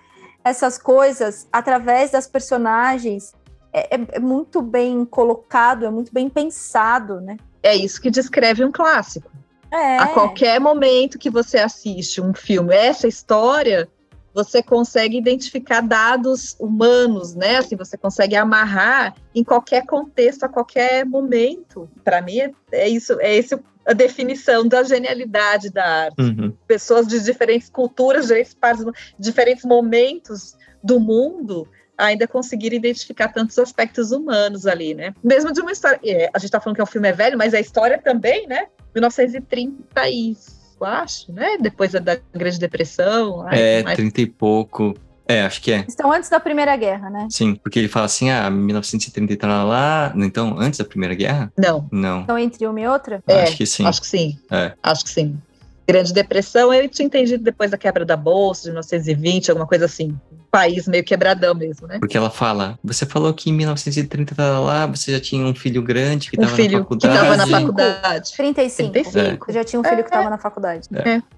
essas 0.43 0.79
coisas 0.79 1.47
através 1.53 2.11
das 2.13 2.27
personagens. 2.27 3.35
É, 3.75 3.95
é, 3.95 4.01
é 4.13 4.19
muito 4.19 4.63
bem 4.63 5.05
colocado, 5.05 5.85
é 5.85 5.91
muito 5.91 6.15
bem 6.15 6.31
pensado, 6.31 7.21
né? 7.21 7.37
É 7.63 7.77
isso 7.77 8.01
que 8.01 8.11
descreve 8.11 8.65
um 8.65 8.73
clássico. 8.73 9.31
É. 9.71 9.99
A 9.99 10.07
qualquer 10.07 10.59
momento 10.61 11.19
que 11.19 11.29
você 11.29 11.59
assiste 11.59 12.23
um 12.23 12.33
filme, 12.33 12.75
essa 12.75 13.07
história, 13.07 13.87
você 14.35 14.63
consegue 14.63 15.19
identificar 15.19 15.81
dados 15.81 16.57
humanos, 16.59 17.35
né? 17.35 17.57
Assim, 17.57 17.77
você 17.77 17.97
consegue 17.97 18.35
amarrar 18.35 19.15
em 19.35 19.45
qualquer 19.45 19.85
contexto, 19.87 20.45
a 20.45 20.49
qualquer 20.49 21.05
momento. 21.05 21.89
Para 22.03 22.23
mim, 22.23 22.39
é 22.71 22.89
isso, 22.89 23.19
é 23.21 23.35
esse 23.37 23.59
a 23.85 23.93
definição 23.93 24.67
da 24.67 24.83
genialidade 24.83 25.71
da 25.71 25.85
arte. 26.05 26.23
Uhum. 26.23 26.53
Pessoas 26.67 27.07
de 27.07 27.21
diferentes 27.21 27.69
culturas, 27.69 28.29
diferentes, 28.29 28.93
diferentes 29.19 29.65
momentos 29.65 30.57
do 30.83 31.01
mundo 31.01 31.69
ainda 31.97 32.27
conseguir 32.27 32.73
identificar 32.73 33.29
tantos 33.29 33.59
aspectos 33.59 34.13
humanos 34.13 34.67
ali, 34.67 34.95
né? 34.95 35.15
Mesmo 35.23 35.53
de 35.53 35.61
uma 35.61 35.73
história. 35.73 36.01
É, 36.05 36.31
a 36.33 36.39
gente 36.39 36.47
está 36.47 36.61
falando 36.61 36.77
que 36.77 36.83
o 36.83 36.85
é 36.85 36.87
filme 36.87 37.09
é 37.09 37.13
velho, 37.13 37.39
mas 37.39 37.55
a 37.55 37.61
história 37.61 37.99
também, 37.99 38.47
né? 38.47 38.67
1930 38.95 40.09
e 40.09 40.37
eu 40.85 40.91
acho, 40.91 41.33
né? 41.33 41.57
Depois 41.61 41.93
da 41.93 42.19
Grande 42.33 42.59
Depressão. 42.59 43.47
é, 43.51 43.83
mais... 43.83 43.97
30 43.97 44.21
e 44.21 44.27
pouco. 44.27 44.95
É, 45.27 45.43
acho 45.43 45.63
que 45.63 45.73
é. 45.73 45.85
Estão 45.89 46.13
antes 46.13 46.29
da 46.29 46.41
Primeira 46.41 46.77
Guerra, 46.77 47.09
né? 47.09 47.29
Sim, 47.31 47.55
porque 47.55 47.79
ele 47.79 47.89
fala 47.89 48.07
assim, 48.07 48.31
ah, 48.31 48.51
1930 48.51 49.37
tá 49.37 49.65
lá, 49.65 50.13
então, 50.17 50.57
antes 50.59 50.79
da 50.79 50.85
Primeira 50.85 51.15
Guerra? 51.15 51.53
Não. 51.57 51.89
Não. 51.91 52.23
Então, 52.23 52.39
entre 52.39 52.67
uma 52.67 52.81
e 52.81 52.87
outra? 52.87 53.23
É, 53.27 53.45
acho 53.45 53.57
que 53.57 53.67
sim. 53.67 53.87
Acho 53.87 54.01
que 54.01 54.07
sim. 54.07 54.39
É. 54.51 54.73
Acho 54.83 55.05
que 55.05 55.11
sim. 55.11 55.39
Grande 55.87 56.13
Depressão, 56.13 56.73
eu 56.73 56.89
tinha 56.89 57.07
entendido 57.07 57.43
depois 57.43 57.71
da 57.71 57.79
quebra 57.79 58.05
da 58.05 58.17
Bolsa, 58.17 58.63
de 58.63 58.69
1920, 58.69 59.51
alguma 59.51 59.67
coisa 59.67 59.85
assim. 59.87 60.17
país 60.51 60.87
meio 60.87 61.03
quebradão 61.03 61.55
mesmo, 61.55 61.87
né? 61.87 61.99
Porque 61.99 62.17
ela 62.17 62.31
fala, 62.31 62.79
você 62.85 63.05
falou 63.07 63.33
que 63.35 63.51
em 63.51 63.53
1930 63.53 64.35
tá 64.35 64.61
lá, 64.61 64.87
você 64.87 65.13
já 65.13 65.21
tinha 65.21 65.45
um 65.45 65.55
filho 65.55 65.83
grande 65.83 66.31
que 66.31 66.39
um 66.39 66.43
estava 66.43 66.57
filho 66.57 66.79
na 66.79 66.85
faculdade. 66.85 67.01
que 67.01 67.19
estava 67.19 67.37
na 67.37 67.45
35. 67.45 67.61
faculdade. 67.61 68.33
35. 68.37 68.93
35. 68.93 69.51
Eu 69.51 69.55
já 69.55 69.65
tinha 69.65 69.81
um 69.81 69.85
filho 69.85 70.03
que 70.03 70.09
estava 70.09 70.31
na 70.31 70.39
faculdade. 70.39 70.89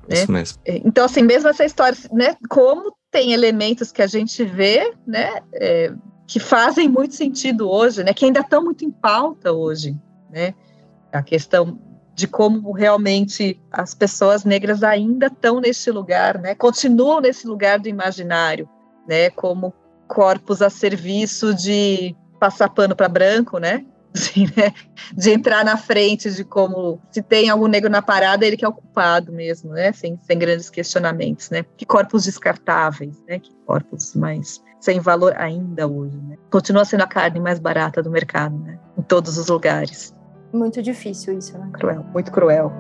Isso 0.09 0.33
mesmo. 0.33 0.59
É, 0.65 0.81
Então, 0.85 1.05
assim, 1.05 1.23
mesmo 1.23 1.49
essa 1.49 1.65
história, 1.65 1.97
né? 2.13 2.37
Como 2.49 2.95
tem 3.11 3.33
elementos 3.33 3.93
que 3.93 4.03
a 4.03 4.07
gente 4.07 4.45
vê, 4.45 4.93
né? 5.07 5.41
é, 5.55 5.93
que 6.27 6.41
fazem 6.41 6.89
muito 6.89 7.15
sentido 7.15 7.71
hoje, 7.71 8.03
né? 8.03 8.13
Que 8.13 8.25
ainda 8.25 8.41
estão 8.41 8.63
muito 8.65 8.85
em 8.85 8.91
pauta 8.91 9.53
hoje, 9.53 9.97
né? 10.31 10.55
A 11.13 11.23
questão 11.23 11.79
de 12.14 12.29
como 12.29 12.72
realmente 12.72 13.61
as 13.72 13.94
pessoas 13.94 14.44
negras 14.44 14.83
ainda 14.83 15.27
estão 15.27 15.61
nesse 15.61 15.90
lugar, 15.90 16.38
né? 16.38 16.55
Continuam 16.55 17.20
nesse 17.20 17.46
lugar 17.46 17.79
do 17.79 17.88
imaginário, 17.88 18.68
né? 19.09 19.31
Como 19.31 19.74
corpos 20.07 20.62
a 20.62 20.70
serviço 20.70 21.55
de 21.55 22.14
passar 22.38 22.68
pano 22.68 22.94
para 22.94 23.09
branco, 23.09 23.59
né? 23.59 23.85
Assim, 24.14 24.46
né? 24.57 24.72
De 25.12 25.31
entrar 25.31 25.64
na 25.64 25.77
frente 25.77 26.31
de 26.31 26.44
como 26.44 27.00
se 27.11 27.20
tem 27.20 27.50
algum 27.50 27.66
negro 27.66 27.90
na 27.90 28.00
parada, 28.00 28.46
ele 28.46 28.57
que 28.57 28.64
é 28.64 28.68
o 28.68 28.72
culpado 28.72 29.33
mesmo, 29.33 29.72
né? 29.72 29.92
Sem, 29.92 30.16
sem 30.22 30.38
grandes 30.38 30.70
questionamentos, 30.70 31.50
né? 31.50 31.64
Que 31.77 31.85
corpos 31.85 32.24
descartáveis, 32.24 33.20
né? 33.27 33.40
Que 33.40 33.53
corpos 33.66 34.14
mais 34.14 34.62
sem 34.79 35.00
valor 35.00 35.35
ainda 35.37 35.88
hoje, 35.88 36.16
né? 36.18 36.37
Continua 36.48 36.85
sendo 36.85 37.03
a 37.03 37.09
carne 37.09 37.40
mais 37.40 37.59
barata 37.59 38.00
do 38.00 38.11
mercado, 38.11 38.57
né? 38.59 38.79
Em 38.96 39.03
todos 39.03 39.37
os 39.37 39.48
lugares. 39.48 40.14
Muito 40.55 40.81
difícil 40.81 41.37
isso, 41.37 41.59
né? 41.59 41.69
Cruel, 41.73 42.05
muito 42.12 42.31
cruel. 42.31 42.73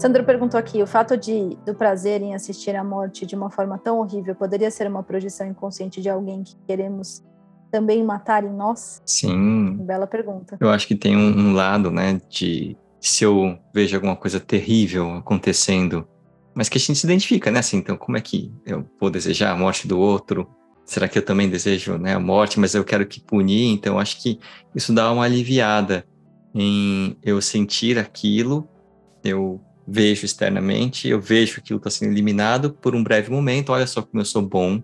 Sandro 0.00 0.24
perguntou 0.24 0.58
aqui: 0.58 0.82
o 0.82 0.86
fato 0.86 1.16
de 1.16 1.56
do 1.64 1.76
prazer 1.76 2.20
em 2.20 2.34
assistir 2.34 2.74
à 2.74 2.82
morte 2.82 3.24
de 3.24 3.36
uma 3.36 3.50
forma 3.50 3.78
tão 3.78 4.00
horrível 4.00 4.34
poderia 4.34 4.68
ser 4.68 4.88
uma 4.88 5.04
projeção 5.04 5.46
inconsciente 5.46 6.02
de 6.02 6.10
alguém 6.10 6.42
que 6.42 6.56
queremos 6.66 7.22
também 7.70 8.02
matar 8.02 8.42
em 8.42 8.52
nós? 8.52 9.00
Sim, 9.06 9.76
Bela 9.80 10.08
pergunta. 10.08 10.56
eu 10.60 10.70
acho 10.70 10.88
que 10.88 10.96
tem 10.96 11.16
um, 11.16 11.50
um 11.50 11.54
lado, 11.54 11.88
né, 11.88 12.20
de 12.28 12.76
se 13.00 13.22
eu 13.22 13.56
vejo 13.72 13.96
alguma 13.96 14.16
coisa 14.16 14.40
terrível 14.40 15.14
acontecendo, 15.14 16.06
mas 16.52 16.68
que 16.68 16.78
a 16.78 16.80
gente 16.80 16.98
se 16.98 17.06
identifica, 17.06 17.50
né, 17.50 17.60
assim, 17.60 17.76
então 17.76 17.96
como 17.96 18.16
é 18.16 18.20
que 18.20 18.52
eu 18.66 18.84
vou 19.00 19.08
desejar 19.08 19.52
a 19.52 19.56
morte 19.56 19.86
do 19.86 19.98
outro? 20.00 20.48
Será 20.84 21.08
que 21.08 21.18
eu 21.18 21.24
também 21.24 21.48
desejo, 21.48 21.96
né, 21.96 22.14
a 22.14 22.20
morte, 22.20 22.60
mas 22.60 22.74
eu 22.74 22.84
quero 22.84 23.06
que 23.06 23.20
punir? 23.20 23.72
Então, 23.72 23.98
acho 23.98 24.22
que 24.22 24.38
isso 24.74 24.92
dá 24.92 25.10
uma 25.10 25.24
aliviada 25.24 26.06
em 26.54 27.16
eu 27.22 27.40
sentir 27.40 27.98
aquilo, 27.98 28.68
eu 29.24 29.60
vejo 29.86 30.24
externamente, 30.24 31.08
eu 31.08 31.20
vejo 31.20 31.58
aquilo 31.58 31.78
está 31.78 31.90
sendo 31.90 32.12
eliminado 32.12 32.72
por 32.72 32.94
um 32.94 33.02
breve 33.02 33.30
momento, 33.30 33.72
olha 33.72 33.86
só 33.86 34.02
como 34.02 34.20
eu 34.20 34.24
sou 34.24 34.42
bom, 34.42 34.82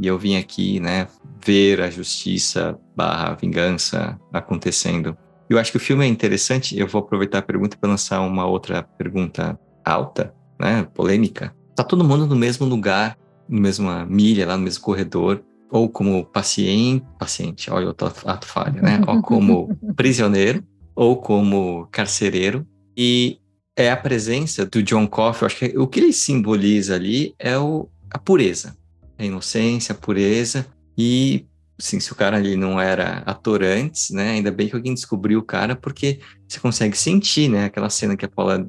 e 0.00 0.06
eu 0.06 0.18
vim 0.18 0.36
aqui, 0.36 0.80
né, 0.80 1.08
ver 1.44 1.80
a 1.80 1.90
justiça 1.90 2.78
barra 2.96 3.34
vingança 3.34 4.18
acontecendo. 4.32 5.16
Eu 5.48 5.58
acho 5.58 5.70
que 5.70 5.76
o 5.76 5.80
filme 5.80 6.04
é 6.04 6.08
interessante, 6.08 6.78
eu 6.78 6.86
vou 6.86 7.00
aproveitar 7.00 7.38
a 7.38 7.42
pergunta 7.42 7.76
para 7.76 7.90
lançar 7.90 8.20
uma 8.20 8.46
outra 8.46 8.82
pergunta 8.82 9.58
alta, 9.84 10.34
né, 10.60 10.86
polêmica. 10.94 11.54
Tá 11.74 11.82
todo 11.84 12.04
mundo 12.04 12.26
no 12.26 12.36
mesmo 12.36 12.66
lugar, 12.66 13.16
na 13.48 13.60
mesma 13.60 14.06
milha, 14.06 14.46
lá 14.46 14.56
no 14.56 14.64
mesmo 14.64 14.82
corredor, 14.82 15.42
ou 15.70 15.88
como 15.88 16.24
paciente, 16.24 17.04
paciente, 17.18 17.70
olha 17.70 17.88
o 17.88 17.90
ato 17.90 18.46
falha, 18.46 18.80
né, 18.80 19.00
ou 19.06 19.22
como 19.22 19.76
prisioneiro, 19.94 20.64
ou 20.94 21.16
como 21.16 21.86
carcereiro, 21.90 22.66
e 22.96 23.38
é 23.76 23.90
a 23.90 23.96
presença 23.96 24.66
do 24.66 24.82
John 24.82 25.06
Coffey, 25.06 25.42
eu 25.42 25.46
acho 25.46 25.56
que 25.58 25.78
o 25.78 25.86
que 25.86 26.00
ele 26.00 26.12
simboliza 26.12 26.94
ali 26.94 27.34
é 27.38 27.56
o, 27.58 27.88
a 28.10 28.18
pureza, 28.18 28.76
a 29.16 29.24
inocência, 29.24 29.92
a 29.92 29.96
pureza, 29.96 30.66
e 30.96 31.46
assim, 31.78 32.00
se 32.00 32.10
o 32.12 32.16
cara 32.16 32.36
ali 32.36 32.56
não 32.56 32.80
era 32.80 33.22
ator 33.24 33.62
antes, 33.62 34.10
né, 34.10 34.30
ainda 34.30 34.50
bem 34.50 34.68
que 34.68 34.74
alguém 34.74 34.94
descobriu 34.94 35.38
o 35.38 35.44
cara, 35.44 35.76
porque 35.76 36.18
você 36.46 36.58
consegue 36.58 36.98
sentir, 36.98 37.48
né, 37.48 37.66
aquela 37.66 37.88
cena 37.88 38.16
que 38.16 38.24
a 38.24 38.28
Paula 38.28 38.68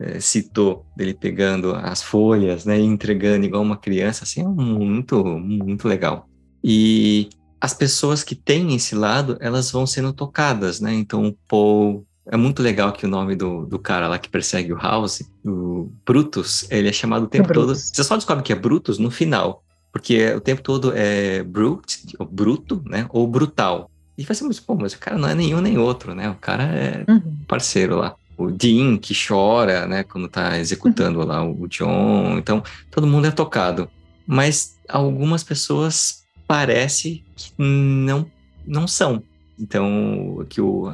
eh, 0.00 0.20
citou, 0.20 0.84
dele 0.96 1.14
pegando 1.14 1.74
as 1.74 2.02
folhas, 2.02 2.64
né, 2.64 2.78
e 2.78 2.84
entregando 2.84 3.46
igual 3.46 3.62
uma 3.62 3.76
criança, 3.76 4.24
assim, 4.24 4.40
é 4.42 4.44
muito, 4.48 5.24
muito 5.24 5.88
legal. 5.88 6.28
E 6.62 7.28
as 7.60 7.72
pessoas 7.72 8.22
que 8.22 8.34
têm 8.34 8.74
esse 8.74 8.94
lado, 8.94 9.36
elas 9.40 9.70
vão 9.70 9.86
sendo 9.86 10.12
tocadas, 10.12 10.80
né, 10.80 10.92
então 10.92 11.26
o 11.26 11.32
Paul, 11.48 12.06
é 12.26 12.36
muito 12.36 12.62
legal 12.62 12.92
que 12.92 13.06
o 13.06 13.08
nome 13.08 13.36
do, 13.36 13.66
do 13.66 13.78
cara 13.78 14.08
lá 14.08 14.18
que 14.18 14.28
persegue 14.28 14.72
o 14.72 14.76
House, 14.76 15.22
o 15.44 15.90
Brutus, 16.04 16.66
ele 16.70 16.88
é 16.88 16.92
chamado 16.92 17.24
o 17.24 17.28
tempo 17.28 17.52
todo. 17.52 17.66
Brutus. 17.66 17.92
Você 17.94 18.02
só 18.02 18.16
descobre 18.16 18.42
que 18.42 18.52
é 18.52 18.56
Brutus 18.56 18.98
no 18.98 19.10
final, 19.10 19.62
porque 19.92 20.32
o 20.32 20.40
tempo 20.40 20.60
todo 20.60 20.92
é 20.94 21.42
brute, 21.42 22.00
ou 22.18 22.26
bruto, 22.26 22.82
né? 22.84 23.06
Ou 23.10 23.26
brutal. 23.26 23.90
E 24.18 24.24
ser 24.34 24.44
muito, 24.44 24.62
pô, 24.62 24.74
mas 24.74 24.92
o 24.94 24.98
cara 24.98 25.16
não 25.16 25.28
é 25.28 25.34
nenhum 25.34 25.60
nem 25.60 25.78
outro, 25.78 26.14
né? 26.14 26.28
O 26.30 26.34
cara 26.34 26.64
é 26.64 27.04
Uhum. 27.08 27.36
parceiro 27.46 27.96
lá. 27.96 28.14
O 28.36 28.50
Dean 28.50 28.98
que 28.98 29.14
chora, 29.14 29.86
né? 29.86 30.02
Quando 30.02 30.28
tá 30.28 30.58
executando 30.58 31.24
lá 31.24 31.42
o 31.44 31.66
John. 31.68 32.36
Então, 32.38 32.62
todo 32.90 33.06
mundo 33.06 33.26
é 33.26 33.30
tocado. 33.30 33.88
Mas 34.26 34.76
algumas 34.88 35.42
pessoas 35.42 36.24
parece 36.46 37.24
que 37.34 37.52
não, 37.58 38.30
não 38.66 38.86
são. 38.86 39.22
Então, 39.58 40.36
o 40.36 40.44
que 40.44 40.60
eu, 40.60 40.92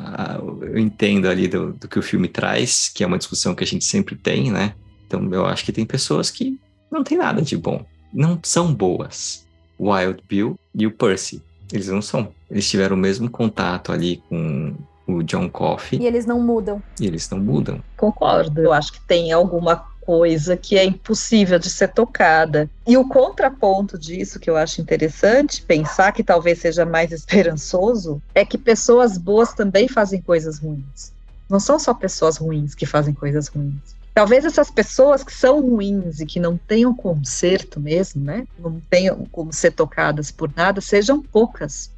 eu 0.62 0.78
entendo 0.78 1.28
ali 1.28 1.48
do, 1.48 1.72
do 1.72 1.88
que 1.88 1.98
o 1.98 2.02
filme 2.02 2.28
traz, 2.28 2.88
que 2.88 3.02
é 3.02 3.07
uma 3.07 3.18
discussão 3.18 3.55
que 3.55 3.64
a 3.64 3.66
gente 3.66 3.85
sempre 3.85 4.14
tem, 4.14 4.50
né? 4.52 4.74
Então, 5.07 5.28
eu 5.33 5.44
acho 5.44 5.64
que 5.64 5.72
tem 5.72 5.85
pessoas 5.85 6.31
que 6.31 6.59
não 6.90 7.02
tem 7.02 7.18
nada 7.18 7.42
de 7.42 7.57
bom. 7.57 7.85
Não 8.12 8.38
são 8.42 8.72
boas. 8.72 9.46
Wild 9.81 10.22
Bill 10.28 10.59
e 10.74 10.87
o 10.87 10.92
Percy, 10.92 11.42
eles 11.72 11.88
não 11.88 12.00
são. 12.00 12.33
Eles 12.48 12.68
tiveram 12.70 12.96
o 12.96 12.98
mesmo 12.98 13.28
contato 13.28 13.90
ali 13.90 14.22
com 14.28 14.76
o 15.06 15.22
John 15.22 15.48
Coffey 15.48 16.00
E 16.00 16.06
eles 16.06 16.26
não 16.26 16.40
mudam. 16.40 16.82
e 17.00 17.06
eles 17.06 17.28
não 17.30 17.38
mudam. 17.38 17.82
Concordo. 17.96 18.60
Eu 18.60 18.72
acho 18.72 18.92
que 18.92 19.00
tem 19.00 19.32
alguma 19.32 19.76
coisa 20.00 20.56
que 20.56 20.76
é 20.76 20.84
impossível 20.84 21.58
de 21.58 21.70
ser 21.70 21.88
tocada. 21.92 22.68
E 22.86 22.96
o 22.96 23.06
contraponto 23.08 23.96
disso, 23.98 24.40
que 24.40 24.50
eu 24.50 24.56
acho 24.56 24.80
interessante 24.80 25.62
pensar, 25.62 26.12
que 26.12 26.24
talvez 26.24 26.58
seja 26.58 26.84
mais 26.84 27.12
esperançoso, 27.12 28.20
é 28.34 28.44
que 28.44 28.58
pessoas 28.58 29.16
boas 29.16 29.52
também 29.54 29.86
fazem 29.88 30.20
coisas 30.20 30.58
ruins. 30.58 31.12
Não 31.48 31.60
são 31.60 31.78
só 31.78 31.92
pessoas 31.94 32.36
ruins 32.36 32.74
que 32.74 32.86
fazem 32.86 33.14
coisas 33.14 33.48
ruins. 33.48 33.94
Talvez 34.14 34.44
essas 34.44 34.70
pessoas 34.70 35.22
que 35.24 35.32
são 35.32 35.60
ruins 35.62 36.20
e 36.20 36.26
que 36.26 36.38
não 36.40 36.56
tenham 36.58 36.94
conserto 36.94 37.80
mesmo, 37.80 38.22
né? 38.22 38.46
Não 38.58 38.80
tenham 38.90 39.24
como 39.32 39.52
ser 39.52 39.70
tocadas 39.70 40.30
por 40.30 40.50
nada, 40.54 40.80
sejam 40.82 41.22
poucas. 41.22 41.90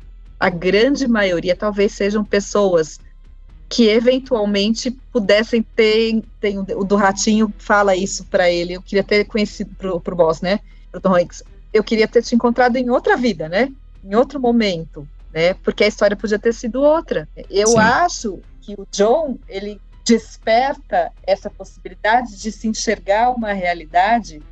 A 0.45 0.51
grande 0.51 1.09
maioria 1.09 1.57
talvez 1.57 1.93
sejam 1.93 2.23
pessoas 2.23 3.01
que 3.67 3.89
eventualmente 3.89 4.91
pudessem 5.11 5.63
ter, 5.63 6.23
tem 6.39 6.59
o 6.59 6.85
do 6.85 6.97
Ratinho 6.97 7.51
fala 7.57 7.97
isso 7.97 8.27
para 8.27 8.51
ele, 8.51 8.75
eu 8.75 8.83
queria 8.83 9.03
ter 9.03 9.25
conhecido 9.25 9.75
pro, 9.79 9.99
pro 9.99 10.15
boss, 10.15 10.43
né, 10.43 10.61
pro 10.93 11.01
Tom 11.01 11.17
Hanks, 11.17 11.43
eu 11.73 11.83
queria 11.83 12.07
ter 12.07 12.23
te 12.23 12.35
encontrado 12.35 12.77
em 12.77 12.91
outra 12.91 13.17
vida, 13.17 13.49
né, 13.49 13.73
em 14.05 14.15
outro 14.15 14.39
momento, 14.39 15.09
né, 15.33 15.55
porque 15.55 15.83
a 15.83 15.89
história 15.89 16.15
podia 16.15 16.39
ter 16.39 16.53
sido 16.53 16.83
outra. 16.83 17.27
Eu 17.49 17.69
Sim. 17.69 17.79
acho 17.79 18.39
que 18.61 18.75
o 18.75 18.87
John, 18.93 19.39
ele 19.49 19.81
desperta 20.05 21.11
essa 21.27 21.49
possibilidade 21.49 22.37
de 22.37 22.53
se 22.53 22.69
enxergar 22.69 23.31
uma 23.31 23.55
realidade 23.55 24.43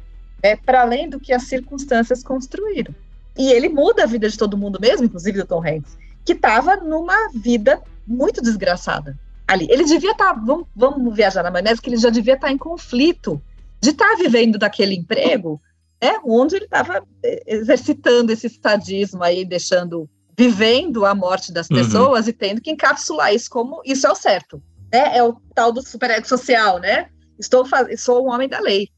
né, 0.42 0.56
para 0.56 0.80
além 0.80 1.10
do 1.10 1.20
que 1.20 1.34
as 1.34 1.42
circunstâncias 1.42 2.22
construíram. 2.22 2.94
E 3.36 3.50
ele 3.50 3.68
muda 3.68 4.04
a 4.04 4.06
vida 4.06 4.28
de 4.28 4.36
todo 4.36 4.56
mundo 4.56 4.78
mesmo, 4.80 5.06
inclusive 5.06 5.38
do 5.38 5.46
Tom 5.46 5.66
Hanks, 5.66 5.96
que 6.24 6.32
estava 6.32 6.76
numa 6.76 7.30
vida 7.34 7.80
muito 8.06 8.42
desgraçada 8.42 9.18
ali. 9.46 9.66
Ele 9.70 9.84
devia 9.84 10.12
estar, 10.12 10.32
vamos, 10.34 10.66
vamos 10.74 11.14
viajar 11.14 11.42
na 11.42 11.50
maionese, 11.50 11.80
que 11.80 11.90
ele 11.90 11.96
já 11.96 12.10
devia 12.10 12.34
estar 12.34 12.50
em 12.50 12.58
conflito 12.58 13.42
de 13.80 13.90
estar 13.90 14.16
vivendo 14.16 14.58
daquele 14.58 14.94
emprego, 14.94 15.60
né, 16.00 16.16
onde 16.24 16.56
ele 16.56 16.64
estava 16.64 17.02
eh, 17.22 17.42
exercitando 17.46 18.32
esse 18.32 18.48
sadismo 18.48 19.22
aí, 19.22 19.44
deixando, 19.44 20.08
vivendo 20.36 21.04
a 21.04 21.14
morte 21.14 21.52
das 21.52 21.68
Uhum. 21.68 21.76
pessoas 21.76 22.28
e 22.28 22.32
tendo 22.32 22.60
que 22.60 22.70
encapsular 22.70 23.34
isso 23.34 23.50
como 23.50 23.80
isso 23.84 24.06
é 24.06 24.10
o 24.10 24.14
certo, 24.14 24.62
né? 24.92 25.16
É 25.16 25.22
o 25.22 25.36
tal 25.54 25.72
do 25.72 25.82
superego 25.82 26.26
social, 26.26 26.78
né? 26.78 27.08
Estou 27.38 27.64
sou 27.96 28.26
um 28.26 28.30
homem 28.30 28.48
da 28.48 28.60
lei, 28.60 28.88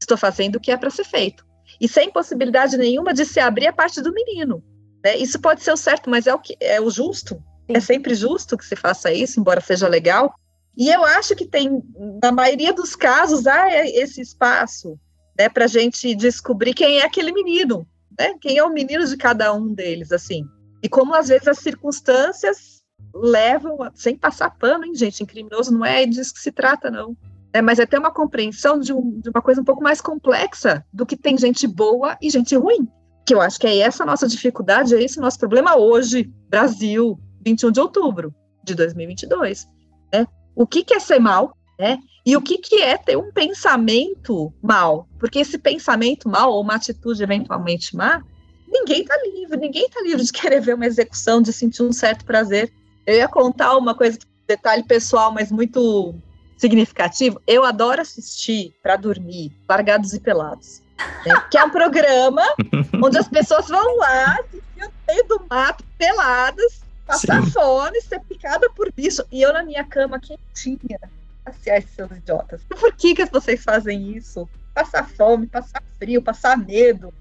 estou 0.00 0.16
fazendo 0.16 0.56
o 0.56 0.60
que 0.60 0.70
é 0.70 0.76
para 0.76 0.90
ser 0.90 1.04
feito 1.04 1.44
e 1.80 1.88
sem 1.88 2.10
possibilidade 2.10 2.76
nenhuma 2.76 3.14
de 3.14 3.24
se 3.24 3.40
abrir 3.40 3.68
a 3.68 3.72
parte 3.72 4.02
do 4.02 4.12
menino. 4.12 4.62
Né? 5.04 5.16
Isso 5.16 5.40
pode 5.40 5.62
ser 5.62 5.72
o 5.72 5.76
certo, 5.76 6.10
mas 6.10 6.26
é 6.26 6.34
o 6.34 6.38
que 6.38 6.56
é 6.60 6.80
o 6.80 6.90
justo. 6.90 7.36
Sim. 7.36 7.76
É 7.76 7.80
sempre 7.80 8.14
justo 8.14 8.56
que 8.56 8.64
se 8.64 8.76
faça 8.76 9.12
isso, 9.12 9.40
embora 9.40 9.60
seja 9.60 9.88
legal. 9.88 10.34
E 10.76 10.88
eu 10.88 11.04
acho 11.04 11.34
que 11.34 11.46
tem, 11.46 11.82
na 12.22 12.30
maioria 12.30 12.72
dos 12.72 12.94
casos, 12.94 13.46
há 13.46 13.68
esse 13.86 14.20
espaço 14.20 14.98
né, 15.38 15.48
para 15.48 15.64
a 15.64 15.68
gente 15.68 16.14
descobrir 16.14 16.74
quem 16.74 16.98
é 16.98 17.04
aquele 17.04 17.32
menino, 17.32 17.86
né? 18.18 18.34
quem 18.40 18.58
é 18.58 18.64
o 18.64 18.72
menino 18.72 19.06
de 19.06 19.16
cada 19.16 19.52
um 19.52 19.72
deles, 19.72 20.12
assim. 20.12 20.44
E 20.82 20.88
como 20.88 21.14
às 21.14 21.28
vezes 21.28 21.48
as 21.48 21.58
circunstâncias 21.58 22.80
levam, 23.14 23.78
sem 23.94 24.16
passar 24.16 24.50
pano, 24.50 24.84
hein, 24.84 24.94
gente? 24.94 25.22
Em 25.22 25.26
criminoso 25.26 25.72
não 25.72 25.84
é 25.84 26.06
disso 26.06 26.34
que 26.34 26.40
se 26.40 26.52
trata, 26.52 26.90
não. 26.90 27.16
É, 27.52 27.60
mas 27.60 27.78
é 27.78 27.86
ter 27.86 27.98
uma 27.98 28.12
compreensão 28.12 28.78
de, 28.78 28.92
um, 28.92 29.20
de 29.20 29.28
uma 29.28 29.42
coisa 29.42 29.60
um 29.60 29.64
pouco 29.64 29.82
mais 29.82 30.00
complexa 30.00 30.84
do 30.92 31.04
que 31.04 31.16
tem 31.16 31.36
gente 31.36 31.66
boa 31.66 32.16
e 32.20 32.30
gente 32.30 32.56
ruim. 32.56 32.88
Que 33.26 33.34
eu 33.34 33.40
acho 33.40 33.58
que 33.58 33.66
é 33.66 33.78
essa 33.78 34.02
a 34.02 34.06
nossa 34.06 34.28
dificuldade, 34.28 34.94
é 34.94 35.02
esse 35.02 35.20
nosso 35.20 35.38
problema 35.38 35.76
hoje, 35.76 36.32
Brasil, 36.48 37.18
21 37.44 37.72
de 37.72 37.80
outubro 37.80 38.34
de 38.62 38.74
2022. 38.74 39.66
Né? 40.12 40.26
O 40.54 40.66
que, 40.66 40.84
que 40.84 40.94
é 40.94 41.00
ser 41.00 41.18
mal, 41.18 41.56
né? 41.78 41.98
E 42.24 42.36
o 42.36 42.42
que, 42.42 42.58
que 42.58 42.76
é 42.76 42.96
ter 42.98 43.16
um 43.16 43.32
pensamento 43.32 44.52
mal? 44.62 45.08
Porque 45.18 45.38
esse 45.38 45.58
pensamento 45.58 46.28
mal, 46.28 46.52
ou 46.52 46.62
uma 46.62 46.74
atitude 46.74 47.22
eventualmente 47.22 47.96
má, 47.96 48.22
ninguém 48.68 49.02
está 49.02 49.16
livre, 49.22 49.56
ninguém 49.56 49.86
está 49.86 50.00
livre 50.02 50.24
de 50.24 50.32
querer 50.32 50.60
ver 50.60 50.74
uma 50.74 50.86
execução, 50.86 51.40
de 51.40 51.52
sentir 51.52 51.82
um 51.82 51.92
certo 51.92 52.24
prazer. 52.24 52.70
Eu 53.06 53.16
ia 53.16 53.28
contar 53.28 53.76
uma 53.76 53.94
coisa, 53.94 54.18
detalhe 54.46 54.82
pessoal, 54.84 55.32
mas 55.32 55.50
muito 55.50 56.14
significativo. 56.60 57.40
Eu 57.46 57.64
adoro 57.64 58.02
assistir 58.02 58.74
para 58.82 58.96
dormir 58.96 59.50
Largados 59.66 60.12
e 60.12 60.20
Pelados, 60.20 60.82
né? 61.24 61.34
que 61.50 61.56
é 61.56 61.64
um 61.64 61.70
programa 61.70 62.42
onde 63.02 63.16
as 63.18 63.26
pessoas 63.26 63.66
vão 63.68 63.96
lá, 63.96 64.38
no 64.76 64.92
meio 65.08 65.24
do 65.26 65.42
mato, 65.48 65.82
peladas, 65.96 66.82
passar 67.06 67.42
Sim. 67.42 67.50
fome, 67.50 68.00
ser 68.02 68.20
picada 68.20 68.68
por 68.70 68.92
bicho. 68.92 69.24
E 69.32 69.40
eu 69.40 69.52
na 69.52 69.62
minha 69.62 69.84
cama 69.84 70.20
quentinha, 70.20 71.00
passear 71.42 71.78
esses 71.78 71.92
seus 71.92 72.10
idiotas. 72.10 72.60
Por 72.68 72.92
que, 72.94 73.14
que 73.14 73.24
vocês 73.24 73.64
fazem 73.64 74.16
isso? 74.16 74.46
Passar 74.74 75.08
fome, 75.08 75.46
passar 75.46 75.82
frio, 75.98 76.22
passar 76.22 76.58
medo. 76.58 77.12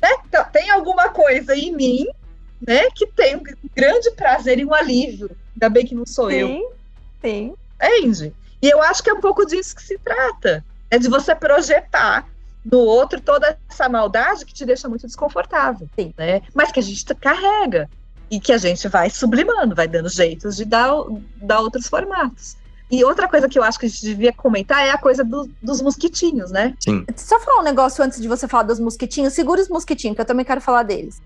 Né? 0.00 0.08
Então, 0.26 0.44
tem 0.52 0.70
alguma 0.70 1.10
coisa 1.10 1.54
em 1.54 1.72
mim 1.74 2.06
né, 2.66 2.90
que 2.90 3.06
tem 3.06 3.36
um 3.36 3.42
grande 3.74 4.10
prazer 4.12 4.58
e 4.58 4.64
um 4.64 4.74
alívio. 4.74 5.30
Ainda 5.54 5.68
bem 5.68 5.86
que 5.86 5.94
não 5.94 6.04
sou 6.04 6.30
sim, 6.30 6.36
eu. 6.36 6.48
Sim, 6.48 6.64
sim. 7.20 7.54
Entende? 7.76 8.34
E 8.62 8.70
eu 8.70 8.80
acho 8.80 9.02
que 9.02 9.10
é 9.10 9.12
um 9.12 9.20
pouco 9.20 9.44
disso 9.44 9.74
que 9.74 9.82
se 9.82 9.98
trata. 9.98 10.64
É 10.88 10.98
de 10.98 11.08
você 11.08 11.34
projetar 11.34 12.26
no 12.64 12.78
outro 12.78 13.20
toda 13.20 13.58
essa 13.68 13.88
maldade 13.88 14.44
que 14.44 14.54
te 14.54 14.64
deixa 14.64 14.88
muito 14.88 15.06
desconfortável. 15.06 15.88
Sim. 15.98 16.14
Né? 16.16 16.42
Mas 16.54 16.70
que 16.70 16.78
a 16.78 16.82
gente 16.82 17.04
carrega. 17.16 17.90
E 18.30 18.40
que 18.40 18.52
a 18.52 18.58
gente 18.58 18.88
vai 18.88 19.10
sublimando, 19.10 19.74
vai 19.74 19.86
dando 19.86 20.08
jeitos 20.08 20.56
de 20.56 20.64
dar, 20.64 20.90
dar 21.36 21.60
outros 21.60 21.86
formatos. 21.86 22.56
E 22.90 23.04
outra 23.04 23.26
coisa 23.28 23.48
que 23.48 23.58
eu 23.58 23.62
acho 23.62 23.78
que 23.78 23.86
a 23.86 23.88
gente 23.88 24.02
devia 24.02 24.32
comentar 24.32 24.86
é 24.86 24.90
a 24.90 24.98
coisa 24.98 25.24
do, 25.24 25.50
dos 25.62 25.82
mosquitinhos, 25.82 26.50
né? 26.50 26.74
Sim. 26.78 27.04
Só 27.16 27.40
falar 27.40 27.60
um 27.60 27.64
negócio 27.64 28.04
antes 28.04 28.20
de 28.20 28.28
você 28.28 28.46
falar 28.46 28.64
dos 28.64 28.78
mosquitinhos. 28.78 29.32
Segura 29.32 29.60
os 29.60 29.68
mosquitinhos, 29.68 30.14
que 30.14 30.20
eu 30.20 30.26
também 30.26 30.44
quero 30.44 30.60
falar 30.60 30.82
deles. 30.82 31.20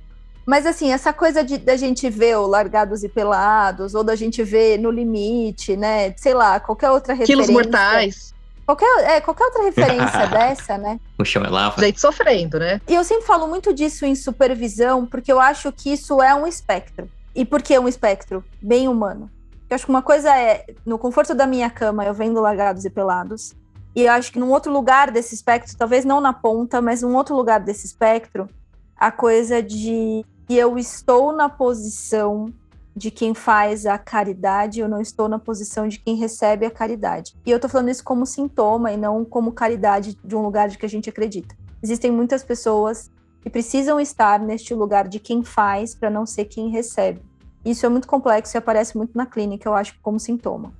Mas 0.46 0.64
assim, 0.64 0.92
essa 0.92 1.12
coisa 1.12 1.42
de 1.42 1.58
da 1.58 1.76
gente 1.76 2.08
ver 2.08 2.38
o 2.38 2.46
Largados 2.46 3.02
e 3.02 3.08
Pelados, 3.08 3.94
ou 3.96 4.04
da 4.04 4.14
gente 4.14 4.44
ver 4.44 4.78
No 4.78 4.90
Limite, 4.90 5.76
né? 5.76 6.14
Sei 6.16 6.32
lá, 6.32 6.60
qualquer 6.60 6.90
outra 6.90 7.14
referência. 7.14 7.44
Quilos 7.44 7.50
Mortais. 7.50 8.34
Qualquer, 8.64 9.04
é, 9.04 9.20
qualquer 9.20 9.44
outra 9.44 9.62
referência 9.64 10.26
dessa, 10.30 10.78
né? 10.78 11.00
O 11.18 11.24
chão 11.24 11.44
é 11.44 11.48
lava. 11.48 11.80
Gente 11.82 12.00
sofrendo, 12.00 12.58
né? 12.58 12.80
E 12.86 12.94
eu 12.94 13.02
sempre 13.02 13.26
falo 13.26 13.48
muito 13.48 13.72
disso 13.72 14.06
em 14.06 14.14
supervisão, 14.14 15.04
porque 15.04 15.32
eu 15.32 15.40
acho 15.40 15.72
que 15.72 15.92
isso 15.92 16.22
é 16.22 16.34
um 16.34 16.46
espectro. 16.46 17.08
E 17.34 17.44
por 17.44 17.60
que 17.60 17.78
um 17.78 17.88
espectro? 17.88 18.44
Bem 18.62 18.88
humano. 18.88 19.30
Eu 19.68 19.74
acho 19.74 19.84
que 19.84 19.90
uma 19.90 20.02
coisa 20.02 20.36
é, 20.36 20.64
no 20.84 20.98
conforto 20.98 21.34
da 21.34 21.46
minha 21.46 21.68
cama, 21.68 22.04
eu 22.04 22.14
vendo 22.14 22.40
largados 22.40 22.84
e 22.84 22.90
pelados. 22.90 23.52
E 23.94 24.02
eu 24.02 24.12
acho 24.12 24.32
que 24.32 24.38
num 24.38 24.50
outro 24.50 24.72
lugar 24.72 25.10
desse 25.10 25.34
espectro, 25.34 25.76
talvez 25.76 26.04
não 26.04 26.20
na 26.20 26.32
ponta, 26.32 26.80
mas 26.80 27.02
num 27.02 27.14
outro 27.16 27.34
lugar 27.34 27.60
desse 27.60 27.86
espectro, 27.86 28.48
a 28.96 29.10
coisa 29.10 29.62
de 29.62 30.24
que 30.46 30.56
eu 30.56 30.78
estou 30.78 31.32
na 31.32 31.48
posição 31.48 32.52
de 32.94 33.10
quem 33.10 33.34
faz 33.34 33.84
a 33.84 33.98
caridade, 33.98 34.80
eu 34.80 34.88
não 34.88 35.02
estou 35.02 35.28
na 35.28 35.38
posição 35.38 35.86
de 35.86 35.98
quem 35.98 36.16
recebe 36.16 36.64
a 36.64 36.70
caridade. 36.70 37.36
E 37.44 37.50
eu 37.50 37.60
tô 37.60 37.68
falando 37.68 37.90
isso 37.90 38.02
como 38.02 38.24
sintoma 38.24 38.90
e 38.90 38.96
não 38.96 39.22
como 39.24 39.52
caridade 39.52 40.16
de 40.24 40.34
um 40.34 40.40
lugar 40.40 40.68
de 40.68 40.78
que 40.78 40.86
a 40.86 40.88
gente 40.88 41.10
acredita. 41.10 41.54
Existem 41.82 42.10
muitas 42.10 42.42
pessoas 42.42 43.10
que 43.42 43.50
precisam 43.50 44.00
estar 44.00 44.40
neste 44.40 44.72
lugar 44.72 45.06
de 45.08 45.20
quem 45.20 45.44
faz 45.44 45.94
para 45.94 46.08
não 46.08 46.24
ser 46.24 46.46
quem 46.46 46.70
recebe. 46.70 47.20
Isso 47.64 47.84
é 47.84 47.88
muito 47.88 48.08
complexo 48.08 48.56
e 48.56 48.58
aparece 48.58 48.96
muito 48.96 49.16
na 49.16 49.26
clínica, 49.26 49.68
eu 49.68 49.74
acho, 49.74 49.98
como 50.00 50.18
sintoma. 50.18 50.72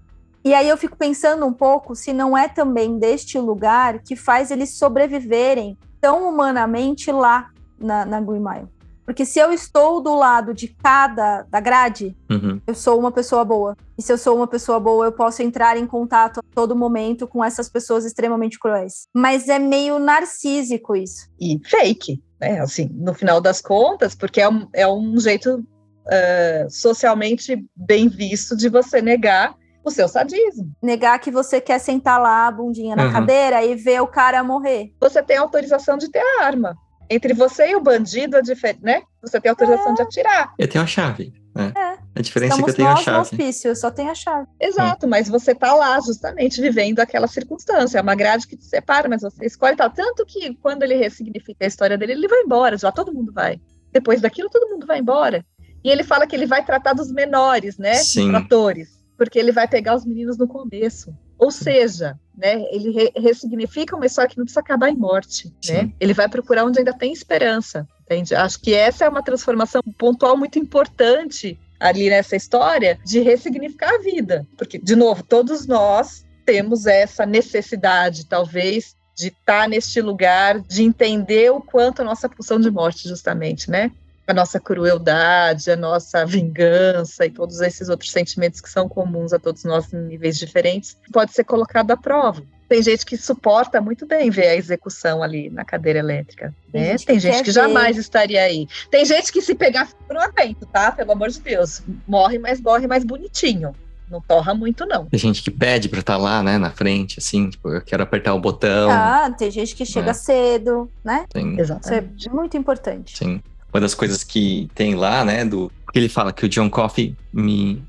E 0.43 0.55
aí 0.55 0.69
eu 0.69 0.77
fico 0.77 0.97
pensando 0.97 1.45
um 1.45 1.53
pouco 1.53 1.95
se 1.95 2.13
não 2.13 2.39
é 2.39 2.49
também 2.49 2.99
deste 2.99 3.39
lugar 3.39 3.99
que 3.99 4.15
faz 4.15 4.51
eles 4.51 4.75
sobreviverem 4.75 5.77
tão 6.01 6.29
humanamente 6.29 7.11
lá 7.11 7.51
na, 7.79 8.07
na 8.07 8.21
Guimaio. 8.21 8.71
Porque 9.07 9.25
se 9.25 9.39
eu 9.39 9.53
estou 9.53 10.03
do 10.03 10.17
lado 10.17 10.53
de 10.53 10.67
cada 10.67 11.43
da 11.43 11.61
grade, 11.61 12.17
uhum. 12.29 12.61
eu 12.67 12.75
sou 12.75 12.99
uma 12.99 13.13
pessoa 13.13 13.45
boa. 13.45 13.77
E 13.97 14.03
se 14.03 14.13
eu 14.13 14.19
sou 14.19 14.37
uma 14.37 14.49
pessoa 14.49 14.81
boa, 14.81 15.07
eu 15.07 15.13
posso 15.13 15.43
entrar 15.43 15.77
em 15.77 15.87
contato 15.87 16.41
a 16.41 16.55
todo 16.55 16.75
momento 16.75 17.27
com 17.27 17.43
essas 17.43 17.69
pessoas 17.69 18.05
extremamente 18.05 18.59
cruéis. 18.59 19.07
Mas 19.15 19.49
é 19.49 19.61
meio 19.61 20.01
narcísico 20.01 20.97
isso. 20.97 21.29
E 21.41 21.61
fake, 21.65 22.21
né? 22.41 22.61
Assim, 22.61 22.91
no 22.93 23.15
final 23.15 23.41
das 23.41 23.61
contas, 23.61 24.15
porque 24.15 24.41
é 24.41 24.49
um, 24.49 24.69
é 24.75 24.87
um 24.89 25.19
jeito 25.21 25.61
uh, 25.61 26.69
socialmente 26.69 27.65
bem 27.75 28.09
visto 28.09 28.57
de 28.57 28.69
você 28.69 29.01
negar 29.01 29.55
o 29.85 29.91
seu 29.91 30.09
sadismo. 30.09 30.73
Negar 30.83 31.19
que 31.21 31.31
você 31.31 31.61
quer 31.61 31.79
sentar 31.79 32.21
lá, 32.21 32.49
a 32.49 32.51
bundinha 32.51 32.97
na 32.97 33.07
uhum. 33.07 33.13
cadeira 33.13 33.65
e 33.65 33.77
ver 33.77 34.03
o 34.03 34.09
cara 34.09 34.43
morrer. 34.43 34.93
Você 35.01 35.23
tem 35.23 35.37
autorização 35.37 35.97
de 35.97 36.11
ter 36.11 36.19
a 36.19 36.45
arma. 36.45 36.77
Entre 37.09 37.33
você 37.35 37.71
e 37.71 37.77
o 37.77 37.81
bandido, 37.81 38.37
é 38.37 38.43
diferente, 38.43 38.83
né? 38.83 39.03
Você 39.23 39.41
tem 39.41 39.51
autorização 39.51 39.93
é. 39.93 39.95
de 39.95 40.03
atirar. 40.03 40.55
Eu 40.59 40.69
tenho 40.69 40.85
a 40.85 40.87
chave. 40.87 41.33
Né? 41.55 41.73
É. 41.75 41.99
A 42.15 42.23
diferença 42.23 42.55
Estamos 42.55 42.61
é 42.61 42.65
que 42.65 42.71
eu 42.71 42.75
tenho 42.75 42.89
a 42.89 42.97
chave. 42.97 43.21
Hospício, 43.21 43.69
eu 43.69 43.77
só 43.77 43.91
tenho 43.91 44.11
a 44.11 44.15
chave. 44.15 44.47
Exato, 44.61 45.09
mas 45.09 45.29
você 45.29 45.55
tá 45.55 45.75
lá 45.75 45.99
justamente 46.01 46.61
vivendo 46.61 47.01
aquela 47.01 47.27
circunstância. 47.27 47.99
É 47.99 48.03
uma 48.03 48.15
grade 48.15 48.47
que 48.47 48.57
te 48.57 48.65
separa, 48.65 49.09
mas 49.09 49.23
você 49.23 49.47
escolhe 49.47 49.77
tal. 49.77 49.91
Tanto 49.91 50.27
que 50.27 50.55
quando 50.57 50.83
ele 50.83 50.97
ressignifica 50.97 51.65
a 51.65 51.69
história 51.69 51.97
dele, 51.97 52.13
ele 52.13 52.29
vai 52.29 52.43
embora, 52.43 52.77
já 52.77 52.93
todo 52.93 53.15
mundo 53.15 53.33
vai. 53.33 53.61
Depois 53.93 54.21
daquilo, 54.21 54.51
todo 54.51 54.69
mundo 54.69 54.87
vai 54.87 54.99
embora. 54.99 55.45
E 55.83 55.89
ele 55.89 56.03
fala 56.03 56.27
que 56.27 56.37
ele 56.37 56.47
vai 56.47 56.65
tratar 56.65 56.93
dos 56.93 57.11
menores, 57.11 57.79
né? 57.79 57.95
Sim. 57.95 58.35
Atores. 58.35 59.03
Porque 59.17 59.39
ele 59.39 59.53
vai 59.53 59.67
pegar 59.67 59.95
os 59.95 60.05
meninos 60.05 60.37
no 60.37 60.47
começo. 60.47 61.15
Ou 61.39 61.51
seja, 61.51 62.19
né, 62.37 62.65
ele 62.71 62.91
re 62.91 63.13
ressignifica 63.17 63.97
uma 63.97 64.07
história 64.07 64.31
que 64.31 64.37
não 64.37 64.45
precisa 64.45 64.61
acabar 64.61 64.91
em 64.91 64.97
morte. 64.97 65.53
Né? 65.67 65.91
Ele 65.99 66.13
vai 66.13 66.29
procurar 66.29 66.65
onde 66.65 66.79
ainda 66.79 66.93
tem 66.93 67.13
esperança. 67.13 67.87
Entende? 68.03 68.35
Acho 68.35 68.61
que 68.61 68.73
essa 68.73 69.05
é 69.05 69.09
uma 69.09 69.23
transformação 69.23 69.83
pontual 69.99 70.37
muito 70.37 70.59
importante 70.59 71.59
ali 71.81 72.09
nessa 72.09 72.37
história 72.37 72.99
de 73.05 73.21
ressignificar 73.21 73.95
a 73.95 73.99
vida. 73.99 74.47
Porque, 74.57 74.79
de 74.79 74.95
novo, 74.95 75.23
todos 75.23 75.67
nós 75.67 76.25
temos 76.45 76.87
essa 76.87 77.27
necessidade, 77.27 78.27
talvez, 78.27 78.95
de 79.17 79.29
estar 79.29 79.63
tá 79.63 79.69
neste 79.69 80.01
lugar, 80.01 80.61
de 80.61 80.85
entender 80.85 81.51
o 81.51 81.61
quanto 81.61 82.03
a 82.03 82.05
nossa 82.05 82.29
pulsão 82.29 82.61
de 82.61 82.71
morte, 82.71 83.09
justamente, 83.09 83.71
né? 83.71 83.91
A 84.27 84.35
nossa 84.35 84.59
crueldade, 84.59 85.71
a 85.71 85.77
nossa 85.77 86.27
vingança 86.27 87.25
e 87.25 87.31
todos 87.31 87.61
esses 87.61 87.89
outros 87.89 88.11
sentimentos 88.11 88.61
que 88.61 88.69
são 88.69 88.89
comuns 88.89 89.33
a 89.33 89.39
todos 89.39 89.63
nós 89.65 89.93
em 89.93 89.99
níveis 89.99 90.37
diferentes, 90.37 90.97
pode 91.13 91.33
ser 91.33 91.45
colocado 91.45 91.93
à 91.93 91.97
prova. 91.97 92.43
Tem 92.69 92.83
gente 92.83 93.07
que 93.07 93.17
suporta 93.17 93.81
muito 93.81 94.05
bem 94.07 94.29
ver 94.29 94.49
a 94.49 94.57
execução 94.57 95.23
ali 95.23 95.49
na 95.51 95.65
cadeira 95.65 96.01
elétrica. 96.01 96.53
Tem 96.73 96.81
né? 96.81 96.89
gente, 96.89 97.07
Tem 97.07 97.17
que, 97.17 97.23
gente 97.23 97.43
que 97.45 97.53
jamais 97.53 97.97
estaria 97.97 98.43
aí. 98.43 98.67
Tem 98.91 99.05
gente 99.05 99.33
que 99.33 99.41
se 99.41 99.55
pegar 99.55 99.89
não 100.11 100.21
aguento, 100.21 100.67
tá? 100.67 100.91
Pelo 100.91 101.13
amor 101.13 101.29
de 101.29 101.41
Deus. 101.41 101.83
Morre, 102.09 102.41
mas 102.41 102.61
morre 102.61 102.89
mais 102.89 103.05
bonitinho. 103.05 103.73
Não 104.11 104.21
torra 104.21 104.53
muito, 104.55 104.85
não. 104.85 105.07
Tem 105.07 105.19
gente 105.19 105.43
que 105.43 105.51
pede 105.51 105.89
pra 105.89 106.01
estar 106.01 106.15
tá 106.15 106.19
lá, 106.19 106.43
né, 106.43 106.59
na 106.59 106.71
frente, 106.71 107.19
assim, 107.19 107.51
tipo, 107.51 107.69
eu 107.69 107.83
quero 107.83 108.03
apertar 108.03 108.35
o 108.35 108.41
botão. 108.41 108.89
Ah, 108.91 109.33
tem 109.37 109.51
gente 109.51 109.75
que 109.75 109.85
chega 109.85 110.09
né? 110.09 110.13
cedo, 110.13 110.91
né? 111.05 111.25
Sim. 111.37 111.59
Exatamente. 111.59 112.15
Isso 112.19 112.29
é 112.29 112.33
muito 112.33 112.57
importante. 112.57 113.17
Sim 113.17 113.41
uma 113.77 113.81
das 113.81 113.95
coisas 113.95 114.25
que 114.25 114.69
tem 114.75 114.95
lá, 114.95 115.25
né, 115.25 115.45
do 115.45 115.71
que 115.93 115.99
ele 115.99 116.09
fala 116.09 116.33
que 116.33 116.47
o 116.47 116.49
John 116.49 116.71
Coffey 116.71 117.15
me 117.33 117.83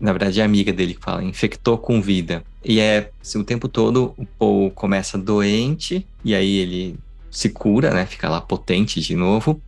na 0.00 0.12
verdade 0.12 0.40
é 0.40 0.44
amiga 0.44 0.72
dele 0.72 0.94
que 0.94 1.00
fala, 1.00 1.22
infectou 1.22 1.76
com 1.76 2.00
vida. 2.00 2.42
E 2.64 2.80
é 2.80 3.10
assim, 3.20 3.38
o 3.38 3.44
tempo 3.44 3.68
todo 3.68 4.14
o 4.16 4.24
Paul 4.24 4.70
começa 4.70 5.18
doente 5.18 6.06
e 6.24 6.34
aí 6.34 6.56
ele 6.56 6.98
se 7.30 7.50
cura, 7.50 7.92
né, 7.92 8.06
fica 8.06 8.28
lá 8.28 8.40
potente 8.40 9.00
de 9.00 9.14
novo, 9.14 9.60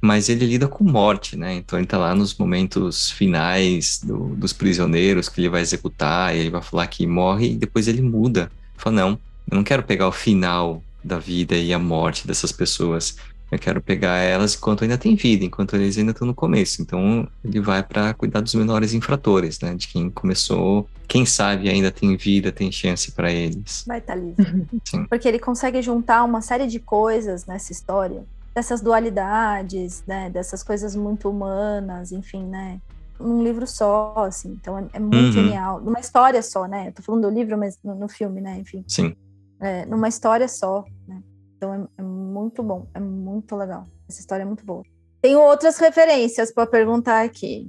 mas 0.00 0.28
ele 0.28 0.44
lida 0.44 0.68
com 0.68 0.84
morte, 0.84 1.36
né? 1.36 1.54
Então 1.54 1.78
ele 1.78 1.86
tá 1.86 1.96
lá 1.96 2.14
nos 2.14 2.34
momentos 2.36 3.10
finais 3.10 4.00
do, 4.02 4.34
dos 4.34 4.52
prisioneiros 4.52 5.28
que 5.28 5.40
ele 5.40 5.48
vai 5.48 5.62
executar, 5.62 6.34
ele 6.34 6.50
vai 6.50 6.60
falar 6.60 6.86
que 6.88 7.06
morre 7.06 7.52
e 7.52 7.56
depois 7.56 7.88
ele 7.88 8.02
muda. 8.02 8.42
Ele 8.42 8.50
fala, 8.76 8.96
não, 8.96 9.18
eu 9.50 9.56
não 9.56 9.64
quero 9.64 9.82
pegar 9.82 10.08
o 10.08 10.12
final 10.12 10.82
da 11.02 11.18
vida 11.18 11.56
e 11.56 11.72
a 11.72 11.78
morte 11.78 12.26
dessas 12.26 12.52
pessoas. 12.52 13.16
Eu 13.50 13.58
quero 13.58 13.80
pegar 13.80 14.16
elas 14.18 14.54
enquanto 14.56 14.82
ainda 14.82 14.98
tem 14.98 15.14
vida, 15.14 15.44
enquanto 15.44 15.76
eles 15.76 15.96
ainda 15.96 16.10
estão 16.10 16.26
no 16.26 16.34
começo. 16.34 16.82
Então 16.82 17.28
ele 17.44 17.60
vai 17.60 17.82
para 17.82 18.12
cuidar 18.14 18.40
dos 18.40 18.54
menores 18.54 18.92
infratores, 18.92 19.60
né? 19.60 19.74
De 19.74 19.86
quem 19.86 20.10
começou, 20.10 20.88
quem 21.06 21.24
sabe 21.24 21.68
ainda 21.68 21.90
tem 21.90 22.16
vida, 22.16 22.50
tem 22.50 22.72
chance 22.72 23.12
para 23.12 23.30
eles. 23.30 23.84
Vai 23.86 23.98
estar 23.98 24.14
tá 24.14 24.20
livre. 24.20 24.66
Sim. 24.84 25.04
Porque 25.06 25.28
ele 25.28 25.38
consegue 25.38 25.80
juntar 25.80 26.24
uma 26.24 26.40
série 26.40 26.66
de 26.66 26.80
coisas 26.80 27.46
nessa 27.46 27.70
história, 27.70 28.24
dessas 28.54 28.80
dualidades, 28.80 30.02
né? 30.06 30.28
Dessas 30.28 30.62
coisas 30.62 30.96
muito 30.96 31.30
humanas, 31.30 32.10
enfim, 32.10 32.44
né? 32.44 32.80
num 33.18 33.42
livro 33.42 33.66
só, 33.66 34.14
assim. 34.18 34.50
Então 34.60 34.78
é, 34.78 34.84
é 34.94 35.00
muito 35.00 35.14
Uhum. 35.14 35.32
genial. 35.32 35.80
Numa 35.80 36.00
história 36.00 36.42
só, 36.42 36.66
né? 36.66 36.88
Eu 36.88 36.92
tô 36.92 37.02
falando 37.02 37.22
do 37.22 37.30
livro, 37.30 37.56
mas 37.56 37.78
no, 37.82 37.94
no 37.94 38.08
filme, 38.08 38.40
né? 38.40 38.58
Enfim. 38.58 38.84
Sim. 38.86 39.14
É, 39.58 39.86
numa 39.86 40.08
história 40.08 40.48
só, 40.48 40.84
né? 41.08 41.22
Então 41.56 41.74
é, 41.74 41.86
é 41.98 42.02
muito 42.02 42.62
bom, 42.62 42.86
é 42.94 43.00
muito 43.00 43.56
legal. 43.56 43.84
Essa 44.08 44.20
história 44.20 44.42
é 44.42 44.46
muito 44.46 44.64
boa. 44.64 44.82
Tenho 45.20 45.40
outras 45.40 45.78
referências 45.78 46.52
para 46.52 46.66
perguntar 46.66 47.24
aqui. 47.24 47.68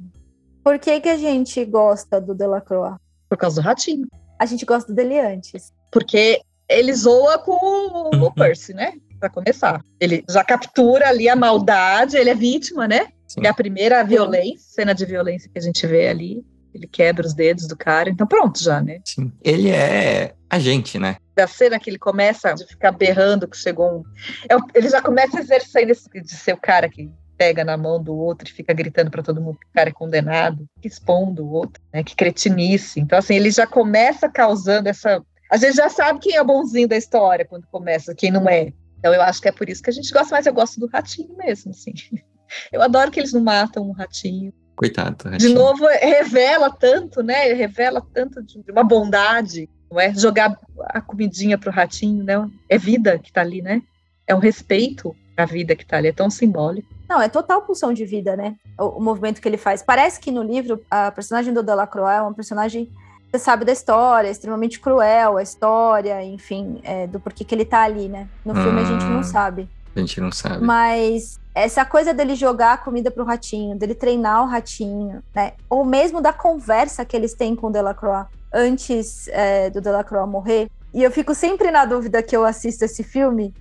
Por 0.64 0.78
que, 0.78 1.00
que 1.00 1.10
a 1.10 1.18
gente 1.18 1.64
gosta 1.66 2.20
do 2.20 2.36
Delacroix? 2.36 2.98
Por 3.30 3.38
causa 3.38 3.62
do 3.62 3.66
ratinho. 3.66 4.06
A 4.38 4.46
gente 4.46 4.66
gosta 4.66 4.94
dele 4.94 5.20
antes. 5.20 5.74
Porque 5.92 6.42
ele 6.70 6.94
zoa 6.94 7.40
com 7.40 7.52
o, 7.54 8.12
o 8.16 8.24
Uhum. 8.26 8.32
Percy, 8.34 8.74
né? 8.74 8.94
Pra 9.20 9.30
começar. 9.30 9.82
Ele 10.00 10.24
já 10.30 10.44
captura 10.44 11.08
ali 11.08 11.28
a 11.30 11.36
maldade, 11.36 12.18
ele 12.18 12.30
é 12.30 12.36
vítima, 12.36 12.88
né? 12.88 13.08
Sim. 13.28 13.42
É 13.46 13.48
a 13.50 13.54
primeira 13.54 14.04
violência, 14.04 14.60
cena 14.70 14.94
de 14.94 15.06
violência 15.06 15.50
que 15.50 15.58
a 15.58 15.62
gente 15.62 15.86
vê 15.88 16.08
ali. 16.10 16.46
Ele 16.78 16.88
quebra 16.88 17.26
os 17.26 17.34
dedos 17.34 17.68
do 17.68 17.76
cara, 17.76 18.10
então 18.10 18.28
pronto 18.28 18.62
já, 18.62 18.82
né? 18.82 19.00
Sim. 19.04 19.32
Ele 19.44 19.70
é 19.70 20.34
agente, 20.50 21.00
né? 21.00 21.18
Da 21.36 21.48
cena 21.48 21.80
que 21.80 21.90
ele 21.90 22.00
começa 22.00 22.54
a 22.54 22.58
ficar 22.58 22.92
berrando 22.92 23.48
que 23.48 23.58
chegou 23.58 24.00
um. 24.00 24.04
é 24.50 24.56
ele 24.74 24.90
já 24.90 25.02
começa 25.02 25.40
exercendo 25.40 25.90
esse 25.90 26.10
de 26.10 26.32
ser 26.32 26.54
o 26.54 26.58
cara 26.58 26.88
que 26.88 27.12
pega 27.38 27.64
na 27.64 27.78
mão 27.78 28.02
do 28.02 28.16
outro 28.16 28.48
e 28.48 28.52
fica 28.52 28.74
gritando 28.74 29.12
pra 29.12 29.22
todo 29.22 29.42
mundo 29.42 29.60
que 29.60 29.68
o 29.68 29.74
cara 29.74 29.90
é 29.90 29.94
condenado, 29.94 30.68
que 30.82 30.88
expondo 30.88 31.46
o 31.46 31.52
outro, 31.52 31.82
né? 31.94 32.04
Que 32.04 32.16
cretinice. 32.16 33.00
Então, 33.00 33.18
assim, 33.18 33.36
ele 33.36 33.52
já 33.52 33.68
começa 33.68 34.30
causando 34.30 34.88
essa. 34.88 35.24
A 35.52 35.58
gente 35.58 35.76
já 35.76 35.90
sabe 35.90 36.20
quem 36.20 36.36
é 36.36 36.42
o 36.42 36.46
bonzinho 36.46 36.88
da 36.88 36.98
história 36.98 37.46
quando 37.46 37.68
começa, 37.68 38.16
quem 38.16 38.32
não 38.32 38.50
é. 38.50 38.74
Então, 39.00 39.14
eu 39.14 39.22
acho 39.22 39.40
que 39.42 39.48
é 39.48 39.52
por 39.52 39.70
isso 39.70 39.82
que 39.82 39.90
a 39.90 39.94
gente 39.94 40.12
gosta, 40.12 40.36
mas 40.36 40.46
eu 40.46 40.54
gosto 40.54 40.80
do 40.80 40.88
ratinho 40.88 41.36
mesmo, 41.38 41.72
assim. 41.72 41.94
Eu 42.72 42.82
adoro 42.82 43.12
que 43.12 43.20
eles 43.20 43.34
não 43.34 43.42
matam 43.42 43.84
o 43.84 43.92
ratinho. 43.92 44.54
Coitado. 44.78 45.30
do 45.32 45.38
De 45.38 45.50
novo, 45.50 45.86
revela 45.88 46.70
tanto, 46.70 47.22
né? 47.24 47.52
Revela 47.54 48.02
tanto 48.14 48.42
de 48.44 48.72
uma 48.72 48.84
bondade, 48.84 49.68
não 49.92 50.00
é? 50.00 50.14
Jogar 50.14 50.56
a 50.90 51.02
comidinha 51.02 51.58
pro 51.58 51.72
ratinho, 51.72 52.24
né? 52.24 52.48
É 52.70 52.78
vida 52.78 53.18
que 53.18 53.34
tá 53.34 53.42
ali, 53.42 53.62
né? 53.62 53.82
É 54.28 54.36
um 54.36 54.40
respeito 54.40 55.16
à 55.36 55.46
vida 55.46 55.76
que 55.76 55.86
tá 55.86 55.98
ali, 55.98 56.10
é 56.10 56.14
tão 56.14 56.30
simbólico. 56.30 56.88
Não, 57.10 57.20
é 57.22 57.28
total 57.28 57.64
pulsão 57.64 57.92
de 57.92 58.06
vida, 58.06 58.36
né? 58.36 58.56
O, 58.80 59.00
o 59.00 59.02
movimento 59.02 59.42
que 59.42 59.48
ele 59.48 59.58
faz. 59.58 59.82
Parece 59.82 60.20
que 60.20 60.30
no 60.32 60.44
livro, 60.44 60.80
a 60.92 61.12
personagem 61.12 61.54
do 61.54 61.64
Delacroix 61.64 62.18
é 62.18 62.22
uma 62.22 62.34
personagem, 62.34 62.92
você 63.32 63.40
sabe 63.40 63.66
da 63.66 63.72
história, 63.72 64.28
é 64.28 64.32
extremamente 64.32 64.80
cruel, 64.80 65.38
a 65.38 65.42
história, 65.44 66.24
enfim, 66.24 66.80
é, 66.84 67.08
do 67.08 67.20
porquê 67.20 67.44
que 67.44 67.56
ele 67.56 67.66
tá 67.66 67.82
ali, 67.82 68.08
né? 68.08 68.28
No 68.46 68.54
filme 68.54 68.80
a 68.82 68.86
gente 68.86 69.06
não 69.06 69.20
Hum. 69.20 69.24
sabe. 69.24 69.68
A 69.96 70.00
gente 70.00 70.22
não 70.22 70.32
sabe. 70.32 70.64
Mas 70.64 71.40
essa 71.64 71.84
coisa 71.84 72.14
dele 72.14 72.36
jogar 72.36 72.74
a 72.74 72.78
comida 72.78 73.10
pro 73.10 73.24
ratinho, 73.24 73.76
dele 73.76 73.96
treinar 73.96 74.44
o 74.44 74.48
ratinho, 74.48 75.24
né? 75.34 75.54
Ou 75.70 75.84
mesmo 75.84 76.22
da 76.22 76.32
conversa 76.32 77.04
que 77.04 77.16
eles 77.16 77.34
têm 77.34 77.56
com 77.56 77.68
o 77.68 77.72
Delacroix 77.72 78.28
antes 78.54 79.28
é, 79.30 79.70
do 79.70 79.82
Delacroix 79.82 80.28
morrer. 80.28 80.70
E 80.94 81.04
eu 81.04 81.12
fico 81.12 81.34
sempre 81.34 81.72
na 81.72 81.86
dúvida 81.86 82.24
que 82.24 82.36
eu 82.36 82.46
assisto 82.46 82.86
esse 82.86 83.04
filme 83.04 83.54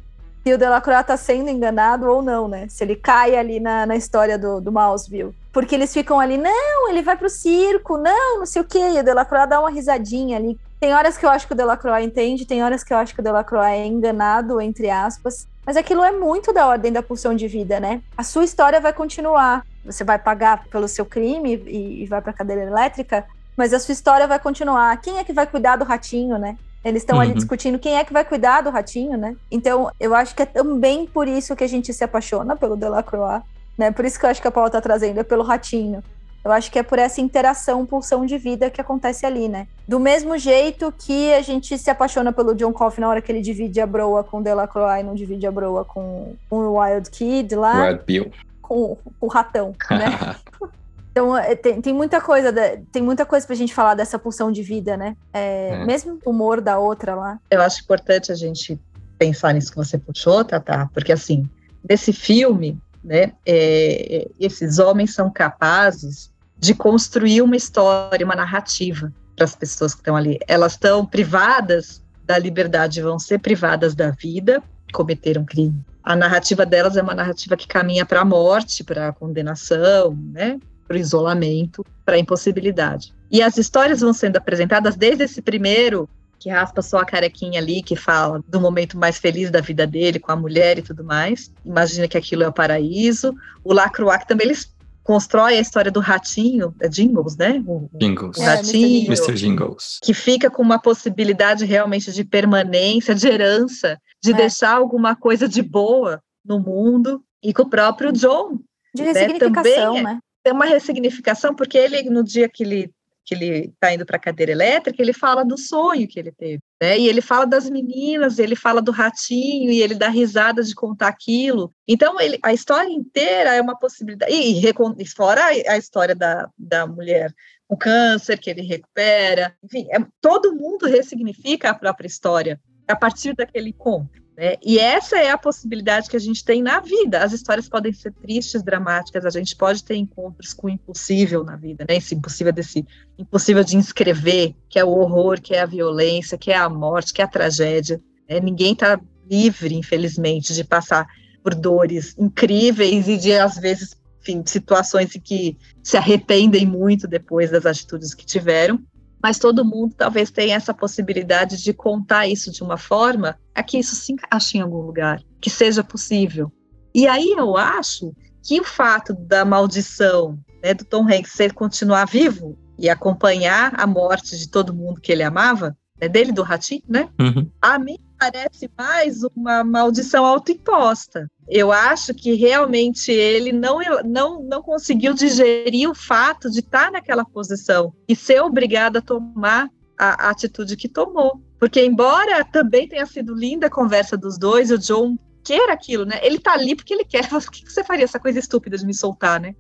se 0.47 0.55
o 0.55 0.59
Delacroix 0.59 1.05
tá 1.05 1.17
sendo 1.17 1.51
enganado 1.51 2.07
ou 2.07 2.23
não, 2.23 2.47
né? 2.47 2.67
Se 2.69 2.85
ele 2.85 2.95
cai 2.95 3.35
ali 3.35 3.59
na, 3.59 3.85
na 3.85 3.97
história 3.97 4.39
do, 4.39 4.61
do 4.61 4.71
Mouseville. 4.71 5.35
Porque 5.53 5.75
eles 5.75 5.93
ficam 5.93 6.21
ali, 6.21 6.37
não, 6.37 6.89
ele 6.89 7.03
vai 7.03 7.17
pro 7.17 7.29
circo, 7.29 7.99
não, 7.99 8.39
não 8.39 8.47
sei 8.47 8.63
o 8.63 8.65
quê. 8.65 8.93
E 8.95 9.01
o 9.01 9.03
Delacroix 9.03 9.49
dá 9.49 9.59
uma 9.59 9.71
risadinha 9.71 10.37
ali. 10.37 10.57
Tem 10.79 10.95
horas 10.95 11.19
que 11.19 11.27
eu 11.27 11.31
acho 11.31 11.49
que 11.49 11.53
o 11.53 11.57
Delacroix 11.57 12.05
entende, 12.05 12.47
tem 12.47 12.63
horas 12.63 12.85
que 12.85 12.93
eu 12.93 12.97
acho 12.97 13.13
que 13.13 13.21
o 13.21 13.25
Delacroix 13.25 13.73
é 13.73 13.87
enganado, 13.87 14.61
entre 14.61 14.89
aspas. 14.89 15.49
Mas 15.67 15.77
aquilo 15.77 16.05
é 16.05 16.13
muito 16.13 16.53
da 16.53 16.67
ordem 16.67 16.93
da 16.93 17.03
pulsão 17.03 17.35
de 17.35 17.49
vida, 17.49 17.81
né? 17.81 18.01
A 18.17 18.23
sua 18.23 18.45
história 18.45 18.81
vai 18.81 18.93
continuar. 18.93 19.63
Você 19.85 20.05
vai 20.05 20.19
pagar 20.19 20.65
pelo 20.69 20.87
seu 20.89 21.05
crime 21.05 21.57
e, 21.67 22.05
e 22.05 22.07
vai 22.07 22.23
pra 22.23 22.33
cadeira 22.33 22.63
elétrica, 22.63 23.25
mas 23.57 23.73
a 23.73 23.79
sua 23.81 23.93
história 23.93 24.27
vai 24.29 24.39
continuar. 24.39 24.97
Quem 25.01 25.19
é 25.19 25.25
que 25.25 25.33
vai 25.33 25.47
cuidar 25.47 25.77
do 25.77 25.85
ratinho, 25.85 26.39
né? 26.39 26.57
Eles 26.85 27.03
estão 27.03 27.19
ali 27.19 27.31
Uhum. 27.31 27.37
discutindo 27.37 27.79
quem 27.81 27.97
é 27.97 28.05
que 28.05 28.13
vai 28.13 28.25
cuidar 28.25 28.61
do 28.61 28.71
ratinho, 28.71 29.17
né? 29.19 29.35
Então, 29.51 29.91
eu 29.99 30.15
acho 30.15 30.35
que 30.37 30.43
é 30.43 30.47
também 30.47 31.07
por 31.07 31.27
isso 31.27 31.57
que 31.57 31.65
a 31.65 31.69
gente 31.69 31.93
se 31.93 32.05
apaixona 32.05 32.55
pelo 32.57 32.77
Delacroix, 32.77 33.43
né? 33.77 33.91
Por 33.91 34.05
isso 34.05 34.21
que 34.21 34.25
eu 34.27 34.31
acho 34.31 34.41
que 34.41 34.47
a 34.47 34.53
Paula 34.53 34.71
tá 34.71 34.81
trazendo, 34.81 35.19
é 35.19 35.25
pelo 35.25 35.43
ratinho. 35.43 36.01
Eu 36.47 36.53
acho 36.53 36.71
que 36.71 36.79
é 36.79 36.83
por 36.85 36.97
essa 36.97 37.21
interação, 37.21 37.85
pulsão 37.85 38.25
de 38.25 38.39
vida 38.39 38.71
que 38.71 38.81
acontece 38.81 39.27
ali, 39.27 39.49
né? 39.49 39.67
Do 39.87 39.99
mesmo 39.99 40.39
jeito 40.39 40.95
que 40.97 41.35
a 41.35 41.43
gente 41.43 41.77
se 41.77 41.91
apaixona 41.91 42.33
pelo 42.33 42.55
John 42.55 42.73
Coffey 42.73 43.01
na 43.01 43.09
hora 43.09 43.21
que 43.21 43.33
ele 43.33 43.41
divide 43.41 43.81
a 43.81 43.87
broa 43.87 44.23
com 44.23 44.39
o 44.39 44.43
Delacroix 44.43 45.01
e 45.01 45.03
não 45.03 45.17
divide 45.17 45.45
a 45.45 45.51
broa 45.51 45.85
com, 45.85 46.37
com 46.49 46.59
o 46.59 46.79
Wild 46.79 47.11
Kid 47.11 47.57
lá, 47.57 47.89
Wild 47.89 48.05
Bill. 48.07 48.31
com, 48.63 48.97
com 49.19 49.27
o 49.27 49.29
ratão, 49.29 49.75
né? 49.91 50.37
Então, 51.11 51.35
é, 51.35 51.57
tem, 51.57 51.81
tem 51.81 51.95
muita 51.95 52.21
coisa, 52.21 52.53
tem 52.93 53.03
muita 53.03 53.25
coisa 53.25 53.47
pra 53.47 53.57
gente 53.57 53.73
falar 53.73 53.95
dessa 53.95 54.19
pulsão 54.19 54.53
de 54.53 54.63
vida, 54.63 54.99
né? 54.99 55.17
É, 55.33 55.71
É. 55.71 55.85
Mesmo 55.87 56.19
o 56.23 56.31
humor 56.31 56.61
da 56.61 56.79
outra 56.79 57.15
lá. 57.15 57.39
Eu 57.51 57.63
acho 57.63 57.83
importante 57.83 58.31
a 58.31 58.35
gente 58.35 58.79
pensar 59.19 59.55
nisso 59.55 59.71
que 59.71 59.79
você 59.79 59.97
puxou, 59.97 60.45
Tata, 60.45 60.91
porque 60.93 61.11
assim, 61.11 61.49
nesse 61.89 62.13
filme, 62.13 62.79
né, 63.03 63.33
é, 63.47 64.29
esses 64.39 64.79
homens 64.79 65.15
são 65.15 65.31
capazes 65.31 66.31
de 66.59 66.75
construir 66.75 67.43
uma 67.43 67.57
história, 67.57 68.25
uma 68.25 68.37
narrativa 68.37 69.13
para 69.35 69.45
as 69.45 69.55
pessoas 69.55 69.95
que 69.95 70.01
estão 70.01 70.17
ali. 70.17 70.39
Elas 70.49 70.73
estão 70.73 71.05
privadas 71.05 72.03
da 72.25 72.39
liberdade, 72.39 73.03
vão 73.03 73.19
ser 73.19 73.39
privadas 73.39 73.95
da 73.95 74.11
vida, 74.11 74.63
cometeram 74.93 75.45
crime. 75.45 75.85
A 76.03 76.17
narrativa 76.17 76.65
delas 76.65 76.97
é 76.97 77.03
uma 77.03 77.15
narrativa 77.15 77.57
que 77.57 77.67
caminha 77.67 78.07
para 78.07 78.21
a 78.21 78.25
morte, 78.25 78.83
para 78.83 79.09
a 79.09 79.13
condenação, 79.13 80.17
né, 80.33 80.59
para 80.87 80.97
o 80.97 81.01
isolamento, 81.01 81.85
para 82.05 82.17
a 82.17 82.19
impossibilidade. 82.19 83.13
E 83.31 83.43
as 83.43 83.59
histórias 83.59 84.01
vão 84.01 84.13
sendo 84.13 84.37
apresentadas 84.37 84.97
desde 84.97 85.25
esse 85.25 85.43
primeiro 85.43 86.09
que 86.39 86.51
raspa 86.51 86.83
só 86.83 86.99
a 86.99 87.05
carequinha 87.05 87.59
ali, 87.59 87.83
que 87.83 87.97
fala 87.97 88.43
do 88.47 88.61
momento 88.61 88.97
mais 88.97 89.19
feliz 89.19 89.51
da 89.51 89.61
vida 89.61 89.87
dele 89.87 90.21
com 90.21 90.31
a 90.31 90.37
mulher 90.37 90.79
e 90.79 90.83
tudo 90.83 91.03
mais. 91.03 91.51
Imagina 91.65 92.07
que 92.07 92.17
aquilo 92.17 92.43
é 92.43 92.49
o 92.49 92.53
paraíso. 92.53 93.35
O 93.65 93.73
Lacroix 93.73 94.25
também 94.27 94.47
eles 94.47 94.73
constrói 95.07 95.57
a 95.57 95.61
história 95.61 95.91
do 95.91 96.01
ratinho, 96.01 96.75
é 96.81 96.89
Jingles, 96.89 97.37
né? 97.37 97.63
O, 97.67 97.89
Jingles. 97.95 98.37
o 98.39 98.43
É, 98.43 98.47
ratinho, 98.47 99.07
Mr. 99.07 99.35
Jingles. 99.35 100.01
que 100.03 100.13
fica 100.13 100.51
com 100.51 100.63
uma 100.63 100.81
possibilidade 100.81 101.65
realmente 101.65 102.11
de 102.13 102.25
permanência, 102.25 103.15
de 103.15 103.29
herança, 103.29 103.99
de 104.23 104.33
É. 104.33 104.35
deixar 104.35 104.75
alguma 104.77 105.15
coisa 105.15 105.49
de 105.49 105.63
boa 105.63 106.21
no 106.45 106.59
mundo. 106.59 107.23
E 107.43 107.55
com 107.55 107.63
o 107.63 107.71
próprio 107.71 108.11
John, 108.13 108.59
De 108.95 109.03
Né, 109.03 109.13
ressignificação, 109.13 109.95
também 109.95 109.99
é- 110.01 110.03
né? 110.03 110.19
tem 110.43 110.53
uma 110.55 110.65
ressignificação, 110.65 111.55
porque 111.55 111.77
ele, 111.79 112.03
no 112.11 112.25
dia 112.25 112.49
que 112.49 112.65
ele 112.65 112.91
que 113.27 113.35
ele 113.35 113.73
está 113.75 113.93
indo 113.93 114.07
para 114.07 114.17
a 114.17 114.21
cadeira 114.21 114.53
elétrica, 114.53 115.03
ele 115.03 115.13
fala 115.13 115.45
do 115.45 115.59
sonho 115.59 116.07
que 116.07 116.19
ele 116.19 116.31
teve, 116.31 116.61
né? 116.81 116.97
E 116.97 117.09
ele 117.09 117.21
fala 117.21 117.45
das 117.45 117.69
meninas, 117.69 118.39
ele 118.39 118.55
fala 118.55 118.81
do 118.81 118.93
ratinho, 118.93 119.71
e 119.71 119.83
ele 119.83 119.97
dá 119.97 120.09
risada 120.09 120.63
de 120.63 120.75
contar 120.75 121.09
aquilo. 121.09 121.73
Então, 121.89 122.21
ele, 122.21 122.39
a 122.41 122.55
história 122.55 122.89
inteira 122.89 123.53
é 123.55 123.61
uma 123.61 123.77
possibilidade. 123.77 124.33
E, 124.33 124.63
e 124.65 125.07
fora 125.09 125.45
a, 125.45 125.77
história 125.77 126.15
da, 126.15 126.49
da 126.57 126.87
mulher 126.87 127.35
com 127.67 127.77
câncer, 127.77 128.39
que 128.39 128.49
ele 128.49 128.63
recupera. 128.63 129.57
Enfim, 129.63 129.89
é- 129.91 130.07
todo 130.21 130.55
mundo 130.55 130.87
ressignifica 130.87 131.71
a 131.71 131.75
própria 131.75 132.07
história 132.07 132.61
a 132.87 132.95
partir 132.95 133.35
daquele 133.35 133.71
encontro. 133.71 134.26
Né? 134.37 134.57
E 134.63 134.79
essa 134.79 135.17
é 135.17 135.31
a 135.31 135.39
possibilidade 135.39 136.11
que 136.11 136.17
a 136.17 136.21
gente 136.21 136.45
tem 136.45 136.63
na 136.63 136.79
vida. 136.81 137.25
As 137.25 137.33
histórias 137.33 137.69
podem 137.69 137.93
ser 137.93 138.13
tristes, 138.13 138.63
dramáticas, 138.63 139.25
a 139.25 139.31
gente 139.31 139.57
pode 139.57 139.83
ter 139.83 139.97
encontros 139.97 140.53
com 140.53 140.67
o 140.67 140.71
impossível 140.71 141.43
na 141.43 141.57
vida, 141.57 141.87
né? 141.89 141.97
Esse 141.97 142.15
impossível 142.15 142.53
desse 142.53 142.87
impossível 143.19 143.65
de 143.65 143.77
inscrever, 143.77 144.55
que 144.69 144.79
é 144.79 144.85
o 144.85 144.91
horror, 144.91 145.41
que 145.41 145.55
é 145.55 145.61
a 145.61 145.67
violência, 145.67 146.37
que 146.37 146.51
é 146.51 146.57
a 146.57 146.69
morte, 146.69 147.15
que 147.15 147.23
é 147.23 147.25
a 147.25 147.29
tragédia. 147.29 148.01
né? 148.29 148.39
Ninguém 148.39 148.75
está 148.75 149.01
livre, 149.29 149.75
infelizmente, 149.75 150.53
de 150.53 150.63
passar 150.63 151.07
por 151.43 151.55
dores 151.55 152.15
incríveis 152.19 153.09
e 153.09 153.17
de, 153.17 153.33
às 153.33 153.57
vezes, 153.57 153.97
enfim, 154.21 154.43
situações 154.45 155.17
em 155.17 155.21
que 155.21 155.57
se 155.83 155.97
arrependem 155.97 156.67
muito 156.67 157.09
depois 157.09 157.51
das 157.51 157.65
atitudes 157.65 158.13
que 158.13 158.27
tiveram 158.27 158.85
mas 159.23 159.39
todo 159.39 159.65
mundo 159.65 159.95
talvez 159.97 160.31
tenha 160.31 160.57
essa 160.57 160.75
possibilidade 160.75 161.63
de 161.63 161.73
contar 161.73 162.27
isso 162.27 162.51
de 162.51 162.63
uma 162.63 162.77
forma 162.77 163.39
a 163.55 163.63
que 163.63 163.79
isso 163.79 163.95
se 163.95 164.13
encaixe 164.13 164.59
em 164.59 164.61
algum 164.61 164.81
lugar, 164.81 165.23
que 165.41 165.51
seja 165.51 165.83
possível. 165.83 166.53
E 166.95 167.07
aí 167.07 167.35
eu 167.37 167.57
acho 167.57 168.13
que 168.43 168.61
o 168.61 168.65
fato 168.65 169.13
da 169.15 169.45
maldição 169.45 170.39
né, 170.63 170.73
do 170.75 170.85
Tom 170.85 171.03
Hanks 171.03 171.33
ser 171.33 171.53
continuar 171.53 172.07
vivo 172.07 172.57
e 172.79 172.89
acompanhar 172.89 173.73
a 173.77 173.87
morte 173.87 174.39
de 174.39 174.49
todo 174.49 174.75
mundo 174.75 175.01
que 175.01 175.11
ele 175.11 175.23
amava, 175.23 175.77
né, 176.01 176.09
dele 176.09 176.33
do 176.33 176.43
ratinho, 176.43 176.83
né? 176.89 177.09
Uhum. 177.19 177.51
a 177.61 177.79
mim 177.79 177.99
parece 178.19 178.71
mais 178.77 179.23
uma 179.35 179.63
maldição 179.63 180.25
autoimposta. 180.25 181.31
Eu 181.49 181.71
acho 181.71 182.13
que 182.13 182.35
realmente 182.35 183.13
ele 183.13 183.53
não, 183.53 183.79
não, 184.05 184.43
não 184.43 184.63
conseguiu 184.63 185.15
digerir 185.15 185.89
o 185.89 185.95
fato 185.95 186.51
de 186.51 186.61
estar 186.61 186.91
naquela 186.91 187.25
posição 187.25 187.93
e 188.09 188.17
ser 188.17 188.41
obrigado 188.43 188.97
a 188.97 189.03
tomar 189.03 189.69
a, 189.99 190.27
a 190.27 190.31
atitude 190.31 190.77
que 190.77 190.89
tomou. 190.89 191.41
Porque, 191.59 191.85
embora 191.85 192.45
também 192.45 192.89
tenha 192.89 193.07
sido 193.07 193.35
linda 193.35 193.67
a 193.67 193.71
conversa 193.71 194.17
dos 194.17 194.39
dois, 194.39 194.71
o 194.71 194.79
John 194.79 195.17
queira 195.43 195.73
aquilo, 195.73 196.05
né? 196.05 196.19
Ele 196.23 196.39
tá 196.39 196.53
ali 196.53 196.75
porque 196.75 196.93
ele 196.93 197.05
quer. 197.05 197.29
Por 197.31 197.51
que 197.51 197.71
você 197.71 197.85
faria 197.85 198.05
essa 198.05 198.19
coisa 198.19 198.39
estúpida 198.39 198.77
de 198.77 198.85
me 198.85 198.93
soltar, 198.93 199.41
né? 199.41 199.55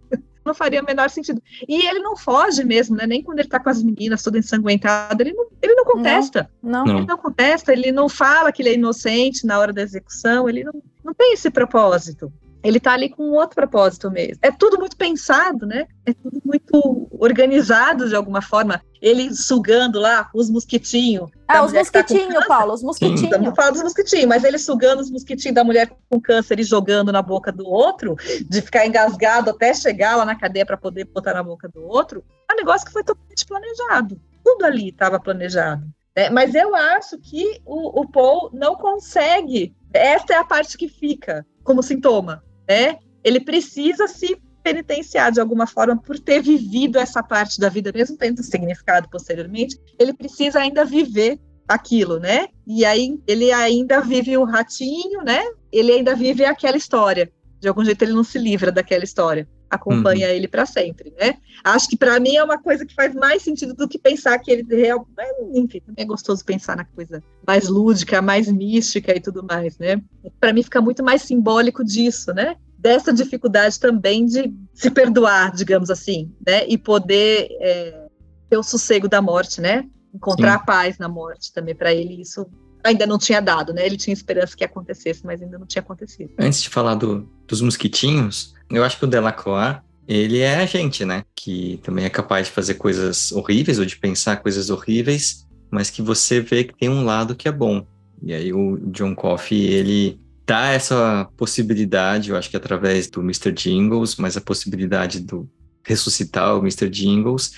Não 0.47 0.55
faria 0.55 0.81
o 0.81 0.85
menor 0.85 1.11
sentido. 1.11 1.43
E 1.69 1.87
ele 1.87 1.99
não 1.99 2.17
foge 2.17 2.65
mesmo, 2.65 2.97
né? 2.97 3.07
Nem 3.07 3.23
quando 3.23 3.41
ele 3.41 3.49
tá 3.49 3.59
com 3.59 3.69
as 3.69 3.83
meninas 3.83 4.23
toda 4.23 4.39
ensanguentada, 4.39 5.23
ele 5.23 5.33
não, 5.33 5.47
ele 5.61 5.75
não 5.75 5.85
contesta. 5.85 6.49
Não. 6.63 6.87
Ele 6.87 7.05
não 7.05 7.19
contesta, 7.19 7.73
ele 7.73 7.91
não 7.91 8.09
fala 8.09 8.53
que 8.53 8.63
ele 8.63 8.69
é 8.71 8.75
inocente 8.75 9.45
na 9.45 9.59
hora 9.59 9.73
da 9.73 9.83
execução, 9.83 10.49
ele 10.49 10.63
não, 10.63 10.73
não 11.05 11.13
tem 11.13 11.35
esse 11.35 11.51
propósito. 11.51 12.33
Ele 12.67 12.81
tá 12.81 12.95
ali 12.95 13.09
com 13.09 13.31
outro 13.31 13.55
propósito 13.55 14.11
mesmo. 14.11 14.39
É 14.43 14.51
tudo 14.51 14.77
muito 14.77 14.97
pensado, 14.97 15.65
né? 15.65 15.87
É 16.05 16.13
tudo 16.13 16.43
muito 16.45 17.09
organizado 17.13 18.09
de 18.09 18.17
alguma 18.17 18.43
forma. 18.43 18.83
Ele 19.01 19.33
sugando 19.33 20.01
lá 20.01 20.29
os 20.35 20.51
mosquitinhos. 20.51 21.31
Ah, 21.47 21.65
os 21.65 21.73
tá 21.73 21.79
mosquitinhos, 21.79 22.35
câncer. 22.35 22.49
Paulo, 22.49 22.73
os 22.73 22.83
mosquitinhos. 22.83 23.23
Estamos 23.23 23.55
falando 23.55 23.75
dos 23.75 23.83
mosquitinhos, 23.85 24.27
mas 24.27 24.43
ele 24.43 24.59
sugando 24.59 25.01
os 25.01 25.13
mosquitinhos 25.13 25.55
da 25.55 25.63
mulher 25.63 25.89
com 26.11 26.21
câncer 26.21 26.59
e 26.59 26.65
jogando 26.65 27.13
na 27.13 27.23
boca 27.23 27.53
do 27.53 27.69
outro, 27.69 28.17
de 28.49 28.61
ficar 28.61 28.85
engasgado 28.85 29.51
até 29.51 29.73
chegar 29.73 30.17
lá 30.17 30.25
na 30.25 30.35
cadeia 30.35 30.67
para 30.67 30.77
poder 30.77 31.05
botar 31.05 31.35
na 31.35 31.45
boca 31.45 31.69
do 31.69 31.85
outro, 31.87 32.25
é 32.51 32.55
um 32.55 32.57
negócio 32.57 32.85
que 32.85 32.93
foi 32.93 33.05
totalmente 33.05 33.47
planejado. 33.47 34.21
Tudo 34.43 34.65
ali 34.65 34.89
estava 34.89 35.21
planejado. 35.21 35.87
né? 36.17 36.31
Mas 36.31 36.53
eu 36.53 36.75
acho 36.75 37.17
que 37.19 37.61
o, 37.65 38.01
o 38.01 38.09
Paul 38.11 38.51
não 38.53 38.75
consegue. 38.75 39.73
Essa 39.93 40.35
é 40.35 40.37
a 40.37 40.45
parte 40.45 40.77
que 40.77 40.89
fica 40.89 41.47
como 41.63 41.81
sintoma. 41.81 42.43
Né? 42.69 42.99
Ele 43.23 43.41
precisa 43.41 44.07
se 44.07 44.41
penitenciar 44.63 45.31
de 45.31 45.41
alguma 45.41 45.67
forma 45.67 45.97
por 45.97 46.19
ter 46.19 46.43
vivido 46.43 46.99
essa 46.99 47.23
parte 47.23 47.61
da 47.61 47.69
vida, 47.69 47.93
mesmo 47.95 48.17
tendo 48.17 48.43
significado 48.43 49.09
posteriormente, 49.09 49.79
ele 49.97 50.13
precisa 50.13 50.59
ainda 50.59 50.85
viver 50.85 51.39
aquilo, 51.69 52.19
né? 52.19 52.49
E 52.67 52.85
aí 52.85 53.17
ele 53.27 53.53
ainda 53.53 54.01
vive 54.01 54.37
o 54.37 54.45
ratinho, 54.45 55.23
né? 55.23 55.41
Ele 55.73 55.93
ainda 55.93 56.17
vive 56.17 56.45
aquela 56.45 56.77
história. 56.77 57.31
De 57.61 57.69
algum 57.69 57.85
jeito 57.85 58.03
ele 58.03 58.13
não 58.13 58.25
se 58.25 58.39
livra 58.39 58.73
daquela 58.73 59.05
história. 59.05 59.49
Acompanha 59.71 60.29
ele 60.29 60.47
para 60.47 60.65
sempre, 60.65 61.13
né? 61.19 61.35
Acho 61.65 61.89
que 61.89 61.97
para 61.97 62.21
mim 62.21 62.37
é 62.37 62.45
uma 62.45 62.59
coisa 62.59 62.87
que 62.87 62.95
faz 62.95 63.15
mais 63.15 63.43
sentido 63.43 63.75
do 63.75 63.89
que 63.89 63.99
pensar 63.99 64.39
que 64.39 64.51
ele 64.51 64.65
real, 64.75 65.07
enfim, 65.55 65.81
também 65.81 66.05
é 66.05 66.07
gostoso 66.07 66.45
pensar 66.45 66.77
na 66.77 66.85
coisa 66.85 67.23
mais 67.47 67.69
lúdica, 67.69 68.23
mais 68.23 68.51
mística 68.51 69.15
e 69.15 69.21
tudo 69.21 69.45
mais, 69.45 69.77
né? 69.79 70.01
Para 70.39 70.53
mim 70.53 70.63
fica 70.63 70.81
muito 70.81 71.03
mais 71.03 71.23
simbólico 71.23 71.85
disso, 71.85 72.33
né? 72.33 72.57
dessa 72.79 73.13
dificuldade 73.13 73.81
também 73.81 74.25
de 74.27 74.55
se 74.73 74.91
perdoar, 74.91 75.53
digamos 75.53 75.91
assim, 75.91 76.33
né? 76.47 76.65
E 76.69 76.79
poder 76.79 77.49
é, 77.61 78.07
ter 78.49 78.57
o 78.57 78.63
sossego 78.63 79.09
da 79.09 79.21
morte, 79.21 79.61
né? 79.61 79.85
Encontrar 80.15 80.53
Sim. 80.53 80.57
a 80.57 80.59
paz 80.61 80.99
na 80.99 81.09
morte 81.09 81.53
também 81.53 81.75
para 81.75 81.93
ele 81.93 82.21
isso 82.21 82.47
ainda 82.87 83.07
não 83.07 83.19
tinha 83.19 83.41
dado, 83.41 83.73
né? 83.73 83.85
Ele 83.85 83.97
tinha 83.97 84.15
esperança 84.15 84.57
que 84.57 84.65
acontecesse, 84.65 85.25
mas 85.25 85.43
ainda 85.43 85.59
não 85.59 85.67
tinha 85.67 85.83
acontecido. 85.83 86.33
Antes 86.39 86.63
de 86.63 86.69
falar 86.69 86.95
do, 86.95 87.29
dos 87.47 87.61
mosquitinhos, 87.61 88.55
eu 88.71 88.85
acho 88.85 88.99
que 88.99 89.05
o 89.05 89.09
Delacroix, 89.09 89.81
ele 90.09 90.39
é 90.39 90.57
a 90.57 90.67
gente, 90.67 91.05
né? 91.05 91.25
Que 91.35 91.81
também 91.83 92.05
é 92.05 92.11
capaz 92.11 92.47
de 92.47 92.53
fazer 92.53 92.75
coisas 92.75 93.33
horríveis 93.33 93.79
ou 93.79 93.85
de 93.85 93.97
pensar 93.97 94.37
coisas 94.37 94.71
horríveis, 94.71 95.47
mas 95.71 95.91
que 95.91 96.01
você 96.01 96.41
vê 96.41 96.65
que 96.65 96.75
tem 96.77 96.89
um 96.89 97.05
lado 97.05 97.35
que 97.35 97.49
é 97.49 97.53
bom. 97.53 97.87
E 98.23 98.33
aí 98.33 98.53
o 98.53 98.79
John 98.93 99.15
Coffey, 99.15 99.67
ele 99.67 100.21
dá 100.47 100.69
essa 100.69 101.29
possibilidade, 101.37 102.31
eu 102.31 102.37
acho 102.37 102.49
que 102.49 102.57
através 102.57 103.11
do 103.11 103.21
Mr. 103.21 103.51
Jingles, 103.53 104.17
mas 104.17 104.37
a 104.37 104.41
possibilidade 104.41 105.21
do 105.21 105.49
ressuscitar 105.83 106.57
o 106.57 106.61
Mr. 106.61 106.89
Jingles, 106.89 107.53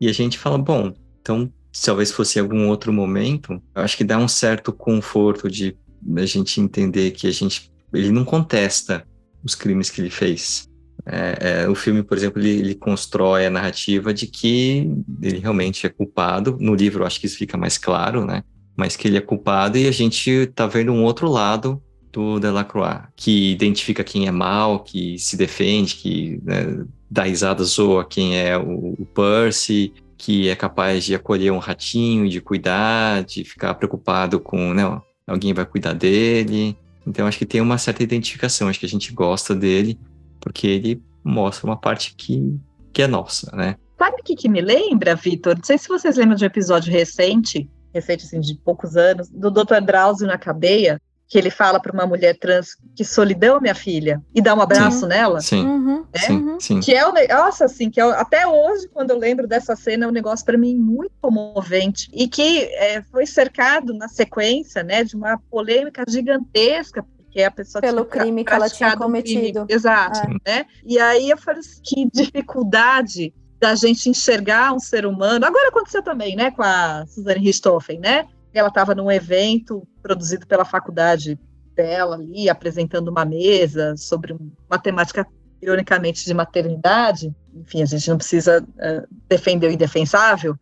e 0.00 0.08
a 0.08 0.12
gente 0.12 0.38
fala, 0.38 0.58
bom, 0.58 0.94
então 1.20 1.50
se 1.76 1.84
talvez 1.84 2.10
fosse 2.10 2.40
algum 2.40 2.68
outro 2.68 2.90
momento, 2.90 3.62
acho 3.74 3.98
que 3.98 4.02
dá 4.02 4.16
um 4.16 4.26
certo 4.26 4.72
conforto 4.72 5.50
de 5.50 5.76
a 6.16 6.24
gente 6.24 6.58
entender 6.58 7.10
que 7.10 7.26
a 7.26 7.30
gente 7.30 7.70
ele 7.92 8.10
não 8.10 8.24
contesta 8.24 9.06
os 9.44 9.54
crimes 9.54 9.90
que 9.90 10.00
ele 10.00 10.08
fez. 10.08 10.66
É, 11.04 11.64
é, 11.64 11.68
o 11.68 11.74
filme, 11.74 12.02
por 12.02 12.16
exemplo, 12.16 12.40
ele, 12.40 12.48
ele, 12.48 12.74
constrói 12.74 13.44
a 13.44 13.50
narrativa 13.50 14.14
de 14.14 14.26
que 14.26 14.90
ele 15.20 15.38
realmente 15.38 15.86
é 15.86 15.90
culpado. 15.90 16.56
No 16.58 16.74
livro, 16.74 17.04
acho 17.04 17.20
que 17.20 17.26
isso 17.26 17.36
fica 17.36 17.58
mais 17.58 17.76
claro, 17.76 18.24
né? 18.24 18.42
Mas 18.74 18.96
que 18.96 19.06
ele 19.06 19.18
é 19.18 19.20
culpado 19.20 19.76
e 19.76 19.86
a 19.86 19.92
gente 19.92 20.46
tá 20.54 20.66
vendo 20.66 20.92
um 20.92 21.04
outro 21.04 21.28
lado 21.28 21.82
do 22.10 22.40
Delacroix, 22.40 23.02
que 23.14 23.52
identifica 23.52 24.02
quem 24.02 24.26
é 24.26 24.30
mal, 24.30 24.80
que 24.80 25.18
se 25.18 25.36
defende, 25.36 25.94
que 25.96 26.40
né, 26.42 26.86
dá 27.10 27.24
risada, 27.24 27.62
zoa 27.64 28.02
quem 28.02 28.38
é 28.38 28.56
o, 28.56 28.94
o 28.98 29.06
Percy, 29.14 29.92
que 30.16 30.48
é 30.48 30.56
capaz 30.56 31.04
de 31.04 31.14
acolher 31.14 31.52
um 31.52 31.58
ratinho, 31.58 32.28
de 32.28 32.40
cuidar, 32.40 33.24
de 33.24 33.44
ficar 33.44 33.74
preocupado 33.74 34.40
com, 34.40 34.72
né, 34.72 34.82
alguém 35.26 35.52
vai 35.52 35.66
cuidar 35.66 35.92
dele. 35.92 36.76
Então 37.06 37.26
acho 37.26 37.38
que 37.38 37.46
tem 37.46 37.60
uma 37.60 37.78
certa 37.78 38.02
identificação, 38.02 38.68
acho 38.68 38.80
que 38.80 38.86
a 38.86 38.88
gente 38.88 39.12
gosta 39.12 39.54
dele, 39.54 39.98
porque 40.40 40.66
ele 40.66 41.02
mostra 41.22 41.66
uma 41.66 41.76
parte 41.76 42.14
que, 42.14 42.58
que 42.92 43.02
é 43.02 43.06
nossa, 43.06 43.54
né? 43.54 43.76
Sabe 43.98 44.20
o 44.20 44.24
que, 44.24 44.36
que 44.36 44.48
me 44.48 44.60
lembra, 44.60 45.14
Vitor? 45.14 45.56
Não 45.56 45.64
sei 45.64 45.78
se 45.78 45.88
vocês 45.88 46.16
lembram 46.16 46.36
de 46.36 46.44
um 46.44 46.46
episódio 46.46 46.92
recente, 46.92 47.68
recente 47.94 48.24
assim, 48.24 48.40
de 48.40 48.54
poucos 48.56 48.96
anos, 48.96 49.28
do 49.28 49.50
Dr. 49.50 49.80
Drauzio 49.82 50.26
na 50.26 50.36
cadeia, 50.36 51.00
que 51.28 51.36
ele 51.36 51.50
fala 51.50 51.80
para 51.80 51.92
uma 51.92 52.06
mulher 52.06 52.38
trans 52.38 52.76
que 52.94 53.04
solidão, 53.04 53.60
minha 53.60 53.74
filha, 53.74 54.22
e 54.34 54.40
dá 54.40 54.54
um 54.54 54.60
abraço 54.60 55.00
sim. 55.00 55.06
nela. 55.06 55.40
Sim. 55.40 55.66
Uhum. 55.66 56.04
É? 56.12 56.18
sim, 56.18 56.56
sim. 56.60 56.80
Que 56.80 56.94
é 56.94 57.06
o 57.06 57.12
nossa, 57.28 57.64
assim, 57.64 57.90
que 57.90 58.00
é, 58.00 58.04
até 58.04 58.46
hoje, 58.46 58.88
quando 58.92 59.10
eu 59.10 59.18
lembro 59.18 59.46
dessa 59.46 59.74
cena, 59.74 60.04
é 60.04 60.08
um 60.08 60.12
negócio 60.12 60.44
para 60.44 60.56
mim 60.56 60.76
muito 60.76 61.12
comovente 61.20 62.08
e 62.12 62.28
que 62.28 62.64
é, 62.74 63.02
foi 63.10 63.26
cercado 63.26 63.92
na 63.92 64.08
sequência, 64.08 64.82
né, 64.82 65.02
de 65.02 65.16
uma 65.16 65.38
polêmica 65.50 66.04
gigantesca 66.08 67.04
porque 67.36 67.42
a 67.42 67.50
pessoa 67.50 67.82
pelo 67.82 68.04
tinha 68.04 68.22
crime 68.22 68.44
que 68.44 68.52
ela 68.52 68.70
tinha 68.70 68.88
praticado 68.88 69.02
um 69.02 69.06
cometido. 69.06 69.66
Exato, 69.68 70.20
É. 70.44 70.50
né? 70.50 70.66
E 70.84 70.98
aí 70.98 71.28
eu 71.28 71.36
falei 71.36 71.60
assim, 71.60 71.80
que 71.84 72.08
dificuldade 72.10 73.34
da 73.60 73.74
gente 73.74 74.08
enxergar 74.08 74.72
um 74.72 74.78
ser 74.78 75.04
humano. 75.04 75.44
Agora 75.44 75.68
aconteceu 75.68 76.02
também, 76.02 76.36
né, 76.36 76.50
com 76.50 76.62
a 76.62 77.04
Suzane 77.06 77.40
Richthofen, 77.40 77.98
né? 77.98 78.26
Ela 78.58 78.68
estava 78.68 78.94
num 78.94 79.10
evento 79.10 79.86
produzido 80.02 80.46
pela 80.46 80.64
faculdade 80.64 81.38
dela 81.74 82.16
ali, 82.16 82.48
apresentando 82.48 83.08
uma 83.08 83.24
mesa 83.24 83.94
sobre 83.96 84.34
uma 84.68 84.78
temática, 84.78 85.26
ironicamente, 85.60 86.24
de 86.24 86.32
maternidade. 86.32 87.34
Enfim, 87.54 87.82
a 87.82 87.86
gente 87.86 88.08
não 88.08 88.16
precisa 88.16 88.62
uh, 88.62 89.06
defender 89.28 89.68
o 89.68 89.72
indefensável, 89.72 90.56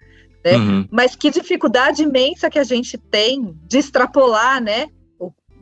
né? 0.44 0.56
Uhum. 0.56 0.88
Mas 0.90 1.16
que 1.16 1.30
dificuldade 1.30 2.02
imensa 2.02 2.50
que 2.50 2.58
a 2.58 2.64
gente 2.64 2.98
tem 2.98 3.56
de 3.66 3.78
extrapolar, 3.78 4.60
né? 4.60 4.88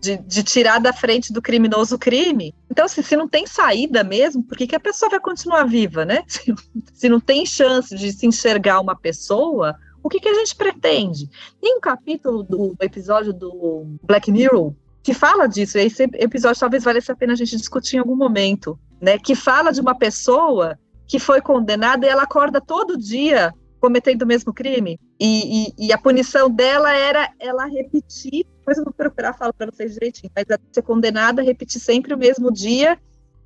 De, 0.00 0.16
de, 0.16 0.42
tirar 0.42 0.80
da 0.80 0.92
frente 0.92 1.32
do 1.32 1.40
criminoso 1.40 1.94
o 1.94 1.98
crime. 1.98 2.52
Então, 2.68 2.88
se, 2.88 3.00
se 3.04 3.16
não 3.16 3.28
tem 3.28 3.46
saída 3.46 4.02
mesmo, 4.02 4.42
por 4.42 4.58
que, 4.58 4.66
que 4.66 4.74
a 4.74 4.80
pessoa 4.80 5.08
vai 5.08 5.20
continuar 5.20 5.62
viva, 5.62 6.04
né? 6.04 6.24
Se, 6.26 6.52
se, 6.92 7.08
não 7.08 7.20
tem 7.20 7.46
chance 7.46 7.94
de 7.94 8.10
se 8.10 8.26
enxergar 8.26 8.80
uma 8.80 8.96
pessoa, 8.96 9.76
o 10.02 10.08
que, 10.08 10.20
que 10.20 10.28
a 10.28 10.34
gente 10.34 10.54
pretende? 10.56 11.28
Tem 11.60 11.76
um 11.76 11.80
capítulo 11.80 12.42
do, 12.42 12.76
episódio 12.80 13.32
do 13.32 13.86
Black 14.02 14.30
Mirror 14.30 14.74
que 15.02 15.12
fala 15.12 15.48
disso, 15.48 15.78
e 15.78 15.82
esse 15.82 16.04
episódio 16.14 16.60
talvez 16.60 16.84
valesse 16.84 17.10
a 17.10 17.16
pena 17.16 17.32
a 17.32 17.36
gente 17.36 17.56
discutir 17.56 17.96
em 17.96 17.98
algum 17.98 18.14
momento, 18.14 18.78
né? 19.00 19.18
Que 19.18 19.34
fala 19.34 19.72
de 19.72 19.80
uma 19.80 19.96
pessoa 19.96 20.78
que 21.08 21.18
foi 21.18 21.40
condenada 21.40 22.06
e 22.06 22.08
ela 22.08 22.22
acorda 22.22 22.60
todo 22.60 22.96
dia 22.96 23.52
cometendo 23.80 24.22
o 24.22 24.26
mesmo 24.26 24.54
crime. 24.54 24.98
E, 25.18 25.66
e, 25.66 25.86
e, 25.86 25.92
a 25.92 25.98
punição 25.98 26.48
dela 26.48 26.94
era 26.94 27.28
ela 27.40 27.66
repetir, 27.66 28.46
depois 28.58 28.78
eu 28.78 28.84
vou 28.84 28.92
procurar 28.92 29.32
falar 29.32 29.52
para 29.52 29.72
vocês 29.72 29.94
direitinho, 29.94 30.30
mas 30.36 30.44
ela 30.48 30.60
ser 30.70 30.82
condenada 30.82 31.42
a 31.42 31.44
repetir 31.44 31.80
sempre 31.80 32.14
o 32.14 32.18
mesmo 32.18 32.52
dia 32.52 32.96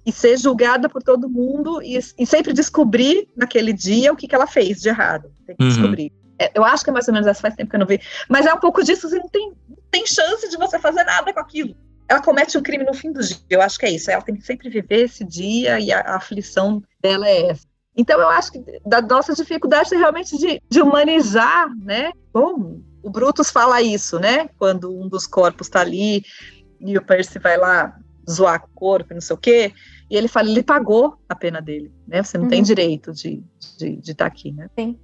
e 0.04 0.12
ser 0.12 0.36
julgada 0.36 0.90
por 0.90 1.02
todo 1.02 1.28
mundo 1.28 1.82
e, 1.82 1.98
e 2.18 2.26
sempre 2.26 2.52
descobrir 2.52 3.26
naquele 3.34 3.72
dia 3.72 4.12
o 4.12 4.16
que, 4.16 4.28
que 4.28 4.34
ela 4.34 4.46
fez 4.46 4.80
de 4.82 4.90
errado. 4.90 5.30
Tem 5.46 5.56
que 5.56 5.62
Uhum. 5.64 5.68
descobrir. 5.70 6.12
É, 6.38 6.50
eu 6.54 6.64
acho 6.64 6.84
que 6.84 6.90
é 6.90 6.92
mais 6.92 7.08
ou 7.08 7.14
menos 7.14 7.26
essa, 7.26 7.40
faz 7.40 7.54
tempo 7.54 7.70
que 7.70 7.76
eu 7.76 7.80
não 7.80 7.86
vi. 7.86 8.00
Mas 8.28 8.46
é 8.46 8.52
um 8.52 8.58
pouco 8.60 8.82
disso, 8.84 9.08
você 9.08 9.18
não 9.18 9.28
tem, 9.28 9.52
não 9.68 9.76
tem 9.90 10.06
chance 10.06 10.48
de 10.48 10.56
você 10.56 10.78
fazer 10.78 11.04
nada 11.04 11.32
com 11.32 11.40
aquilo. 11.40 11.74
Ela 12.08 12.22
comete 12.22 12.56
um 12.56 12.62
crime 12.62 12.84
no 12.84 12.94
fim 12.94 13.12
do 13.12 13.20
dia, 13.22 13.36
eu 13.50 13.60
acho 13.62 13.78
que 13.78 13.86
é 13.86 13.90
isso. 13.90 14.10
Ela 14.10 14.22
tem 14.22 14.36
que 14.36 14.44
sempre 14.44 14.68
viver 14.68 15.04
esse 15.06 15.24
dia 15.24 15.80
e 15.80 15.90
a, 15.92 16.00
a 16.00 16.16
aflição 16.16 16.82
dela 17.00 17.28
é 17.28 17.50
essa. 17.50 17.66
Então, 17.96 18.20
eu 18.20 18.28
acho 18.28 18.52
que 18.52 18.62
da 18.84 19.00
nossa 19.00 19.34
dificuldade 19.34 19.94
é 19.94 19.96
realmente 19.98 20.36
de, 20.36 20.60
de 20.68 20.82
humanizar, 20.82 21.66
né? 21.82 22.12
Bom, 22.32 22.80
o 23.02 23.08
Brutus 23.08 23.50
fala 23.50 23.80
isso, 23.80 24.18
né? 24.20 24.48
Quando 24.58 24.94
um 24.94 25.08
dos 25.08 25.26
corpos 25.26 25.66
está 25.66 25.80
ali 25.80 26.22
e 26.78 26.98
o 26.98 27.02
Percy 27.02 27.38
vai 27.38 27.56
lá 27.56 27.96
zoar 28.28 28.60
com 28.60 28.66
o 28.66 28.74
corpo, 28.74 29.14
não 29.14 29.20
sei 29.20 29.34
o 29.34 29.38
quê, 29.38 29.72
e 30.10 30.16
ele 30.16 30.28
fala, 30.28 30.50
ele 30.50 30.62
pagou 30.62 31.16
a 31.28 31.34
pena 31.34 31.62
dele, 31.62 31.90
né? 32.06 32.22
Você 32.22 32.36
não 32.36 32.44
Uhum. 32.44 32.50
tem 32.50 32.62
direito 32.62 33.12
de 33.12 33.42
estar 33.58 33.76
de, 33.78 33.96
de 33.96 34.14
tá 34.14 34.26
aqui, 34.26 34.52
né? 34.52 34.68
Sim. 34.78 34.98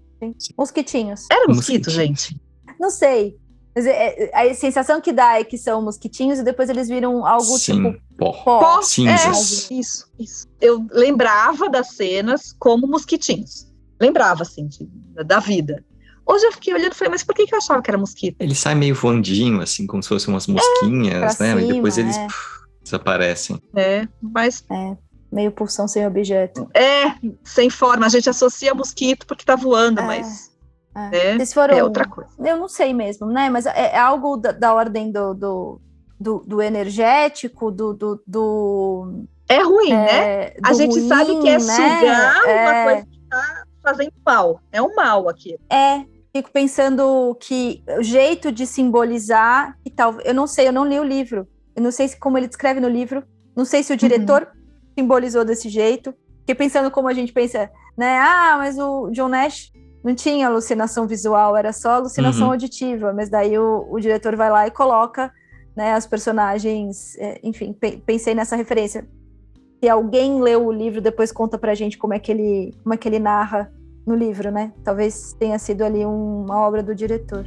Mosquitinhos. 0.57 1.27
Era 1.31 1.47
mosquito, 1.49 1.87
Mosquitinho. 1.87 2.07
gente. 2.07 2.41
Não 2.79 2.91
sei. 2.91 3.37
Mas 3.75 3.87
é- 3.87 4.31
é- 4.31 4.51
a 4.51 4.55
sensação 4.55 5.01
que 5.01 5.13
dá 5.13 5.39
é 5.39 5.45
que 5.45 5.57
são 5.57 5.81
mosquitinhos 5.83 6.39
e 6.39 6.43
depois 6.45 6.69
eles 6.69 6.89
viram 6.89 7.27
algo 7.27 7.59
Sim, 7.59 7.91
tipo 7.93 8.03
pó. 8.19 8.33
pó. 8.45 8.59
Pó, 8.61 8.83
cinzas. 8.83 9.71
É, 9.71 9.75
isso, 9.75 10.07
isso. 10.19 10.47
Eu 10.61 10.85
lembrava 10.91 11.69
das 11.71 11.95
cenas 11.95 12.55
como 12.59 12.87
mosquitinhos. 12.87 13.67
Lembrava, 14.01 14.43
assim, 14.43 14.67
de- 14.67 14.89
da 15.25 15.39
vida. 15.39 15.83
Hoje 16.27 16.45
eu 16.47 16.53
fiquei 16.53 16.75
olhando 16.75 16.93
e 16.93 16.95
falei, 16.95 17.11
mas 17.13 17.25
por 17.25 17.35
que, 17.35 17.47
que 17.47 17.55
eu 17.55 17.59
achava 17.59 17.81
que 17.83 17.91
era 17.91 17.99
mosquito? 17.99 18.37
Ele 18.39 18.55
sai 18.55 18.75
meio 18.75 18.95
voandinho, 18.95 19.61
assim, 19.61 19.87
como 19.87 20.03
se 20.03 20.09
fossem 20.09 20.33
umas 20.33 20.47
mosquinhas, 20.47 21.37
pra 21.37 21.47
né? 21.47 21.55
Mas 21.55 21.67
depois 21.69 21.95
cima, 21.95 22.07
eles 22.07 22.17
é. 22.17 22.27
puf, 22.27 22.37
desaparecem. 22.85 23.61
É, 23.75 24.07
mas. 24.21 24.65
É, 24.71 24.97
meio 25.33 25.51
pulsão 25.51 25.89
sem 25.89 26.07
objeto. 26.07 26.69
É, 26.75 27.15
sem 27.43 27.71
forma. 27.71 28.07
A 28.07 28.09
gente 28.09 28.29
associa 28.29 28.75
mosquito 28.75 29.27
porque 29.27 29.45
tá 29.45 29.57
voando, 29.57 30.01
É, 30.01 30.05
mas. 30.05 30.53
É. 30.95 31.33
É, 31.33 31.37
Vocês 31.37 31.55
foram, 31.55 31.75
é 31.75 31.83
outra 31.83 32.07
coisa. 32.07 32.31
Eu 32.39 32.59
não 32.59 32.69
sei 32.69 32.93
mesmo, 32.93 33.27
né? 33.27 33.49
Mas 33.49 33.65
é, 33.65 33.93
é 33.95 33.99
algo 33.99 34.37
da, 34.37 34.53
da 34.53 34.75
ordem 34.75 35.11
do, 35.11 35.33
do, 35.33 35.81
do, 36.21 36.39
do 36.47 36.61
energético, 36.63 37.71
do. 37.71 37.95
do, 37.95 38.23
do 38.27 39.25
É 39.49 39.63
ruim, 39.63 39.91
né? 39.91 40.11
é, 40.11 40.57
A 40.63 40.75
gente 40.75 40.99
ruim, 40.99 41.09
sabe 41.09 41.41
que 41.41 41.49
é 41.49 41.53
né? 41.55 41.61
sugar 41.61 42.43
uma 42.45 42.51
É. 42.51 42.85
coisa 42.85 43.07
que 43.07 43.21
tá 43.31 43.65
fazendo 43.83 44.13
mal. 44.25 44.61
É 44.71 44.83
um 44.83 44.95
mal 44.95 45.31
aqui. 45.31 45.57
É, 45.71 46.05
fico 46.31 46.51
pensando 46.53 47.35
que 47.41 47.83
o 47.99 48.03
jeito 48.03 48.53
de 48.53 48.67
simbolizar, 48.67 49.75
e 49.87 49.91
tal, 49.91 50.21
eu 50.21 50.35
não 50.35 50.47
sei, 50.47 50.69
eu 50.69 50.73
não 50.75 50.85
li 50.85 51.01
o 51.01 51.05
livro. 51.05 51.49
Eu 51.75 51.83
não 51.83 51.91
sei 51.91 52.07
se 52.09 52.19
como 52.19 52.37
ele 52.37 52.49
descreve 52.49 52.81
no 52.81 52.89
livro, 52.89 53.25
não 53.57 53.65
sei 53.65 53.83
se 53.83 53.95
o 53.95 53.97
diretor 53.97 54.47
simbolizou 54.99 55.45
desse 55.45 55.69
jeito. 55.69 56.15
Fiquei 56.41 56.55
pensando 56.55 56.91
como 56.91 57.09
a 57.09 57.13
gente 57.15 57.33
pensa, 57.33 57.71
né? 57.97 58.19
Ah, 58.19 58.57
mas 58.59 58.79
o 58.79 59.11
John 59.11 59.29
Nash 59.29 59.73
não 60.05 60.15
tinha 60.15 60.49
alucinação 60.49 61.07
visual, 61.07 61.57
era 61.57 61.73
só 61.73 61.91
alucinação 61.95 62.47
Uhum. 62.47 62.53
auditiva, 62.53 63.13
mas 63.13 63.29
daí 63.31 63.57
o, 63.59 63.87
o 63.91 64.01
diretor 64.01 64.35
vai 64.35 64.51
lá 64.51 64.67
e 64.67 64.71
coloca 64.71 65.33
né, 65.77 65.93
as 65.95 66.07
personagens, 66.07 67.17
é, 67.19 67.39
enfim, 67.43 67.73
pe- 67.73 68.03
pensei 68.05 68.35
nessa 68.35 68.57
referência. 68.57 69.07
Se 69.83 69.89
alguém 69.89 70.41
leu 70.41 70.67
o 70.67 70.73
livro, 70.73 71.01
depois 71.01 71.31
conta 71.33 71.57
pra 71.57 71.75
gente 71.75 71.97
como 71.97 72.13
é 72.15 72.19
que 72.19 72.31
ele, 72.33 72.75
como 72.83 72.93
é 72.95 72.97
que 72.97 73.09
ele 73.09 73.19
narra 73.19 73.73
no 74.07 74.15
livro, 74.17 74.51
né? 74.51 74.73
Talvez 74.85 75.33
tenha 75.39 75.59
sido 75.59 75.83
ali 75.83 76.05
um- 76.05 76.45
uma 76.45 76.59
obra 76.61 76.83
do 76.83 76.95
diretor. 76.95 77.47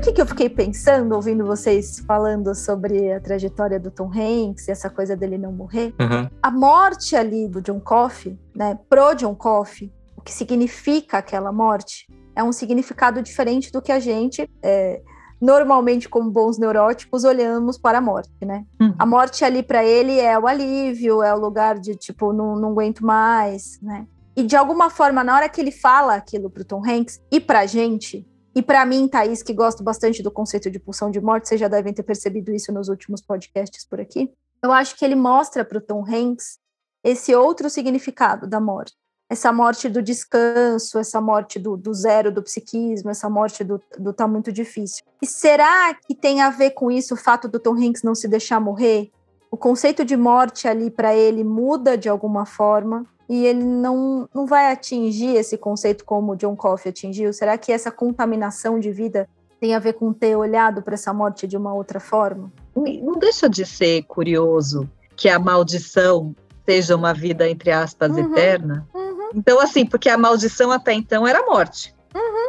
O 0.00 0.02
que, 0.02 0.12
que 0.12 0.22
eu 0.22 0.26
fiquei 0.26 0.48
pensando, 0.48 1.14
ouvindo 1.14 1.44
vocês 1.44 1.98
falando 2.06 2.54
sobre 2.54 3.12
a 3.12 3.20
trajetória 3.20 3.78
do 3.78 3.90
Tom 3.90 4.10
Hanks 4.10 4.66
e 4.66 4.70
essa 4.70 4.88
coisa 4.88 5.14
dele 5.14 5.36
não 5.36 5.52
morrer? 5.52 5.92
Aham. 6.00 6.30
A 6.42 6.50
morte 6.50 7.14
ali 7.14 7.46
do 7.46 7.60
John 7.60 7.78
Coffey, 7.78 8.38
né, 8.56 8.78
pro 8.88 9.12
John 9.12 9.34
Coffey, 9.34 9.92
o 10.16 10.22
que 10.22 10.32
significa 10.32 11.18
aquela 11.18 11.52
morte, 11.52 12.06
é 12.34 12.42
um 12.42 12.50
significado 12.50 13.20
diferente 13.20 13.70
do 13.70 13.82
que 13.82 13.92
a 13.92 13.98
gente, 13.98 14.50
é, 14.62 15.02
normalmente 15.38 16.08
como 16.08 16.30
bons 16.30 16.56
neuróticos, 16.56 17.24
olhamos 17.24 17.76
para 17.76 17.98
a 17.98 18.00
morte, 18.00 18.32
né? 18.40 18.64
Uhum. 18.80 18.94
A 18.98 19.04
morte 19.04 19.44
ali 19.44 19.62
para 19.62 19.84
ele 19.84 20.18
é 20.18 20.38
o 20.38 20.46
alívio, 20.46 21.22
é 21.22 21.34
o 21.34 21.38
lugar 21.38 21.78
de 21.78 21.94
tipo, 21.94 22.32
não, 22.32 22.56
não 22.56 22.70
aguento 22.70 23.04
mais, 23.04 23.78
né? 23.82 24.06
E 24.34 24.44
de 24.44 24.56
alguma 24.56 24.88
forma, 24.88 25.22
na 25.22 25.36
hora 25.36 25.48
que 25.50 25.60
ele 25.60 25.70
fala 25.70 26.14
aquilo 26.14 26.48
pro 26.48 26.64
Tom 26.64 26.82
Hanks 26.82 27.20
e 27.30 27.38
pra 27.38 27.66
gente, 27.66 28.26
e 28.54 28.62
pra 28.62 28.84
mim, 28.84 29.06
Thaís, 29.06 29.42
que 29.42 29.52
gosto 29.52 29.82
bastante 29.82 30.22
do 30.22 30.30
conceito 30.30 30.70
de 30.70 30.78
pulsão 30.78 31.10
de 31.10 31.20
morte, 31.20 31.48
vocês 31.48 31.60
já 31.60 31.68
devem 31.68 31.92
ter 31.92 32.02
percebido 32.02 32.52
isso 32.52 32.72
nos 32.72 32.88
últimos 32.88 33.20
podcasts 33.20 33.84
por 33.84 34.00
aqui. 34.00 34.32
Eu 34.62 34.72
acho 34.72 34.96
que 34.96 35.04
ele 35.04 35.14
mostra 35.14 35.64
pro 35.64 35.80
Tom 35.80 36.04
Hanks 36.06 36.58
esse 37.02 37.34
outro 37.34 37.70
significado 37.70 38.46
da 38.46 38.60
morte. 38.60 38.92
Essa 39.28 39.52
morte 39.52 39.88
do 39.88 40.02
descanso, 40.02 40.98
essa 40.98 41.20
morte 41.20 41.58
do, 41.60 41.76
do 41.76 41.94
zero 41.94 42.32
do 42.32 42.42
psiquismo, 42.42 43.10
essa 43.10 43.30
morte 43.30 43.62
do, 43.62 43.80
do 43.96 44.12
tá 44.12 44.26
muito 44.26 44.50
difícil. 44.50 45.04
E 45.22 45.26
será 45.26 45.94
que 45.94 46.16
tem 46.16 46.40
a 46.40 46.50
ver 46.50 46.72
com 46.72 46.90
isso 46.90 47.14
o 47.14 47.16
fato 47.16 47.46
do 47.46 47.60
Tom 47.60 47.74
Hanks 47.74 48.02
não 48.02 48.14
se 48.14 48.26
deixar 48.26 48.58
morrer? 48.58 49.12
O 49.48 49.56
conceito 49.56 50.04
de 50.04 50.16
morte 50.16 50.66
ali 50.66 50.90
para 50.90 51.14
ele 51.14 51.44
muda 51.44 51.96
de 51.96 52.08
alguma 52.08 52.44
forma 52.44 53.06
e 53.30 53.46
ele 53.46 53.62
não, 53.62 54.28
não 54.34 54.44
vai 54.44 54.72
atingir 54.72 55.36
esse 55.36 55.56
conceito 55.56 56.04
como 56.04 56.32
o 56.32 56.36
John 56.36 56.56
Coffey 56.56 56.90
atingiu? 56.90 57.32
Será 57.32 57.56
que 57.56 57.70
essa 57.70 57.88
contaminação 57.90 58.80
de 58.80 58.90
vida 58.90 59.28
tem 59.60 59.72
a 59.72 59.78
ver 59.78 59.92
com 59.92 60.12
ter 60.12 60.34
olhado 60.34 60.82
para 60.82 60.94
essa 60.94 61.14
morte 61.14 61.46
de 61.46 61.56
uma 61.56 61.72
outra 61.72 62.00
forma? 62.00 62.52
Não 62.74 63.18
deixa 63.20 63.48
de 63.48 63.64
ser 63.64 64.02
curioso 64.02 64.90
que 65.14 65.28
a 65.28 65.38
maldição 65.38 66.34
seja 66.66 66.96
uma 66.96 67.14
vida, 67.14 67.48
entre 67.48 67.70
aspas, 67.70 68.10
Uhum. 68.10 68.18
eterna. 68.32 68.86
Uhum. 68.92 69.30
Então, 69.34 69.60
assim, 69.60 69.86
porque 69.86 70.08
a 70.08 70.18
maldição 70.18 70.72
até 70.72 70.92
então 70.92 71.24
era 71.26 71.38
a 71.38 71.46
morte. 71.46 71.94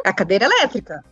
A 0.04 0.12
cadeira 0.12 0.46
elétrica. 0.46 1.04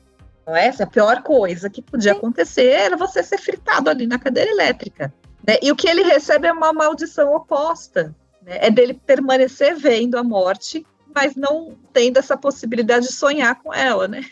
Não 0.45 0.57
é? 0.57 0.67
Essa 0.67 0.83
é 0.83 0.87
a 0.87 0.91
pior 0.91 1.23
coisa 1.23 1.71
que 1.71 1.81
podia 1.81 2.13
Sim. 2.13 2.19
acontecer 2.19 2.67
era 2.67 2.97
você 2.97 3.23
ser 3.23 3.39
fritado 3.39 3.89
ali 3.89 4.05
na 4.07 4.19
cadeira 4.19 4.51
elétrica. 4.51 5.13
né? 5.47 5.59
E 5.63 5.71
o 5.71 5.77
que 5.77 5.89
ele 5.89 6.03
recebe 6.03 6.49
é 6.49 6.53
uma 6.53 6.73
maldição 6.73 7.33
oposta. 7.35 8.13
Né? 8.43 8.59
É 8.61 8.71
dele 8.71 8.95
permanecer 8.95 9.77
vendo 9.77 10.17
a 10.17 10.25
morte, 10.25 10.87
mas 11.15 11.35
não 11.35 11.77
tendo 11.93 12.19
essa 12.19 12.37
possibilidade 12.37 13.07
de 13.07 13.13
sonhar 13.13 13.61
com 13.61 13.73
ela, 13.73 14.09
né? 14.09 14.25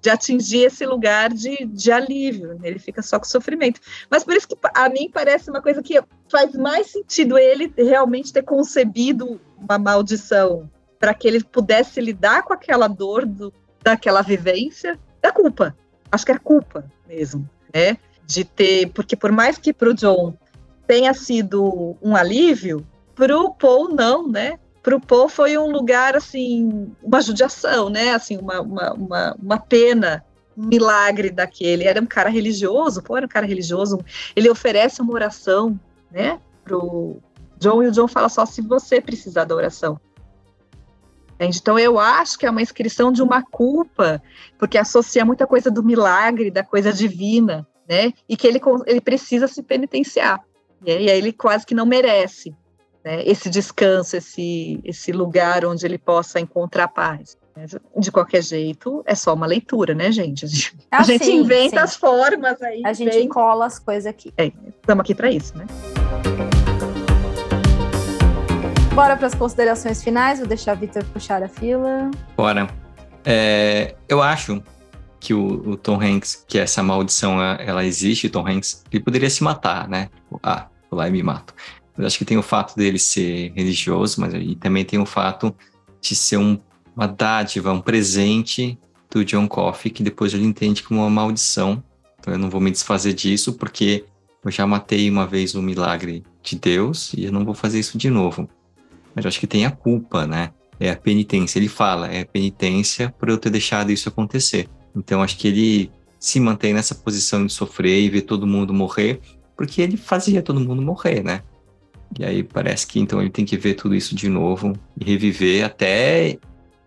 De 0.00 0.10
atingir 0.10 0.64
esse 0.64 0.84
lugar 0.84 1.32
de, 1.32 1.64
de 1.64 1.92
alívio. 1.92 2.54
né? 2.54 2.60
Ele 2.64 2.78
fica 2.78 3.00
só 3.02 3.18
com 3.18 3.24
sofrimento. 3.24 3.80
Mas 4.10 4.24
por 4.24 4.34
isso 4.34 4.48
que 4.48 4.56
a 4.74 4.88
mim 4.88 5.08
parece 5.08 5.48
uma 5.48 5.62
coisa 5.62 5.80
que 5.80 6.02
faz 6.28 6.54
mais 6.54 6.90
sentido 6.90 7.38
ele 7.38 7.72
realmente 7.76 8.32
ter 8.32 8.42
concebido 8.42 9.40
uma 9.56 9.78
maldição 9.78 10.68
para 10.98 11.14
que 11.14 11.26
ele 11.26 11.42
pudesse 11.42 12.00
lidar 12.00 12.42
com 12.42 12.52
aquela 12.52 12.88
dor 12.88 13.24
do, 13.26 13.52
daquela 13.82 14.22
vivência 14.22 14.98
da 15.20 15.32
culpa. 15.32 15.76
Acho 16.10 16.26
que 16.26 16.32
é 16.32 16.38
culpa 16.38 16.84
mesmo, 17.08 17.48
né? 17.74 17.96
De 18.26 18.44
ter, 18.44 18.90
porque 18.90 19.16
por 19.16 19.32
mais 19.32 19.58
que 19.58 19.72
para 19.72 19.90
o 19.90 19.94
John 19.94 20.36
tenha 20.86 21.14
sido 21.14 21.96
um 22.02 22.14
alívio, 22.14 22.86
para 23.14 23.36
o 23.36 23.52
Paul 23.54 23.94
não, 23.94 24.28
né? 24.28 24.58
Para 24.82 24.96
o 24.96 25.00
Paul 25.00 25.28
foi 25.28 25.56
um 25.56 25.70
lugar 25.70 26.16
assim, 26.16 26.92
uma 27.02 27.20
judiação, 27.20 27.88
né? 27.88 28.14
Assim, 28.14 28.36
uma, 28.36 28.60
uma, 28.60 28.92
uma, 28.92 29.36
uma 29.40 29.58
pena, 29.58 30.24
um 30.56 30.66
milagre 30.66 31.30
daquele. 31.30 31.84
Era 31.84 32.00
um 32.00 32.06
cara 32.06 32.28
religioso, 32.28 33.02
Paul 33.02 33.18
era 33.18 33.26
um 33.26 33.28
cara 33.28 33.46
religioso. 33.46 34.00
Ele 34.34 34.50
oferece 34.50 35.00
uma 35.00 35.12
oração, 35.12 35.78
né? 36.10 36.40
Pro 36.64 37.18
John 37.58 37.82
e 37.82 37.86
o 37.88 37.92
John 37.92 38.08
fala 38.08 38.28
só 38.28 38.44
se 38.44 38.60
você 38.60 39.00
precisar 39.00 39.44
da 39.44 39.54
oração. 39.54 40.00
Então 41.38 41.78
eu 41.78 41.98
acho 41.98 42.38
que 42.38 42.46
é 42.46 42.50
uma 42.50 42.62
inscrição 42.62 43.10
de 43.10 43.20
uma 43.20 43.42
culpa, 43.42 44.22
porque 44.58 44.78
associa 44.78 45.24
muita 45.24 45.46
coisa 45.46 45.70
do 45.70 45.82
milagre, 45.82 46.52
da 46.52 46.62
coisa 46.62 46.92
divina, 46.92 47.66
né? 47.88 48.12
E 48.28 48.36
que 48.36 48.46
ele, 48.46 48.60
ele 48.86 49.00
precisa 49.00 49.48
se 49.48 49.62
penitenciar. 49.62 50.38
né? 50.80 51.02
E 51.02 51.10
aí 51.10 51.18
ele 51.18 51.32
quase 51.32 51.66
que 51.66 51.74
não 51.74 51.86
merece 51.86 52.54
né? 53.04 53.22
esse 53.24 53.48
descanso, 53.50 54.16
esse, 54.16 54.80
esse 54.84 55.12
lugar 55.12 55.64
onde 55.64 55.84
ele 55.84 55.98
possa 55.98 56.38
encontrar 56.40 56.88
paz. 56.88 57.36
né? 57.56 57.66
De 57.98 58.10
qualquer 58.12 58.42
jeito, 58.42 59.02
é 59.06 59.14
só 59.14 59.34
uma 59.34 59.46
leitura, 59.46 59.94
né, 59.94 60.10
gente? 60.12 60.44
A 60.44 60.48
gente, 60.48 60.76
a 60.90 60.98
Ah, 60.98 61.02
gente 61.02 61.24
sim, 61.24 61.36
inventa 61.40 61.76
sim. 61.76 61.82
as 61.82 61.96
formas 61.96 62.60
aí. 62.62 62.82
A 62.84 62.92
gente 62.92 63.10
vem- 63.12 63.28
cola 63.28 63.66
as 63.66 63.78
coisas 63.78 64.06
aqui. 64.06 64.32
Estamos 64.80 65.02
aqui 65.02 65.14
para 65.14 65.30
isso, 65.30 65.56
né? 65.56 65.66
Bora 68.94 69.16
para 69.16 69.26
as 69.26 69.34
considerações 69.34 70.02
finais, 70.02 70.38
vou 70.38 70.46
deixar 70.46 70.76
o 70.76 70.80
Victor 70.80 71.02
puxar 71.04 71.42
a 71.42 71.48
fila. 71.48 72.10
Bora. 72.36 72.68
É, 73.24 73.94
eu 74.08 74.20
acho 74.20 74.62
que 75.18 75.32
o, 75.32 75.70
o 75.70 75.76
Tom 75.76 76.00
Hanks, 76.00 76.44
que 76.46 76.58
essa 76.58 76.82
maldição 76.82 77.40
ela- 77.42 77.84
existe, 77.84 78.28
Tom 78.28 78.46
Hanks, 78.46 78.84
ele 78.92 79.02
poderia 79.02 79.30
se 79.30 79.42
matar, 79.42 79.88
né? 79.88 80.10
Ah, 80.42 80.66
vou 80.90 80.98
lá 80.98 81.08
e 81.08 81.10
me 81.12 81.22
mato. 81.22 81.54
Eu 82.02 82.06
acho 82.06 82.18
que 82.18 82.24
tem 82.24 82.36
o 82.36 82.42
fato 82.42 82.76
dele 82.76 82.98
ser 82.98 83.52
religioso, 83.54 84.20
mas 84.20 84.34
aí 84.34 84.54
também 84.56 84.84
tem 84.84 84.98
o 84.98 85.06
fato 85.06 85.54
de 86.00 86.14
ser 86.14 86.36
um- 86.36 86.58
uma 86.96 87.06
dádiva, 87.06 87.72
um 87.72 87.80
presente 87.80 88.78
do 89.10 89.24
John 89.24 89.46
Coffey, 89.46 89.90
que 89.90 90.02
depois 90.02 90.34
ele 90.34 90.44
entende 90.44 90.82
como 90.82 91.00
uma 91.00 91.10
maldição. 91.10 91.82
Então 92.18 92.34
eu 92.34 92.38
não 92.38 92.50
vou 92.50 92.60
me 92.60 92.70
desfazer 92.70 93.12
disso, 93.12 93.52
porque 93.54 94.04
eu 94.44 94.50
já 94.50 94.66
matei 94.66 95.08
uma 95.08 95.26
vez 95.26 95.54
o 95.54 95.62
milagre 95.62 96.24
de 96.42 96.56
Deus 96.56 97.12
e 97.14 97.24
eu 97.24 97.32
não 97.32 97.44
vou 97.44 97.54
fazer 97.54 97.78
isso 97.78 97.96
de 97.96 98.10
novo. 98.10 98.48
Mas 99.14 99.24
eu 99.24 99.28
acho 99.28 99.38
que 99.38 99.46
tem 99.46 99.64
a 99.64 99.70
culpa, 99.70 100.26
né? 100.26 100.50
É 100.80 100.90
a 100.90 100.96
penitência. 100.96 101.58
Ele 101.58 101.68
fala, 101.68 102.08
é 102.08 102.22
a 102.22 102.26
penitência 102.26 103.14
por 103.16 103.28
eu 103.28 103.38
ter 103.38 103.50
deixado 103.50 103.92
isso 103.92 104.08
acontecer. 104.08 104.68
Então 104.96 105.22
acho 105.22 105.36
que 105.36 105.46
ele 105.48 105.90
se 106.18 106.40
mantém 106.40 106.72
nessa 106.74 106.94
posição 106.94 107.46
de 107.46 107.52
sofrer 107.52 108.00
e 108.00 108.08
ver 108.08 108.22
todo 108.22 108.46
mundo 108.46 108.72
morrer, 108.74 109.20
porque 109.56 109.82
ele 109.82 109.96
fazia 109.96 110.42
todo 110.42 110.58
mundo 110.60 110.82
morrer, 110.82 111.22
né? 111.22 111.42
E 112.18 112.24
aí 112.24 112.42
parece 112.42 112.86
que 112.86 113.00
então 113.00 113.20
ele 113.20 113.30
tem 113.30 113.44
que 113.44 113.56
ver 113.56 113.74
tudo 113.74 113.94
isso 113.94 114.14
de 114.14 114.28
novo 114.28 114.74
e 115.00 115.04
reviver 115.04 115.64
até, 115.64 116.38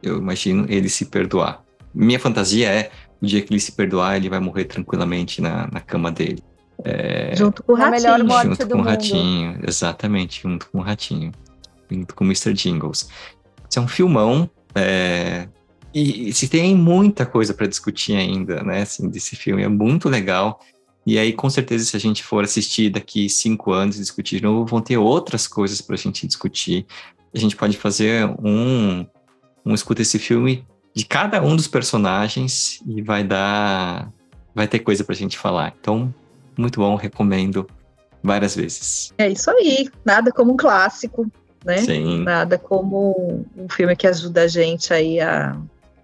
eu 0.02 0.18
imagino, 0.18 0.66
ele 0.70 0.90
se 0.90 1.06
perdoar. 1.06 1.64
Minha 1.94 2.20
fantasia 2.20 2.70
é, 2.70 2.92
o 3.22 3.26
dia 3.26 3.42
que 3.42 3.52
ele 3.52 3.60
se 3.60 3.72
perdoar, 3.72 4.18
ele 4.18 4.30
vai 4.30 4.40
morrer 4.40 4.66
tranquilamente 4.66 5.42
na, 5.42 5.68
na 5.72 5.80
cama 5.80 6.12
dele. 6.12 6.44
Junto 7.36 7.64
com 7.64 7.74
o 7.74 7.78
É 7.78 7.84
a 7.84 7.92
melhor 7.92 8.12
ratinho. 8.12 8.28
morte 8.28 8.48
junto 8.50 8.66
do 8.68 8.76
com 8.76 8.82
o 8.82 8.84
ratinho, 8.84 9.60
exatamente, 9.68 10.42
junto 10.44 10.70
com 10.70 10.80
o 10.80 10.82
ratinho, 10.82 11.32
junto 11.90 12.14
com 12.14 12.24
o 12.24 12.28
Mr. 12.28 12.54
Jingles. 12.54 13.10
Isso 13.70 13.80
é 13.80 13.82
um 13.82 13.88
filmão, 13.88 14.50
é, 14.76 15.48
e, 15.96 16.28
e 16.28 16.34
se 16.34 16.50
tem 16.50 16.76
muita 16.76 17.26
coisa 17.26 17.54
para 17.54 17.66
discutir 17.68 18.18
ainda, 18.18 18.62
né, 18.62 18.82
assim, 18.82 19.10
desse 19.10 19.34
filme, 19.38 19.64
é 19.64 19.68
muito 19.70 20.10
legal. 20.10 20.60
E 21.06 21.20
aí, 21.20 21.32
com 21.32 21.50
certeza, 21.50 21.86
se 21.86 21.96
a 21.96 22.00
gente 22.00 22.24
for 22.24 22.44
assistir 22.44 22.90
daqui 22.90 23.30
cinco 23.30 23.72
anos 23.72 23.98
e 23.98 24.00
discutir 24.00 24.38
de 24.38 24.44
novo, 24.44 24.66
vão 24.66 24.82
ter 24.82 24.98
outras 24.98 25.48
coisas 25.48 25.80
para 25.80 25.96
a 25.96 25.98
gente 25.98 26.26
discutir. 26.26 26.86
A 27.34 27.38
gente 27.38 27.56
pode 27.56 27.78
fazer 27.78 28.26
um, 28.44 29.06
um 29.64 29.74
escuta 29.76 30.02
esse 30.02 30.18
filme 30.18 30.66
de 30.96 31.06
cada 31.06 31.44
um 31.44 31.56
dos 31.56 31.68
personagens 31.68 32.82
e 32.88 33.02
vai 33.02 33.24
dar, 33.24 34.12
vai 34.56 34.68
ter 34.68 34.80
coisa 34.80 35.04
para 35.04 35.14
a 35.14 35.18
gente 35.18 35.38
falar. 35.38 35.76
Então, 35.80 36.12
muito 36.58 36.80
bom, 36.80 36.96
recomendo 36.96 37.68
várias 38.24 38.56
vezes. 38.56 39.14
É 39.18 39.30
isso 39.30 39.52
aí, 39.52 39.90
nada 40.04 40.32
como 40.32 40.54
um 40.54 40.58
clássico, 40.58 41.30
né? 41.64 41.78
Sim. 41.78 42.24
Nada 42.24 42.58
como 42.58 43.46
um 43.56 43.70
filme 43.70 43.96
que 43.96 44.08
ajuda 44.08 44.44
a 44.44 44.48
gente 44.48 44.94
aí 44.94 45.20
a, 45.20 45.56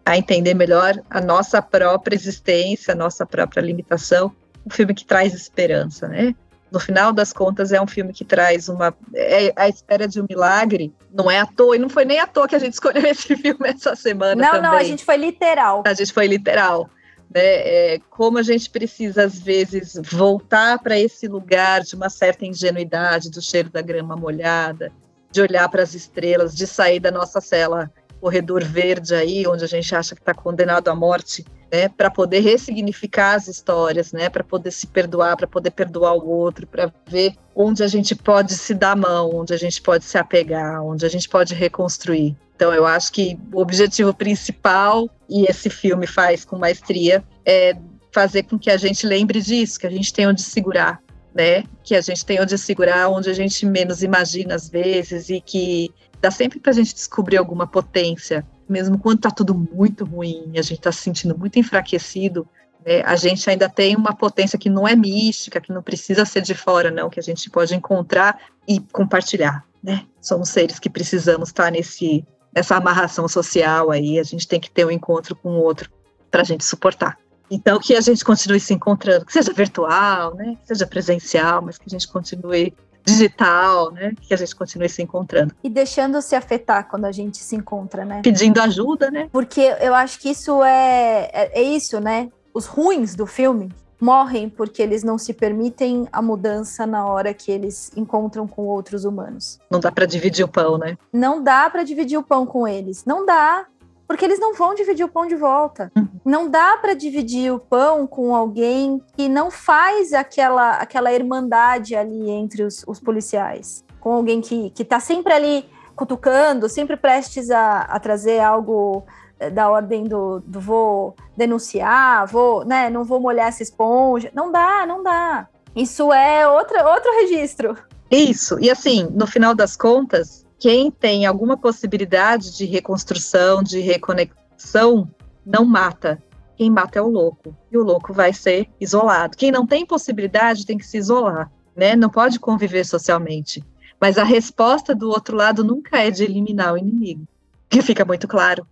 a 0.05 0.17
entender 0.17 0.53
melhor 0.53 1.01
a 1.09 1.21
nossa 1.21 1.61
própria 1.61 2.15
existência, 2.15 2.93
a 2.93 2.97
nossa 2.97 3.25
própria 3.25 3.61
limitação. 3.61 4.31
Um 4.66 4.70
filme 4.70 4.93
que 4.93 5.05
traz 5.05 5.34
esperança, 5.34 6.07
né? 6.07 6.36
No 6.72 6.80
final 6.80 7.12
das 7.12 7.34
contas, 7.34 7.74
é 7.74 7.82
um 7.82 7.88
filme 7.88 8.14
que 8.14 8.24
traz 8.24 8.70
uma. 8.70 8.95
É 9.14 9.51
a 9.55 9.68
espera 9.68 10.07
de 10.07 10.22
um 10.22 10.26
milagre. 10.30 10.93
Não 11.12 11.30
é 11.30 11.39
à 11.39 11.45
toa, 11.45 11.76
e 11.76 11.80
não 11.80 11.89
foi 11.89 12.05
nem 12.05 12.20
à 12.20 12.28
toa 12.28 12.47
que 12.47 12.55
a 12.55 12.59
gente 12.59 12.74
escolheu 12.74 13.05
esse 13.05 13.36
filme 13.36 13.68
essa 13.68 13.95
semana. 13.95 14.36
Não, 14.36 14.51
também. 14.51 14.62
não, 14.62 14.78
a 14.78 14.84
gente 14.84 15.03
foi 15.03 15.18
literal. 15.18 15.84
A 15.86 15.93
gente 15.93 16.14
foi 16.14 16.28
literal 16.28 16.89
né? 17.34 17.93
É, 17.93 17.99
como 18.09 18.38
a 18.38 18.43
gente 18.43 18.70
precisa, 18.70 19.24
às 19.24 19.39
vezes, 19.39 19.97
voltar 20.03 20.80
para 20.80 20.99
esse 20.99 21.28
lugar 21.28 21.82
de 21.82 21.95
uma 21.95 22.09
certa 22.09 22.45
ingenuidade, 22.45 23.32
do 23.32 23.41
cheiro 23.41 23.70
da 23.70 23.82
grama 23.82 24.16
molhada, 24.16 24.91
de 25.32 25.41
olhar 25.41 25.68
para 25.70 25.82
as 25.82 25.93
estrelas, 25.93 26.53
de 26.53 26.68
sair 26.68 26.99
da 26.99 27.09
nossa 27.09 27.39
cela 27.39 27.89
corredor 28.20 28.64
verde 28.64 29.16
aí, 29.16 29.47
onde 29.47 29.64
a 29.64 29.68
gente 29.68 29.95
acha 29.95 30.14
que 30.14 30.22
está 30.22 30.34
condenado 30.34 30.89
à 30.89 30.95
morte, 30.95 31.43
né, 31.72 31.88
para 31.88 32.11
poder 32.11 32.41
ressignificar 32.41 33.36
as 33.36 33.47
histórias, 33.47 34.11
né, 34.11 34.30
para 34.30 34.43
poder 34.43 34.72
se 34.72 34.86
perdoar, 34.88 35.38
para 35.38 35.47
poder 35.47 35.72
perdoar 35.72 36.13
o 36.15 36.28
outro, 36.28 36.67
para 36.67 36.91
ver 37.07 37.34
onde 37.55 37.82
a 37.84 37.88
gente 37.88 38.13
pode 38.13 38.53
se 38.53 38.74
dar 38.74 38.95
mão, 38.95 39.30
onde 39.34 39.53
a 39.53 39.57
gente 39.57 39.82
pode 39.82 40.03
se 40.03 40.17
apegar, 40.17 40.84
onde 40.84 41.05
a 41.05 41.09
gente 41.09 41.30
pode 41.30 41.53
reconstruir. 41.53 42.36
Então, 42.55 42.74
eu 42.74 42.86
acho 42.86 43.11
que 43.11 43.39
o 43.51 43.59
objetivo 43.59 44.13
principal, 44.13 45.09
e 45.28 45.45
esse 45.45 45.69
filme 45.69 46.05
faz 46.05 46.45
com 46.45 46.57
maestria, 46.57 47.24
é 47.45 47.76
fazer 48.11 48.43
com 48.43 48.59
que 48.59 48.69
a 48.69 48.78
gente 48.78 49.07
lembre 49.07 49.41
disso, 49.41 49.80
que 49.80 49.88
a 49.88 49.89
gente 49.89 50.13
tem 50.13 50.28
onde 50.28 50.41
segurar, 50.41 51.01
né? 51.34 51.63
Que 51.84 51.95
a 51.95 52.01
gente 52.01 52.24
tem 52.24 52.39
onde 52.39 52.57
segurar, 52.57 53.09
onde 53.09 53.30
a 53.30 53.34
gente 53.34 53.65
menos 53.65 54.03
imagina 54.03 54.53
às 54.53 54.69
vezes, 54.69 55.30
e 55.30 55.41
que 55.41 55.89
dá 56.22 56.30
sempre 56.30 56.59
para 56.59 56.72
a 56.72 56.76
gente 56.76 56.93
descobrir 56.93 57.38
alguma 57.38 57.65
potência, 57.65 58.45
mesmo 58.72 58.97
quando 58.97 59.17
está 59.17 59.30
tudo 59.30 59.53
muito 59.53 60.05
ruim, 60.05 60.53
a 60.55 60.61
gente 60.61 60.80
está 60.80 60.91
se 60.91 61.01
sentindo 61.01 61.38
muito 61.38 61.59
enfraquecido, 61.59 62.47
né, 62.86 63.01
a 63.01 63.15
gente 63.15 63.47
ainda 63.49 63.69
tem 63.69 63.95
uma 63.95 64.15
potência 64.15 64.57
que 64.57 64.69
não 64.69 64.88
é 64.88 64.95
mística, 64.95 65.61
que 65.61 65.72
não 65.72 65.84
precisa 65.84 66.26
ser 66.26 66.41
de 66.41 66.55
fora, 66.55 66.89
não, 66.89 67.09
que 67.09 67.19
a 67.19 67.24
gente 67.24 67.49
pode 67.49 67.76
encontrar 67.76 68.39
e 68.67 68.80
compartilhar, 68.80 69.63
né? 69.84 70.05
Somos 70.19 70.49
seres 70.49 70.80
que 70.80 70.89
precisamos 70.89 71.49
estar 71.49 71.72
nesse 71.72 72.26
nessa 72.53 72.76
amarração 72.76 73.28
social 73.30 73.91
aí, 73.91 74.19
a 74.19 74.24
gente 74.24 74.47
tem 74.47 74.59
que 74.59 74.69
ter 74.69 74.86
um 74.86 74.91
encontro 74.91 75.36
com 75.36 75.51
o 75.51 75.63
outro 75.63 75.89
para 76.30 76.41
a 76.41 76.43
gente 76.43 76.65
suportar. 76.65 77.17
Então, 77.49 77.80
que 77.80 77.95
a 77.95 78.01
gente 78.01 78.24
continue 78.24 78.59
se 78.59 78.74
encontrando, 78.74 79.26
que 79.26 79.34
seja 79.34 79.53
virtual, 79.53 80.36
né, 80.36 80.57
que 80.61 80.67
seja 80.67 80.86
presencial, 80.86 81.61
mas 81.61 81.78
que 81.78 81.86
a 81.88 81.89
gente 81.89 82.07
continue 82.07 82.74
digital, 83.05 83.91
né, 83.91 84.13
que 84.21 84.33
a 84.33 84.37
gente 84.37 84.55
continue 84.55 84.89
se 84.89 85.01
encontrando. 85.01 85.53
E 85.63 85.69
deixando 85.69 86.21
se 86.21 86.35
afetar 86.35 86.87
quando 86.87 87.05
a 87.05 87.11
gente 87.11 87.37
se 87.37 87.55
encontra, 87.55 88.05
né? 88.05 88.21
Pedindo 88.23 88.59
ajuda, 88.61 89.09
né? 89.09 89.29
Porque 89.31 89.61
eu 89.79 89.93
acho 89.93 90.19
que 90.19 90.29
isso 90.29 90.63
é, 90.63 91.29
é, 91.33 91.59
é 91.59 91.61
isso, 91.61 91.99
né? 91.99 92.29
Os 92.53 92.65
ruins 92.65 93.15
do 93.15 93.25
filme 93.25 93.69
morrem 94.01 94.49
porque 94.49 94.81
eles 94.81 95.03
não 95.03 95.17
se 95.17 95.31
permitem 95.31 96.07
a 96.11 96.21
mudança 96.21 96.87
na 96.87 97.05
hora 97.05 97.33
que 97.33 97.51
eles 97.51 97.91
encontram 97.95 98.47
com 98.47 98.63
outros 98.63 99.05
humanos. 99.05 99.59
Não 99.69 99.79
dá 99.79 99.91
para 99.91 100.05
dividir 100.05 100.43
o 100.43 100.47
pão, 100.47 100.77
né? 100.77 100.97
Não 101.13 101.41
dá 101.41 101.69
para 101.69 101.83
dividir 101.83 102.17
o 102.17 102.23
pão 102.23 102.45
com 102.45 102.67
eles. 102.67 103.05
Não 103.05 103.25
dá, 103.25 103.67
porque 104.12 104.26
eles 104.26 104.41
não 104.41 104.53
vão 104.53 104.76
dividir 104.76 105.05
o 105.05 105.07
pão 105.07 105.26
de 105.26 105.38
volta. 105.38 105.89
Uhum. 105.95 106.07
Não 106.26 106.49
dá 106.49 106.76
para 106.76 106.93
dividir 106.93 107.49
o 107.53 107.57
pão 107.57 108.05
com 108.05 108.36
alguém 108.36 109.01
que 109.16 109.30
não 109.30 109.49
faz 109.49 110.12
aquela 110.12 110.74
aquela 110.74 111.14
irmandade 111.14 111.95
ali 111.95 112.30
entre 112.30 112.62
os, 112.64 112.84
os 112.86 112.99
policiais, 112.99 113.86
com 114.01 114.12
alguém 114.12 114.41
que 114.41 114.70
que 114.72 114.84
tá 114.84 114.99
sempre 114.99 115.32
ali 115.32 115.66
cutucando, 115.95 116.68
sempre 116.68 116.97
prestes 116.97 117.49
a, 117.49 117.84
a 117.84 117.97
trazer 118.01 118.41
algo 118.41 119.05
eh, 119.39 119.49
da 119.49 119.70
ordem 119.70 120.03
do, 120.03 120.41
do 120.41 120.59
vou 120.59 121.16
denunciar, 121.38 122.28
vou, 122.28 122.66
né, 122.66 122.89
não 122.89 123.05
vou 123.05 123.22
molhar 123.22 123.47
essa 123.47 123.64
esponja. 123.64 124.30
Não 124.34 124.51
dá, 124.51 124.86
não 124.86 125.01
dá. 125.01 125.47
Isso 125.74 126.12
é 126.12 126.45
outra, 126.45 126.86
outro 126.89 127.09
registro. 127.22 127.78
Isso. 128.12 128.59
E 128.59 128.70
assim, 128.70 129.07
no 129.14 129.26
final 129.26 129.55
das 129.55 129.78
contas, 129.78 130.40
quem 130.62 130.91
tem 130.91 131.26
alguma 131.26 131.57
possibilidade 131.57 132.55
de 132.55 132.66
reconstrução, 132.66 133.62
de 133.62 133.80
reconexão, 133.80 135.09
não 135.43 135.66
mata. 135.66 136.22
Quem 136.55 136.70
mata 136.70 136.99
é 136.99 137.01
o 137.01 137.09
louco. 137.09 137.57
E 137.72 137.78
o 137.78 137.84
louco 137.84 138.14
vai 138.14 138.32
ser 138.32 138.70
isolado. 138.80 139.36
Quem 139.36 139.51
não 139.51 139.66
tem 139.66 139.86
possibilidade 139.86 140.66
tem 140.66 140.78
que 140.78 140.86
se 140.86 140.97
isolar, 140.97 141.51
né? 141.76 141.95
Não 141.95 142.09
pode 142.09 142.39
conviver 142.39 142.86
socialmente. 142.86 143.64
Mas 143.99 144.20
a 144.20 144.24
resposta 144.24 144.93
do 144.93 145.09
outro 145.09 145.36
lado 145.36 145.64
nunca 145.64 145.97
é 145.97 146.12
de 146.12 146.24
eliminar 146.24 146.74
o 146.74 146.78
inimigo. 146.78 147.28
Que 147.68 147.82
fica 147.82 148.05
muito 148.05 148.28
claro 148.28 148.66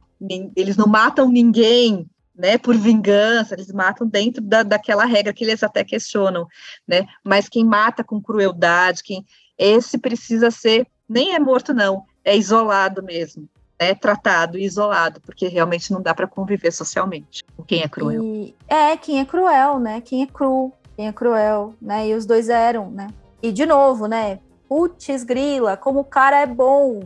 eles 0.56 0.76
não 0.76 0.88
matam 0.88 1.30
ninguém 1.30 2.10
né, 2.36 2.58
por 2.58 2.76
vingança, 2.76 3.54
eles 3.54 3.72
matam 3.72 4.08
dentro 4.08 4.42
da, 4.42 4.64
daquela 4.64 5.06
regra 5.06 5.34
que 5.34 5.44
eles 5.44 5.62
até 5.62 5.84
questionam, 5.84 6.48
né, 6.88 7.06
mas 7.24 7.50
quem 7.50 7.66
mata 7.66 8.04
com 8.04 8.22
crueldade, 8.22 9.04
quem, 9.04 9.26
esse 9.58 9.98
precisa 9.98 10.50
ser, 10.50 10.88
nem 11.10 11.34
é 11.34 11.40
morto 11.40 11.74
não, 11.74 12.04
é 12.24 12.38
isolado 12.38 13.02
mesmo, 13.04 13.50
é 13.78 13.96
tratado 13.96 14.58
e 14.58 14.64
isolado, 14.64 15.20
porque 15.22 15.48
realmente 15.48 15.92
não 15.92 16.02
dá 16.02 16.14
para 16.14 16.28
conviver 16.28 16.72
socialmente 16.72 17.44
com 17.58 17.64
quem 17.64 17.82
é 17.82 17.88
cruel. 17.88 18.24
E, 18.24 18.56
é, 18.68 18.96
quem 18.96 19.20
é 19.20 19.26
cruel, 19.26 19.80
né, 19.80 20.02
quem 20.02 20.24
é 20.24 20.28
cru, 20.28 20.72
quem 20.96 21.08
é 21.08 21.14
cruel, 21.14 21.74
né, 21.82 22.08
e 22.08 22.14
os 22.14 22.26
dois 22.26 22.50
eram, 22.50 22.92
né, 22.92 23.08
e 23.42 23.52
de 23.52 23.66
novo, 23.66 24.06
né, 24.06 24.40
putz 24.68 25.24
grila, 25.24 25.76
como 25.76 26.02
o 26.02 26.06
cara 26.06 26.42
é 26.42 26.46
bom, 26.46 27.02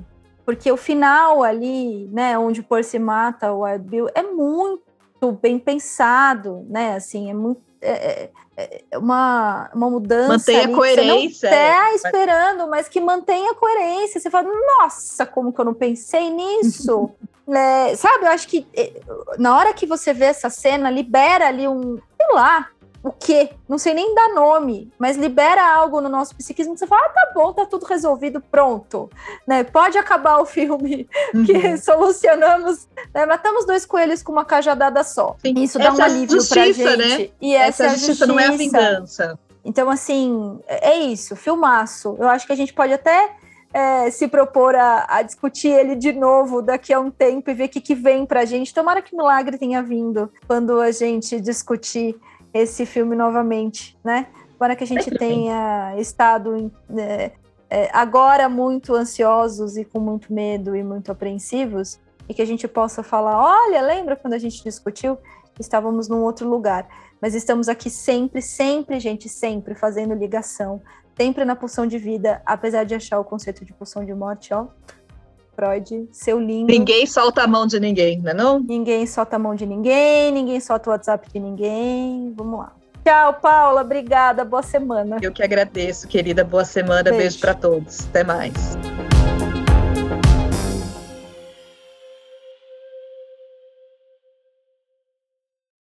porque 0.45 0.72
o 0.72 0.78
final 0.78 1.41
ali, 1.41 2.08
né, 2.12 2.38
onde 2.38 2.60
o 2.60 2.64
Percy 2.64 2.99
mata 2.99 3.54
o 3.54 3.62
Wild 3.62 3.88
Bill, 3.88 4.10
é 4.14 4.24
muito 4.24 5.32
bem 5.41 5.58
pensado, 5.58 6.66
né? 6.70 6.95
Assim, 6.95 7.30
é 7.30 7.34
muito. 7.34 7.62
É, 7.86 8.30
é, 8.56 8.84
é 8.92 8.98
uma, 8.98 9.70
uma 9.74 9.90
mudança. 9.90 10.28
Mantém 10.30 10.60
a 10.60 10.76
coerência. 10.76 11.50
Você 11.50 11.56
não 11.56 11.72
tá 11.72 11.92
é. 11.92 11.96
esperando, 11.96 12.68
mas 12.68 12.88
que 12.88 13.02
mantenha 13.02 13.52
a 13.52 13.56
coerência. 13.56 14.20
Você 14.20 14.30
fala, 14.30 14.50
nossa, 14.80 15.26
como 15.26 15.52
que 15.52 15.60
eu 15.60 15.66
não 15.66 15.74
pensei 15.74 16.30
nisso? 16.30 17.12
é, 17.50 17.96
sabe, 17.96 18.26
eu 18.26 18.30
acho 18.30 18.48
que 18.48 18.66
é, 18.76 18.94
na 19.38 19.58
hora 19.58 19.74
que 19.74 19.86
você 19.86 20.14
vê 20.14 20.26
essa 20.26 20.50
cena, 20.50 20.90
libera 20.90 21.48
ali 21.48 21.68
um, 21.68 22.00
sei 22.18 22.36
lá, 22.36 22.70
o 23.04 23.12
quê? 23.12 23.49
Não 23.68 23.78
sei 23.78 23.93
nem 23.93 24.16
dar 24.16 24.30
nome, 24.30 24.89
mas 24.97 25.18
libera 25.18 25.76
algo 25.76 25.99
no 25.99 26.08
nosso 26.08 26.34
psiquismo 26.36 26.74
que 26.74 26.80
você 26.80 26.88
fala, 26.88 27.06
ah, 27.06 27.10
tá 27.10 27.32
bom, 27.36 27.51
tá 27.51 27.66
tudo 27.66 27.86
resolvido, 27.86 28.39
pronto. 28.39 29.10
Né? 29.45 29.66
Pode 29.66 29.97
acabar 29.97 30.38
o 30.39 30.45
filme 30.45 31.08
uhum. 31.36 31.43
que 31.43 31.78
solucionamos, 31.78 32.88
né? 33.14 33.26
matamos 33.26 33.66
dois 33.66 33.86
coelhos 33.86 34.24
com 34.24 34.32
uma 34.32 34.45
cajadada 34.45 35.04
só. 35.04 35.36
Sim. 35.39 35.54
Isso 35.58 35.78
dá 35.78 35.89
essa 35.89 36.01
um 36.01 36.06
alívio 36.06 36.38
justiça, 36.38 36.84
pra 36.84 36.95
gente. 36.95 37.22
Né? 37.24 37.30
E 37.41 37.54
essa, 37.54 37.86
essa 37.86 37.95
justiça, 37.95 38.26
justiça 38.26 38.28
não 38.28 38.39
é 38.39 38.47
a 38.47 38.51
vingança. 38.51 39.39
Então, 39.66 39.89
assim, 39.89 40.60
é 40.68 40.97
isso, 40.97 41.36
filmaço. 41.36 42.16
Eu 42.18 42.30
acho 42.30 42.47
que 42.47 42.54
a 42.54 42.56
gente 42.56 42.74
pode 42.74 42.93
até 42.93 43.32
é, 43.74 44.10
se 44.12 44.28
propor 44.28 44.76
a, 44.76 45.06
a, 45.10 45.22
discutir 45.24 45.70
ele 45.70 45.95
de 45.95 46.14
novo 46.14 46.62
daqui 46.62 46.93
a 46.93 46.99
um 46.99 47.10
tempo 47.10 47.49
e 47.49 47.54
ver 47.54 47.66
o 47.66 47.70
que, 47.70 47.82
que 47.82 47.95
vem 47.95 48.26
pra 48.26 48.45
gente. 48.45 48.74
Tomara 48.74 49.01
que 49.01 49.16
milagre 49.16 49.58
tenha 49.58 49.82
vindo 49.82 50.32
quando 50.47 50.80
a 50.80 50.91
gente 50.91 51.41
discutir 51.41 52.16
esse 52.54 52.86
filme 52.86 53.16
novamente, 53.16 53.97
né? 54.04 54.28
Para 54.60 54.76
que 54.76 54.84
a 54.84 54.88
gente 54.88 55.10
tenha 55.18 55.95
estado 55.97 56.72
é, 56.95 57.32
é, 57.70 57.89
agora 57.91 58.47
muito 58.47 58.93
ansiosos 58.93 59.76
e 59.78 59.84
com 59.84 59.99
muito 59.99 60.32
medo 60.32 60.76
e 60.76 60.84
muito 60.84 61.12
apreensivos, 61.12 61.99
e 62.30 62.34
que 62.34 62.41
a 62.41 62.45
gente 62.45 62.68
possa 62.68 63.01
falar: 63.01 63.38
olha, 63.38 63.82
lembra 63.82 64.16
quando 64.16 64.34
a 64.34 64.38
gente 64.38 64.64
discutiu? 64.64 65.18
Estávamos 65.60 66.08
num 66.08 66.22
outro 66.22 66.47
lugar. 66.47 66.88
Mas 67.22 67.36
estamos 67.36 67.70
aqui 67.70 67.89
sempre, 67.89 68.41
sempre, 68.41 68.99
gente, 68.99 69.30
sempre 69.30 69.76
fazendo 69.76 70.14
ligação, 70.14 70.82
sempre 71.18 71.45
na 71.45 71.56
pulsão 71.56 71.88
de 71.88 71.97
vida, 71.97 72.41
apesar 72.45 72.84
de 72.84 72.95
achar 72.95 73.20
o 73.20 73.24
conceito 73.24 73.64
de 73.64 73.74
pulsão 73.74 74.04
de 74.04 74.14
morte, 74.14 74.54
ó, 74.54 74.68
Freud, 75.56 76.08
seu 76.12 76.39
lindo. 76.39 76.72
Ninguém 76.72 77.06
solta 77.06 77.43
a 77.43 77.47
mão 77.47 77.66
de 77.66 77.80
ninguém, 77.80 78.20
não 78.20 78.32
é 78.32 78.34
não? 78.34 78.60
Ninguém 78.60 79.06
solta 79.06 79.36
a 79.36 79.39
mão 79.39 79.56
de 79.56 79.66
ninguém, 79.66 80.32
ninguém 80.32 80.60
solta 80.60 80.89
o 80.89 80.93
WhatsApp 80.93 81.28
de 81.32 81.39
ninguém. 81.39 82.34
Vamos 82.36 82.60
lá. 82.60 82.74
Tchau, 83.06 83.34
Paula. 83.34 83.82
Obrigada. 83.82 84.45
Boa 84.45 84.64
semana. 84.64 85.18
Eu 85.22 85.32
que 85.32 85.43
agradeço, 85.43 86.08
querida. 86.08 86.43
Boa 86.43 86.66
semana. 86.66 87.04
Beijo, 87.04 87.18
Beijo 87.18 87.39
para 87.39 87.54
todos. 87.54 88.08
Até 88.08 88.24
mais. 88.24 88.54